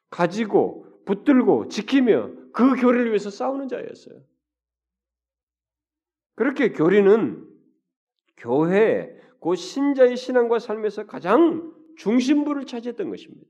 가지고 0.09 0.85
붙들고 1.05 1.69
지키며 1.69 2.29
그 2.51 2.75
교리를 2.75 3.05
위해서 3.05 3.29
싸우는 3.29 3.69
자였어요. 3.69 4.21
그렇게 6.35 6.73
교리는 6.73 7.47
교회 8.35 9.17
그 9.41 9.55
신자의 9.55 10.17
신앙과 10.17 10.59
삶에서 10.59 11.05
가장 11.05 11.73
중심부를 11.95 12.65
차지했던 12.65 13.09
것입니다. 13.11 13.47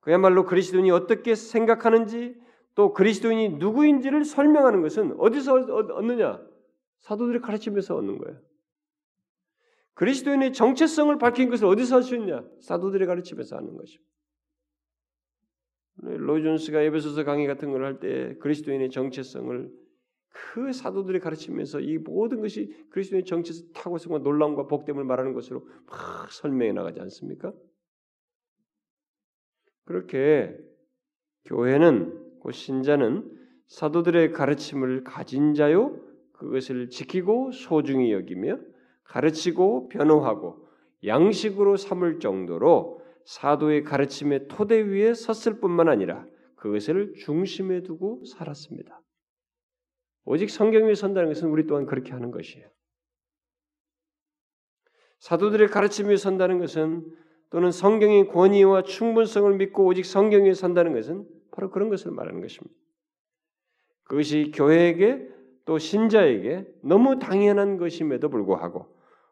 그야말로 0.00 0.46
그리스도인이 0.46 0.90
어떻게 0.92 1.34
생각하는지 1.34 2.42
또 2.74 2.92
그리스도인이 2.92 3.50
누구인지를 3.58 4.24
설명하는 4.24 4.82
것은 4.82 5.14
어디서 5.18 5.54
얻느냐? 5.54 6.44
사도들의 7.00 7.40
가르침에서 7.40 7.96
얻는 7.96 8.18
거예요. 8.18 8.40
그리스도인의 9.94 10.52
정체성을 10.52 11.16
밝힌 11.18 11.50
것을 11.50 11.66
어디서 11.66 11.96
할 11.96 12.02
수 12.02 12.16
있냐? 12.16 12.44
사도들의 12.60 13.06
가르침에서 13.06 13.56
하는 13.56 13.76
것입니다. 13.76 14.10
로존스가 15.96 16.82
에베소서 16.82 17.22
강의 17.22 17.46
같은 17.46 17.70
걸 17.70 17.84
할 17.84 18.00
때 18.00 18.36
그리스도인의 18.38 18.90
정체성을 18.90 19.70
그 20.30 20.72
사도들의 20.72 21.20
가르치면서 21.20 21.78
이 21.78 21.98
모든 21.98 22.40
것이 22.40 22.74
그리스도의 22.90 23.24
정체성 23.24 23.68
타고성과 23.72 24.18
놀라움과 24.18 24.66
복됨을 24.66 25.04
말하는 25.04 25.32
것으로 25.32 25.64
막 25.86 26.32
설명해 26.32 26.72
나가지 26.72 27.00
않습니까? 27.00 27.52
그렇게 29.84 30.58
교회는 31.44 32.23
그 32.44 32.52
신자는 32.52 33.28
사도들의 33.66 34.32
가르침을 34.32 35.02
가진 35.04 35.54
자요 35.54 35.98
그것을 36.32 36.90
지키고 36.90 37.52
소중히 37.52 38.12
여기며 38.12 38.58
가르치고 39.04 39.88
변호하고 39.88 40.68
양식으로 41.04 41.76
삼을 41.76 42.20
정도로 42.20 43.02
사도의 43.24 43.84
가르침의 43.84 44.48
토대 44.48 44.80
위에 44.82 45.14
섰을 45.14 45.60
뿐만 45.60 45.88
아니라 45.88 46.26
그것을 46.56 47.14
중심에 47.14 47.82
두고 47.82 48.24
살았습니다. 48.24 49.00
오직 50.24 50.50
성경 50.50 50.86
위에 50.86 50.94
선다는 50.94 51.28
것은 51.30 51.48
우리 51.48 51.66
또한 51.66 51.86
그렇게 51.86 52.12
하는 52.12 52.30
것이에요. 52.30 52.68
사도들의 55.20 55.68
가르침 55.68 56.08
위에 56.08 56.16
선다는 56.16 56.58
것은 56.58 57.04
또는 57.50 57.70
성경의 57.70 58.28
권위와 58.28 58.82
충분성을 58.82 59.54
믿고 59.56 59.86
오직 59.86 60.04
성경 60.04 60.44
위에 60.44 60.54
선다는 60.54 60.92
것은 60.92 61.26
바로 61.54 61.70
그런 61.70 61.88
것을 61.88 62.10
말하는 62.10 62.40
것입니다. 62.40 62.74
그것이 64.04 64.50
교회에게 64.54 65.28
또 65.64 65.78
신자에게 65.78 66.66
너무 66.82 67.18
당연한 67.18 67.78
것임에도 67.78 68.28
불구하고 68.28 68.86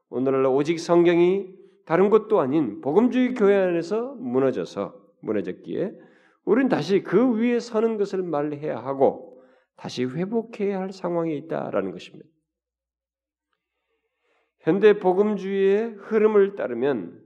오늘날 0.09 0.47
오직 0.47 0.79
성경이 0.79 1.53
다른 1.85 2.11
것도 2.11 2.41
아닌 2.41 2.81
복음주의 2.81 3.35
교회 3.35 3.57
안에서 3.57 4.15
무너져서 4.15 4.95
무너졌기에 5.21 5.93
우리는 6.45 6.69
다시 6.69 7.03
그 7.03 7.35
위에 7.35 7.59
서는 7.61 7.99
것을 7.99 8.23
말해야 8.23 8.79
하고 8.79 9.43
다시 9.77 10.05
회복해야 10.05 10.81
할 10.81 10.93
상황에 10.93 11.35
있다라는 11.35 11.91
것입니다. 11.91 12.29
현대 14.61 15.01
복음주의의 15.01 15.97
흐름을 15.99 16.55
따르면 16.55 17.21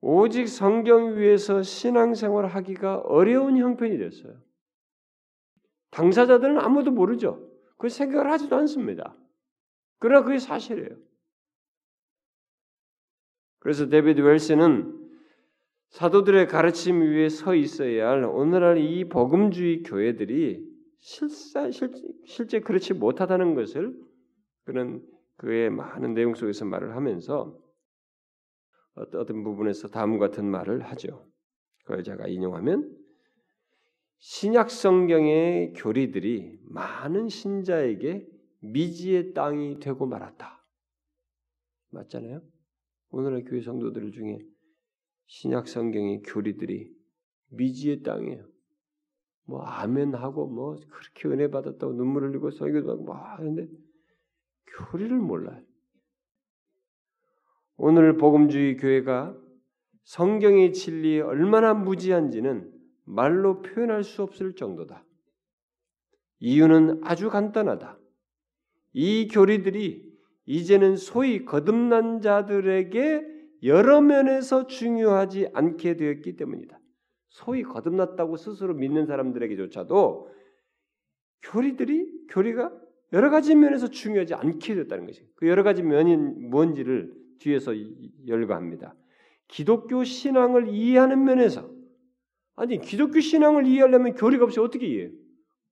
오직 0.00 0.48
성경 0.48 1.16
위에서 1.16 1.62
신앙생활을 1.62 2.48
하기가 2.48 2.98
어려운 2.98 3.56
형편이 3.56 3.98
됐어요. 3.98 4.40
당사자들은 5.90 6.58
아무도 6.58 6.90
모르죠. 6.90 7.48
그 7.78 7.88
생각을 7.88 8.30
하지도 8.30 8.56
않습니다. 8.56 9.16
그러나 9.98 10.24
그게 10.24 10.38
사실이에요. 10.38 10.96
그래서 13.60 13.88
데비드 13.88 14.20
웰스는 14.20 15.08
사도들의 15.90 16.46
가르침 16.48 17.00
위에 17.00 17.28
서 17.28 17.54
있어야 17.54 18.10
할 18.10 18.24
오늘날 18.24 18.78
이 18.78 19.08
복음주의 19.08 19.82
교회들이 19.82 20.64
실사, 20.98 21.70
실, 21.70 21.90
실제 22.26 22.60
그렇지 22.60 22.94
못하다는 22.94 23.54
것을 23.54 23.96
그런 24.64 25.02
그의 25.36 25.70
많은 25.70 26.14
내용 26.14 26.34
속에서 26.34 26.64
말을 26.64 26.94
하면서 26.94 27.58
어떤 28.98 29.44
부분에서 29.44 29.88
다음 29.88 30.18
같은 30.18 30.44
말을 30.44 30.82
하죠. 30.82 31.26
그걸 31.84 32.02
제가 32.02 32.26
인용하면 32.26 32.96
신약 34.18 34.70
성경의 34.70 35.74
교리들이 35.74 36.58
많은 36.64 37.28
신자에게 37.28 38.28
미지의 38.60 39.32
땅이 39.34 39.78
되고 39.78 40.06
말았다. 40.06 40.64
맞잖아요? 41.90 42.42
오늘의 43.10 43.44
교회 43.44 43.62
성도들 43.62 44.10
중에 44.12 44.40
신약 45.26 45.68
성경의 45.68 46.22
교리들이 46.22 46.92
미지의 47.50 48.02
땅이에요. 48.02 48.46
뭐 49.44 49.62
아멘 49.62 50.14
하고 50.14 50.46
뭐 50.46 50.76
그렇게 50.76 51.28
은혜 51.28 51.48
받았다고 51.48 51.94
눈물 51.94 52.24
흘리고 52.24 52.50
설교도 52.50 52.90
하고 52.90 53.04
뭐 53.04 53.14
하는데 53.16 53.66
교리를 54.66 55.16
몰라요. 55.16 55.62
오늘 57.80 58.16
복음주의 58.16 58.76
교회가 58.76 59.36
성경의 60.02 60.72
진리에 60.72 61.20
얼마나 61.20 61.74
무지한지는 61.74 62.72
말로 63.04 63.62
표현할 63.62 64.02
수 64.02 64.22
없을 64.24 64.56
정도다. 64.56 65.04
이유는 66.40 67.00
아주 67.04 67.30
간단하다. 67.30 67.96
이 68.94 69.28
교리들이 69.28 70.12
이제는 70.46 70.96
소위 70.96 71.44
거듭난 71.44 72.20
자들에게 72.20 73.24
여러 73.62 74.00
면에서 74.00 74.66
중요하지 74.66 75.50
않게 75.52 75.96
되었기 75.96 76.34
때문이다. 76.36 76.80
소위 77.28 77.62
거듭났다고 77.62 78.36
스스로 78.36 78.74
믿는 78.74 79.06
사람들에게조차도 79.06 80.32
교리들이 81.42 82.26
교리가 82.30 82.72
여러 83.12 83.30
가지 83.30 83.54
면에서 83.54 83.88
중요하지 83.88 84.34
않게 84.34 84.74
됐다는 84.74 85.06
것이. 85.06 85.24
그 85.36 85.46
여러 85.46 85.62
가지 85.62 85.84
면이 85.84 86.16
뭔지를 86.16 87.17
뒤에서 87.38 87.72
열거합니다. 88.26 88.94
기독교 89.46 90.04
신앙을 90.04 90.68
이해하는 90.68 91.24
면에서 91.24 91.70
아니 92.54 92.80
기독교 92.80 93.20
신앙을 93.20 93.66
이해하려면 93.66 94.14
교리가 94.14 94.44
없이 94.44 94.60
어떻게 94.60 94.86
이해해요? 94.86 95.10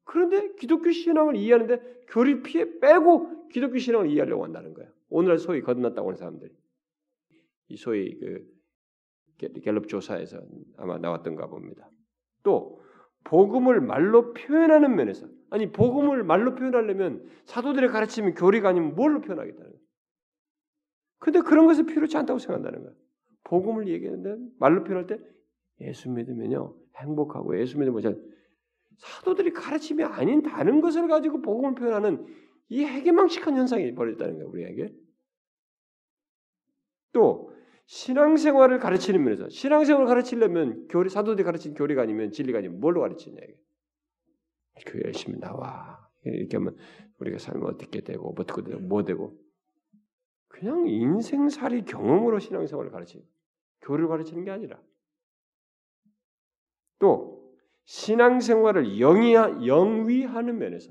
그런데 0.05 0.55
기독교 0.55 0.91
신앙을 0.91 1.37
이해하는데 1.37 2.05
교리 2.09 2.43
피해 2.43 2.79
빼고 2.79 3.49
기독교 3.49 3.79
신앙을 3.79 4.09
이해하려고 4.09 4.45
한다는 4.45 4.73
거예요. 4.73 4.91
오늘 5.09 5.39
소위 5.39 5.61
거듭났다고 5.63 6.09
하는 6.09 6.17
사람들이 6.17 6.53
이 7.69 7.77
소위 7.77 8.19
그 8.19 8.47
갤럽 9.63 9.89
조사에서 9.89 10.41
아마 10.77 10.99
나왔던가 10.99 11.49
봅니다. 11.49 11.91
또 12.43 12.81
복음을 13.25 13.81
말로 13.81 14.33
표현하는 14.33 14.95
면에서 14.95 15.27
아니 15.51 15.71
복음을 15.73 16.23
말로 16.23 16.55
표현하려면 16.55 17.29
사도들의 17.45 17.91
가르침이 17.91 18.33
교리가 18.35 18.69
아니면 18.69 18.95
뭘로 18.95 19.21
표현하겠다는 19.21 19.71
거예요. 19.71 19.86
근데 21.19 21.41
그런 21.41 21.67
것이 21.67 21.85
필요치 21.85 22.17
않다고 22.17 22.39
생각한다는 22.39 22.85
거예요. 22.85 22.97
복음을 23.45 23.89
얘기하는데 23.89 24.37
말로 24.59 24.85
표현할 24.85 25.07
때 25.07 25.19
예수 25.81 26.11
믿으면요 26.11 26.75
행복하고 26.97 27.59
예수 27.61 27.79
믿으면 27.79 27.93
뭐냐 28.01 28.17
사도들이 28.99 29.53
가르침이 29.53 30.03
아닌 30.03 30.43
다른 30.43 30.81
것을 30.81 31.07
가지고 31.09 31.43
복음을 31.43 31.75
표현하는 31.75 32.27
이 32.69 32.85
해괴망측한 32.85 33.57
현상이 33.57 33.95
벌어졌다는 33.95 34.35
거예요 34.35 34.49
우리에게. 34.49 34.93
또 37.13 37.53
신앙생활을 37.87 38.79
가르치는 38.79 39.23
면에서 39.23 39.49
신앙생활을 39.49 40.07
가르치려면 40.07 40.89
교리 40.89 41.09
사도들이 41.09 41.45
가르친 41.45 41.75
교리가 41.75 42.03
아니면 42.03 42.33
진리가 42.33 42.59
아니면 42.59 42.81
뭘로 42.81 43.01
가르치냐 43.01 43.37
이게. 43.43 43.57
그 44.87 45.01
열심히 45.05 45.39
나와 45.39 46.11
이렇게 46.25 46.57
하면 46.57 46.77
우리가 47.19 47.39
삶을 47.39 47.65
어떻게 47.67 48.01
되고 48.01 48.35
어떻게 48.37 48.63
되고 48.63 48.81
뭐 48.81 49.05
되고 49.05 49.39
그냥 50.49 50.89
인생살이 50.89 51.85
경험으로 51.85 52.39
신앙생활을 52.39 52.91
가르치는 52.91 53.25
교리를 53.83 54.09
가르치는 54.09 54.45
게 54.45 54.51
아니라 54.51 54.79
또 56.99 57.53
신앙생활을 57.85 59.01
영위하, 59.01 59.67
영위하는 59.67 60.59
면에서 60.59 60.91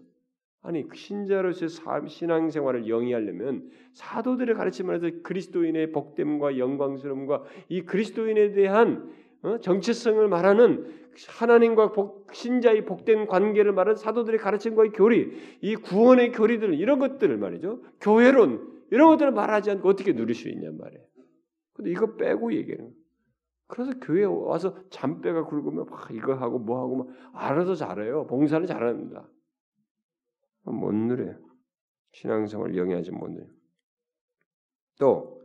아니 0.61 0.83
신자로서의 0.91 1.69
삶, 1.69 2.07
신앙생활을 2.07 2.87
영위하려면 2.87 3.69
사도들의 3.93 4.55
가르침을 4.55 4.99
서 4.99 5.09
그리스도인의 5.21 5.91
복됨과 5.91 6.57
영광스러움과 6.57 7.43
이 7.69 7.83
그리스도인에 7.83 8.51
대한 8.53 9.13
어? 9.43 9.59
정체성을 9.59 10.27
말하는 10.27 10.91
하나님과 11.27 11.91
복, 11.91 12.33
신자의 12.33 12.85
복된 12.85 13.27
관계를 13.27 13.73
말하는 13.73 13.95
사도들의 13.95 14.39
가르침과의 14.39 14.89
교리, 14.91 15.33
이 15.61 15.75
구원의 15.75 16.31
교리들 16.31 16.73
이런 16.73 16.97
것들을 16.97 17.37
말이죠. 17.37 17.81
교회론 18.01 18.74
이런 18.95 19.09
것들을 19.09 19.33
말하지 19.33 19.71
않고 19.71 19.89
어떻게 19.89 20.13
누릴 20.13 20.33
수 20.33 20.47
있냔 20.47 20.77
말이에요. 20.77 21.05
근데 21.73 21.91
이거 21.91 22.15
빼고 22.15 22.53
얘기하는. 22.53 22.93
그래서 23.67 23.91
교회 23.99 24.23
와서 24.23 24.77
잠배가 24.89 25.43
굵으면 25.43 25.85
막 25.85 26.09
이거 26.11 26.33
하고 26.33 26.59
뭐 26.59 26.79
하고 26.79 26.95
막 27.03 27.07
알아서 27.33 27.75
잘해요. 27.75 28.25
봉사를 28.27 28.65
잘합니다. 28.65 29.29
못 30.63 30.93
누려요. 30.93 31.37
신앙생활 32.13 32.77
영위하지 32.77 33.11
못 33.11 33.29
누려요. 33.31 33.49
또 34.97 35.41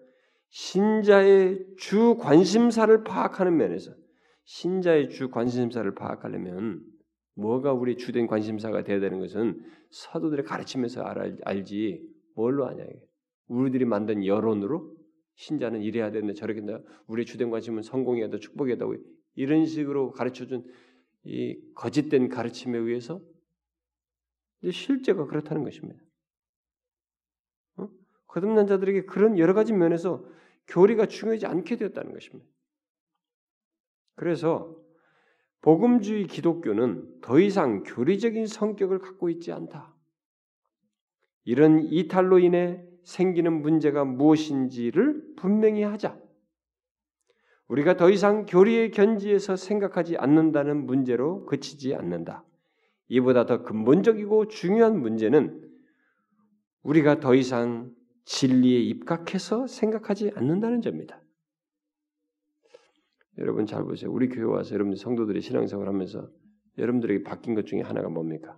신자의 0.50 1.74
주 1.76 2.16
관심사를 2.20 3.02
파악하는 3.02 3.56
면에서 3.56 3.90
신자의 4.44 5.08
주 5.08 5.28
관심사를 5.28 5.92
파악하려면 5.96 6.84
뭐가 7.34 7.72
우리 7.72 7.96
주된 7.96 8.28
관심사가 8.28 8.84
되어야 8.84 9.00
되는 9.00 9.18
것은 9.18 9.60
사도들의 9.90 10.44
가르치면서 10.44 11.02
알지 11.02 12.08
뭘로 12.36 12.68
아냐 12.68 12.84
이게. 12.84 13.09
우리들이 13.50 13.84
만든 13.84 14.24
여론으로 14.24 14.96
신자는 15.34 15.82
이래야 15.82 16.10
되는데 16.10 16.34
저렇게 16.34 16.60
된다. 16.60 16.80
우리의 17.08 17.26
주된 17.26 17.50
관심은 17.50 17.82
성공해야 17.82 18.30
돼, 18.30 18.38
축복해야 18.38 18.76
되고 18.76 18.94
이런 19.34 19.66
식으로 19.66 20.12
가르쳐준 20.12 20.64
이 21.24 21.60
거짓된 21.74 22.28
가르침에 22.28 22.78
의해서 22.78 23.20
실제가 24.70 25.26
그렇다는 25.26 25.64
것입니다. 25.64 26.00
어? 27.76 27.88
거듭난 28.28 28.66
자들에게 28.66 29.06
그런 29.06 29.38
여러 29.38 29.52
가지 29.52 29.72
면에서 29.72 30.24
교리가 30.68 31.06
중요하지 31.06 31.46
않게 31.46 31.76
되었다는 31.76 32.12
것입니다. 32.12 32.48
그래서 34.14 34.76
복음주의 35.62 36.26
기독교는 36.26 37.20
더 37.20 37.40
이상 37.40 37.82
교리적인 37.82 38.46
성격을 38.46 39.00
갖고 39.00 39.28
있지 39.28 39.50
않다. 39.50 39.94
이런 41.44 41.80
이탈로 41.80 42.38
인해 42.38 42.89
생기는 43.04 43.62
문제가 43.62 44.04
무엇인지를 44.04 45.34
분명히 45.36 45.82
하자. 45.82 46.18
우리가 47.68 47.96
더 47.96 48.10
이상 48.10 48.46
교리의 48.46 48.90
견지에서 48.90 49.56
생각하지 49.56 50.16
않는다는 50.16 50.86
문제로 50.86 51.46
그치지 51.46 51.94
않는다. 51.94 52.44
이보다 53.08 53.46
더 53.46 53.62
근본적이고 53.62 54.48
중요한 54.48 55.00
문제는 55.00 55.68
우리가 56.82 57.20
더 57.20 57.34
이상 57.34 57.94
진리에 58.24 58.78
입각해서 58.80 59.66
생각하지 59.66 60.32
않는다는 60.34 60.80
점입니다. 60.80 61.22
여러분 63.38 63.66
잘 63.66 63.84
보세요. 63.84 64.10
우리 64.12 64.28
교회 64.28 64.44
와서 64.44 64.74
여러분들 64.74 64.98
성도들이 64.98 65.40
신앙생활 65.40 65.88
하면서 65.88 66.28
여러분들에게 66.78 67.22
바뀐 67.24 67.54
것 67.54 67.66
중에 67.66 67.80
하나가 67.80 68.08
뭡니까? 68.08 68.56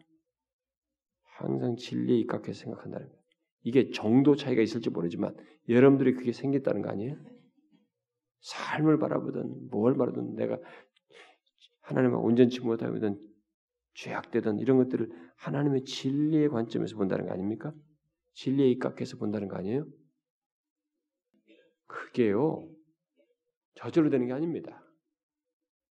항상 1.37 1.77
진리에 1.77 2.17
입각해서 2.19 2.53
생각한다는 2.65 3.09
거예요. 3.09 3.22
이게 3.63 3.91
정도 3.91 4.35
차이가 4.35 4.63
있을지 4.63 4.91
모르지만 4.91 5.37
여러분들이 5.69 6.15
그게 6.15 6.33
생겼다는 6.33 6.83
거 6.83 6.91
아니에요? 6.91 7.17
삶을 8.41 8.99
바라보든 8.99 9.71
뭘 9.71 9.97
바라든 9.97 10.35
내가 10.35 10.59
하나님과 11.83 12.19
온전치 12.19 12.61
못하거든 12.61 13.19
죄악되든 13.95 14.59
이런 14.59 14.79
것들을 14.79 15.09
하나님의 15.37 15.85
진리의 15.85 16.49
관점에서 16.49 16.97
본다는 16.97 17.27
거 17.27 17.33
아닙니까? 17.33 17.73
진리에 18.35 18.69
입각해서 18.71 19.17
본다는 19.19 19.49
거 19.49 19.57
아니에요? 19.57 19.87
그게요 21.87 22.69
저절로 23.75 24.11
되는 24.11 24.27
게 24.27 24.33
아닙니다. 24.33 24.83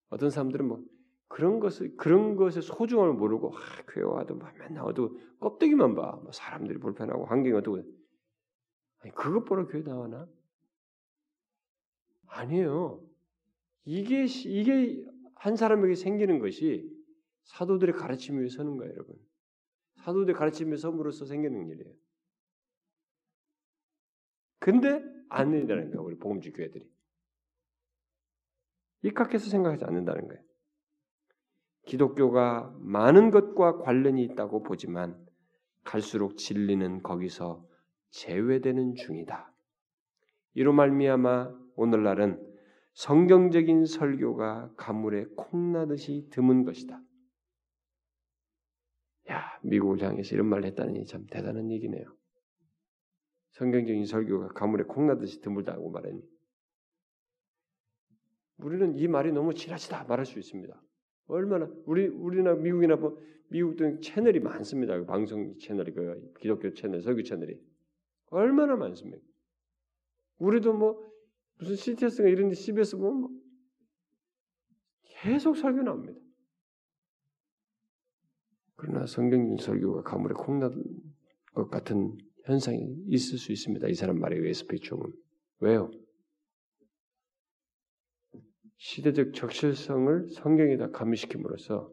어떤 0.08 0.30
사람들은 0.30 0.66
뭐 0.66 0.84
그런 1.28 1.58
것을 1.58 1.96
그런 1.96 2.36
것의 2.36 2.62
소중함을 2.62 3.14
모르고 3.14 3.56
아, 3.56 3.60
교회 3.88 4.04
와도 4.04 4.34
뭐 4.34 4.48
맨날 4.58 4.84
와도 4.84 5.18
껍데기만 5.40 5.94
봐. 5.94 6.18
뭐 6.22 6.30
사람들이 6.32 6.78
불편하고 6.78 7.24
환경이 7.24 7.56
어떻고 7.56 7.82
아니 8.98 9.14
그것 9.14 9.44
보러 9.44 9.66
교회 9.66 9.82
나와나? 9.82 10.28
아니에요. 12.26 13.02
이게 13.84 14.24
이게 14.24 15.04
한 15.34 15.56
사람에게 15.56 15.94
생기는 15.94 16.38
것이 16.38 16.90
사도들의 17.44 17.94
가르침 17.94 18.38
위에 18.38 18.48
서는 18.48 18.76
거예요, 18.76 18.92
여러분. 18.92 19.16
사도들의 19.96 20.34
가르침에 20.34 20.76
섬으로써 20.76 21.26
생기는 21.26 21.68
일이에요. 21.68 21.94
근데 24.58 25.04
안 25.28 25.50
된다는 25.50 25.90
거예요, 25.90 26.02
우리 26.02 26.16
복음주 26.16 26.52
교회들이. 26.52 26.90
입각해서 29.02 29.50
생각하지 29.50 29.84
않는다는 29.84 30.28
거예요. 30.28 30.42
기독교가 31.86 32.74
많은 32.80 33.30
것과 33.30 33.78
관련이 33.78 34.22
있다고 34.24 34.62
보지만 34.62 35.22
갈수록 35.84 36.36
진리는 36.36 37.02
거기서 37.02 37.66
제외되는 38.10 38.94
중이다. 38.94 39.52
이로 40.54 40.72
말미암아 40.72 41.52
오늘날은 41.76 42.54
성경적인 42.94 43.86
설교가 43.86 44.72
가물에 44.76 45.26
콩나듯이 45.36 46.28
드문 46.30 46.64
것이다. 46.64 47.02
야, 49.30 49.58
미국을 49.62 50.00
향해서 50.02 50.34
이런 50.34 50.46
말을 50.46 50.64
했다니 50.66 51.06
참 51.06 51.26
대단한 51.26 51.70
얘기네요. 51.70 52.04
성경적인 53.52 54.06
설교가 54.06 54.48
가물에 54.48 54.84
콩나듯이 54.84 55.40
드물다고 55.40 55.90
말했니? 55.90 56.22
우리는 58.58 58.96
이 58.96 59.08
말이 59.08 59.32
너무 59.32 59.54
지나치다 59.54 60.04
말할 60.04 60.24
수 60.24 60.38
있습니다. 60.38 60.80
얼마나 61.26 61.70
우리 61.86 62.06
우리나 62.06 62.54
미국이나 62.54 62.96
뭐 62.96 63.18
미국도 63.48 64.00
채널이 64.00 64.40
많습니다. 64.40 64.98
그 64.98 65.06
방송 65.06 65.56
채널이 65.58 65.92
그 65.92 66.32
기독교 66.40 66.72
채널, 66.72 67.02
설교 67.02 67.22
채널이 67.22 67.58
얼마나 68.26 68.76
많습니까? 68.76 69.22
우리도 70.38 70.72
뭐 70.74 71.12
무슨 71.58 71.76
CTS가 71.76 72.28
이런 72.28 72.48
데 72.48 72.54
CBS 72.54 72.96
보면 72.96 73.20
뭐 73.20 73.30
계속 75.22 75.56
설교 75.56 75.82
나옵니다. 75.82 76.18
그러나 78.76 79.06
성경적 79.06 79.64
설교가 79.64 80.02
가물에 80.02 80.34
콩나것 80.34 81.70
같은 81.70 82.16
현상이 82.44 83.04
있을 83.06 83.38
수 83.38 83.52
있습니다. 83.52 83.88
이 83.88 83.94
사람 83.94 84.18
말에 84.18 84.36
의해서 84.36 84.66
비추면 84.66 85.12
왜요? 85.60 85.90
시대적 88.76 89.34
적실성을 89.34 90.28
성경에다 90.30 90.90
가미시킴으로써 90.90 91.90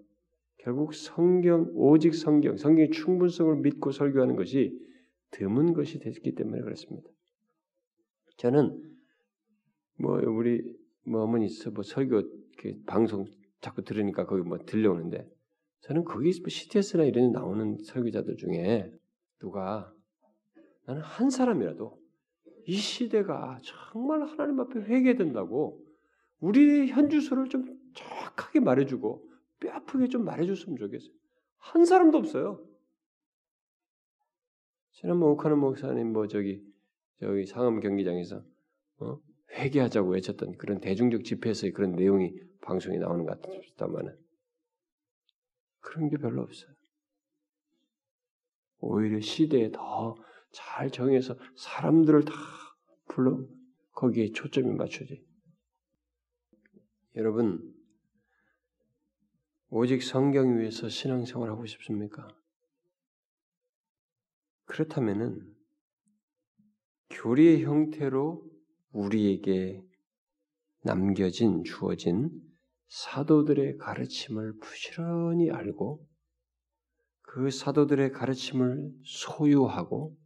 결국 0.58 0.94
성경 0.94 1.72
오직 1.74 2.14
성경 2.14 2.58
성경의 2.58 2.92
충분성을 2.92 3.56
믿고 3.58 3.92
설교하는 3.92 4.36
것이 4.36 4.78
드문 5.32 5.74
것이 5.74 6.00
됐기 6.00 6.36
때문에 6.36 6.62
그렇습니다. 6.62 7.10
저는 8.38 8.80
뭐 10.00 10.20
우리 10.20 10.62
뭐 11.06 11.24
어머니 11.24 11.48
뭐 11.74 11.84
설교 11.84 12.24
방송 12.86 13.26
자꾸 13.60 13.84
들으니까 13.84 14.26
거기 14.26 14.42
뭐 14.42 14.58
들려오는데 14.60 15.28
저는 15.82 16.04
거기 16.04 16.32
CTS나 16.32 17.06
이런 17.06 17.32
데 17.32 17.40
나오는 17.40 17.78
설교자들 17.84 18.36
중에 18.38 18.92
누가 19.40 19.92
나는 20.86 21.02
한 21.02 21.30
사람이라도 21.30 22.00
이 22.68 22.74
시대가 22.74 23.58
정말 23.64 24.22
하나님 24.24 24.60
앞에 24.60 24.82
회개된다고 24.82 25.84
우리 26.42 26.88
현주소를 26.88 27.48
좀 27.48 27.80
정확하게 27.96 28.60
말해주고 28.60 29.30
뼈 29.60 29.72
아프게 29.72 30.08
좀 30.08 30.26
말해줬으면 30.26 30.78
좋겠어요. 30.78 31.12
한 31.58 31.86
사람도 31.86 32.18
없어요. 32.18 32.66
지난번 34.92 35.30
오카노 35.30 35.56
목사님 35.56 36.12
뭐 36.12 36.28
저기 36.28 36.62
저기 37.20 37.46
상암 37.46 37.80
경기장에서 37.80 38.44
어? 39.00 39.20
회개하자고 39.52 40.10
외쳤던 40.10 40.58
그런 40.58 40.80
대중적 40.82 41.24
집회에서의 41.24 41.72
그런 41.72 41.94
내용이 41.94 42.34
방송에 42.62 42.98
나오는 42.98 43.26
것 43.26 43.40
같다만은 43.42 44.18
그런 45.80 46.10
게 46.10 46.18
별로 46.18 46.42
없어요. 46.42 46.74
오히려 48.80 49.22
시대에 49.22 49.72
더 49.72 50.16
잘 50.52 50.92
정해서 50.92 51.38
사람들을 51.56 52.26
다 52.26 52.34
불러 53.08 53.40
거기에 53.94 54.32
초점이 54.32 54.74
맞춰지. 54.74 55.24
여러분 57.18 57.76
오직 59.70 60.02
성경 60.02 60.58
위에서 60.58 60.88
신앙생활 60.88 61.50
하고 61.50 61.66
싶습니까? 61.66 62.26
그렇다면은 64.64 65.54
교리의 67.10 67.66
형태로 67.66 68.50
우리에게 68.94 69.84
남겨진 70.84 71.66
주어진 71.66 72.30
사도들의 72.88 73.78
가르침을 73.78 74.58
부지런히 74.60 75.52
알고 75.52 76.08
그 77.24 77.52
사도들의 77.52 78.14
가르침을 78.14 78.90
소유하고 79.04 80.18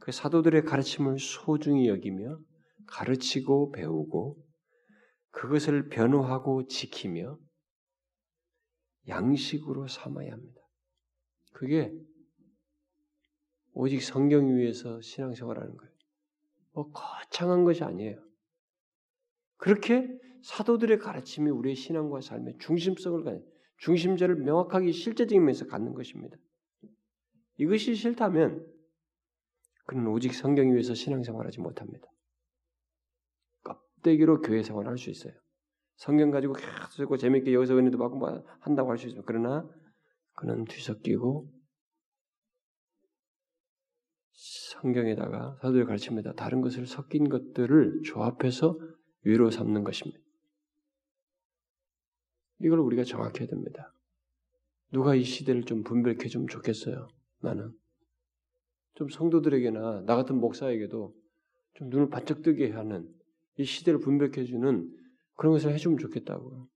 그 0.00 0.10
사도들의 0.10 0.64
가르침을 0.64 1.20
소중히 1.20 1.88
여기며 1.88 2.40
가르치고 2.88 3.70
배우고 3.70 4.45
그것을 5.36 5.90
변호하고 5.90 6.66
지키며 6.66 7.38
양식으로 9.06 9.86
삼아야 9.86 10.32
합니다. 10.32 10.60
그게 11.52 11.92
오직 13.74 14.02
성경 14.02 14.56
위에서 14.56 15.02
신앙생활하는 15.02 15.76
거예요. 15.76 15.92
뭐 16.72 16.90
거창한 16.90 17.64
것이 17.64 17.84
아니에요. 17.84 18.18
그렇게 19.58 20.08
사도들의 20.42 20.98
가르침이 20.98 21.50
우리의 21.50 21.76
신앙과 21.76 22.22
삶의 22.22 22.56
중심성을 22.58 23.22
가진 23.22 23.44
중심제를 23.78 24.36
명확하게 24.36 24.90
실제적인 24.90 25.44
면에서 25.44 25.66
갖는 25.66 25.92
것입니다. 25.92 26.38
이것이 27.58 27.94
싫다면 27.94 28.66
그는 29.84 30.06
오직 30.06 30.32
성경 30.32 30.74
위에서 30.74 30.94
신앙생활하지 30.94 31.60
못합니다. 31.60 32.08
껍데기로 34.06 34.40
교회 34.40 34.62
생활할 34.62 34.96
수 34.96 35.10
있어요. 35.10 35.32
성경 35.96 36.30
가지고 36.30 36.54
계속 36.54 37.02
읽고 37.02 37.16
재밌게 37.16 37.52
여기서 37.52 37.76
은혜도 37.76 37.98
받고 37.98 38.16
뭐 38.16 38.44
한다고 38.60 38.90
할 38.90 38.98
수 38.98 39.08
있어요. 39.08 39.22
그러나 39.26 39.68
그는 40.34 40.64
뒤섞이고 40.64 41.50
성경에다가 44.80 45.58
사도의 45.62 45.86
가르침에다 45.86 46.34
다른 46.34 46.60
것을 46.60 46.86
섞인 46.86 47.28
것들을 47.28 48.02
조합해서 48.04 48.78
위로 49.22 49.50
삼는 49.50 49.82
것입니다. 49.84 50.20
이걸 52.60 52.78
우리가 52.78 53.04
정확해야 53.04 53.48
됩니다. 53.48 53.92
누가 54.92 55.14
이 55.14 55.24
시대를 55.24 55.64
좀 55.64 55.82
분별해 55.82 56.28
주면 56.28 56.46
좋겠어요. 56.48 57.08
나는 57.40 57.72
좀 58.94 59.08
성도들에게나 59.08 60.02
나 60.02 60.16
같은 60.16 60.36
목사에게도 60.36 61.14
좀 61.74 61.88
눈을 61.88 62.08
반짝 62.08 62.42
뜨게 62.42 62.70
하는 62.70 63.16
이 63.58 63.64
시대를 63.64 64.00
분별해 64.00 64.44
주는 64.44 64.90
그런 65.34 65.52
것을 65.52 65.72
해주면 65.72 65.98
좋겠다고요. 65.98 66.68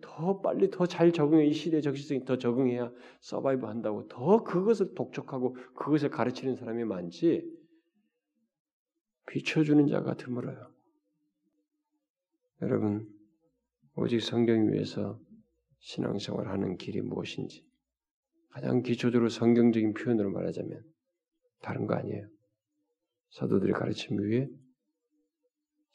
더 0.00 0.40
빨리 0.40 0.68
더 0.70 0.86
잘 0.86 1.12
적응해 1.12 1.46
이 1.46 1.52
시대 1.52 1.80
적시성이 1.80 2.24
더 2.24 2.38
적응해야 2.38 2.92
서바이브 3.20 3.66
한다고 3.66 4.08
더 4.08 4.42
그것을 4.42 4.94
독촉하고 4.94 5.54
그것을 5.74 6.10
가르치는 6.10 6.56
사람이 6.56 6.84
많지 6.84 7.48
비춰주는 9.28 9.86
자가 9.86 10.16
드물어요. 10.16 10.72
여러분 12.62 13.08
오직 13.94 14.20
성경 14.20 14.72
위에서 14.72 15.20
신앙생활 15.78 16.48
하는 16.48 16.76
길이 16.76 17.00
무엇인지 17.00 17.64
가장 18.50 18.82
기초적으로 18.82 19.28
성경적인 19.28 19.94
표현으로 19.94 20.30
말하자면 20.30 20.82
다른 21.60 21.86
거 21.86 21.94
아니에요. 21.94 22.28
사도들의 23.30 23.74
가르침 23.74 24.18
위에 24.18 24.48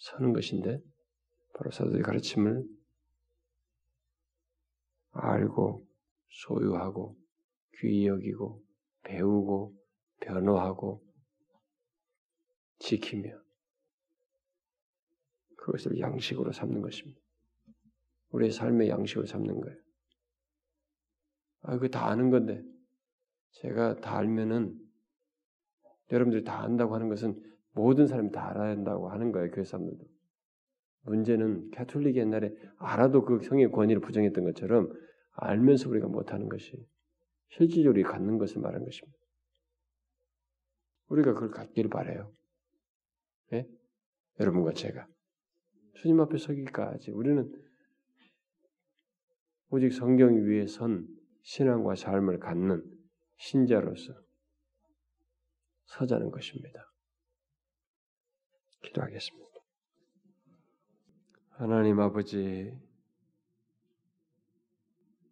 서는 0.01 0.33
것인데 0.33 0.81
바로 1.53 1.69
사도들의 1.69 2.01
가르침을 2.01 2.67
알고 5.11 5.87
소유하고 6.29 7.15
귀히 7.77 8.07
여기고 8.07 8.63
배우고 9.03 9.75
변호하고 10.21 11.03
지키며 12.79 13.29
그것을 15.57 15.99
양식으로 15.99 16.51
삼는 16.51 16.81
것입니다. 16.81 17.21
우리의 18.31 18.51
삶의 18.51 18.89
양식으로 18.89 19.27
삼는 19.27 19.61
거예요. 19.61 19.77
아, 21.61 21.73
그거 21.73 21.87
다 21.89 22.07
아는 22.07 22.31
건데 22.31 22.63
제가 23.51 24.01
다 24.01 24.17
알면은 24.17 24.79
여러분들이 26.11 26.43
다 26.43 26.61
안다고 26.61 26.95
하는 26.95 27.07
것은 27.07 27.39
모든 27.73 28.07
사람이 28.07 28.31
다 28.31 28.49
알아야 28.49 28.71
한다고 28.71 29.09
하는 29.09 29.31
거예요. 29.31 29.51
교회 29.51 29.63
사람들도. 29.63 30.03
문제는 31.03 31.71
캐톨릭이 31.71 32.17
옛날에 32.17 32.53
알아도 32.77 33.25
그 33.25 33.41
성의 33.41 33.71
권위를 33.71 34.01
부정했던 34.01 34.43
것처럼 34.43 34.91
알면서 35.31 35.89
우리가 35.89 36.07
못하는 36.07 36.47
것이 36.47 36.73
실질적으로 37.49 38.03
갖는 38.03 38.37
것을 38.37 38.61
말하는 38.61 38.85
것입니다. 38.85 39.17
우리가 41.07 41.33
그걸 41.33 41.51
갖기를 41.51 41.89
바래요. 41.89 42.31
예? 43.53 43.67
여러분과 44.39 44.73
제가 44.73 45.07
주님 45.95 46.19
앞에 46.21 46.37
서기까지 46.37 47.11
우리는 47.11 47.51
오직 49.69 49.91
성경 49.91 50.35
위에 50.35 50.67
선 50.67 51.07
신앙과 51.43 51.95
삶을 51.95 52.39
갖는 52.39 52.83
신자로서 53.37 54.13
서자는 55.85 56.31
것입니다. 56.31 56.90
기도하겠습니다. 58.81 59.49
하나님 61.51 61.99
아버지, 61.99 62.73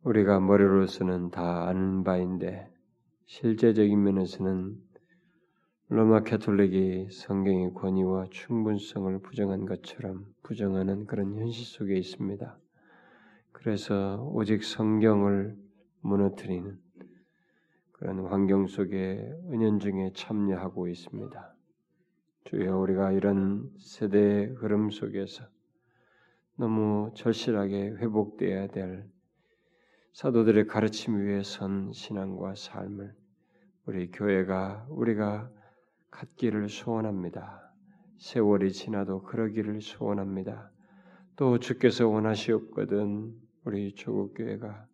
우리가 0.03 0.39
머리로서는 0.39 1.31
다 1.31 1.67
아는 1.67 2.03
바인데 2.03 2.71
실제적인 3.25 4.01
면에서는 4.01 4.81
로마 5.89 6.21
캐톨릭이 6.21 7.09
성경의 7.11 7.73
권위와 7.73 8.27
충분성을 8.29 9.19
부정한 9.21 9.65
것처럼 9.65 10.25
부정하는 10.43 11.05
그런 11.05 11.35
현실 11.35 11.65
속에 11.65 11.97
있습니다. 11.97 12.59
그래서 13.51 14.23
오직 14.31 14.63
성경을 14.63 15.57
무너뜨리는 16.01 16.79
그런 17.93 18.25
환경 18.27 18.67
속에 18.67 19.33
은연중에 19.51 20.13
참여하고 20.13 20.87
있습니다. 20.87 21.55
주여 22.49 22.79
우리가 22.79 23.11
이런 23.11 23.69
세대의 23.77 24.55
흐름 24.55 24.89
속에서 24.89 25.43
너무 26.55 27.11
절실하게 27.13 27.91
회복되어야 27.97 28.69
될 28.69 29.07
사도들의 30.13 30.65
가르침 30.65 31.19
위에 31.19 31.43
선 31.43 31.93
신앙과 31.93 32.55
삶을 32.55 33.13
우리 33.85 34.09
교회가 34.09 34.87
우리가 34.89 35.51
갖기를 36.09 36.69
소원합니다. 36.69 37.71
세월이 38.17 38.71
지나도 38.71 39.21
그러기를 39.21 39.79
소원합니다. 39.81 40.71
또 41.35 41.59
주께서 41.59 42.07
원하시었거든 42.07 43.31
우리 43.65 43.93
조국 43.93 44.33
교회가 44.33 44.87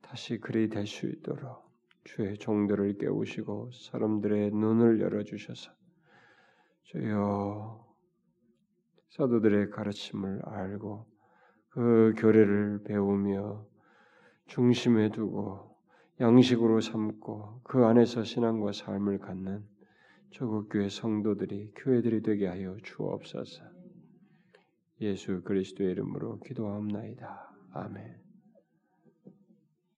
다시 0.00 0.38
그리 0.38 0.70
될 0.70 0.86
수 0.86 1.06
있도록 1.06 1.70
주의 2.04 2.38
종들을 2.38 2.96
깨우시고 2.96 3.72
사람들의 3.72 4.52
눈을 4.52 5.02
열어 5.02 5.22
주셔서 5.22 5.77
주여 6.88 7.86
사도들의 9.10 9.70
가르침을 9.70 10.40
알고 10.42 11.06
그 11.68 12.14
교례를 12.16 12.82
배우며 12.84 13.66
중심에 14.46 15.10
두고 15.10 15.76
양식으로 16.18 16.80
삼고 16.80 17.60
그 17.62 17.84
안에서 17.84 18.24
신앙과 18.24 18.72
삶을 18.72 19.18
갖는 19.18 19.66
조국 20.30 20.70
교회 20.70 20.88
성도들이 20.88 21.72
교회들이 21.76 22.22
되게 22.22 22.46
하여 22.46 22.76
주옵소서. 22.82 23.64
예수 25.02 25.42
그리스도의 25.42 25.90
이름으로 25.90 26.40
기도하옵나이다. 26.40 27.50
아멘. 27.72 28.27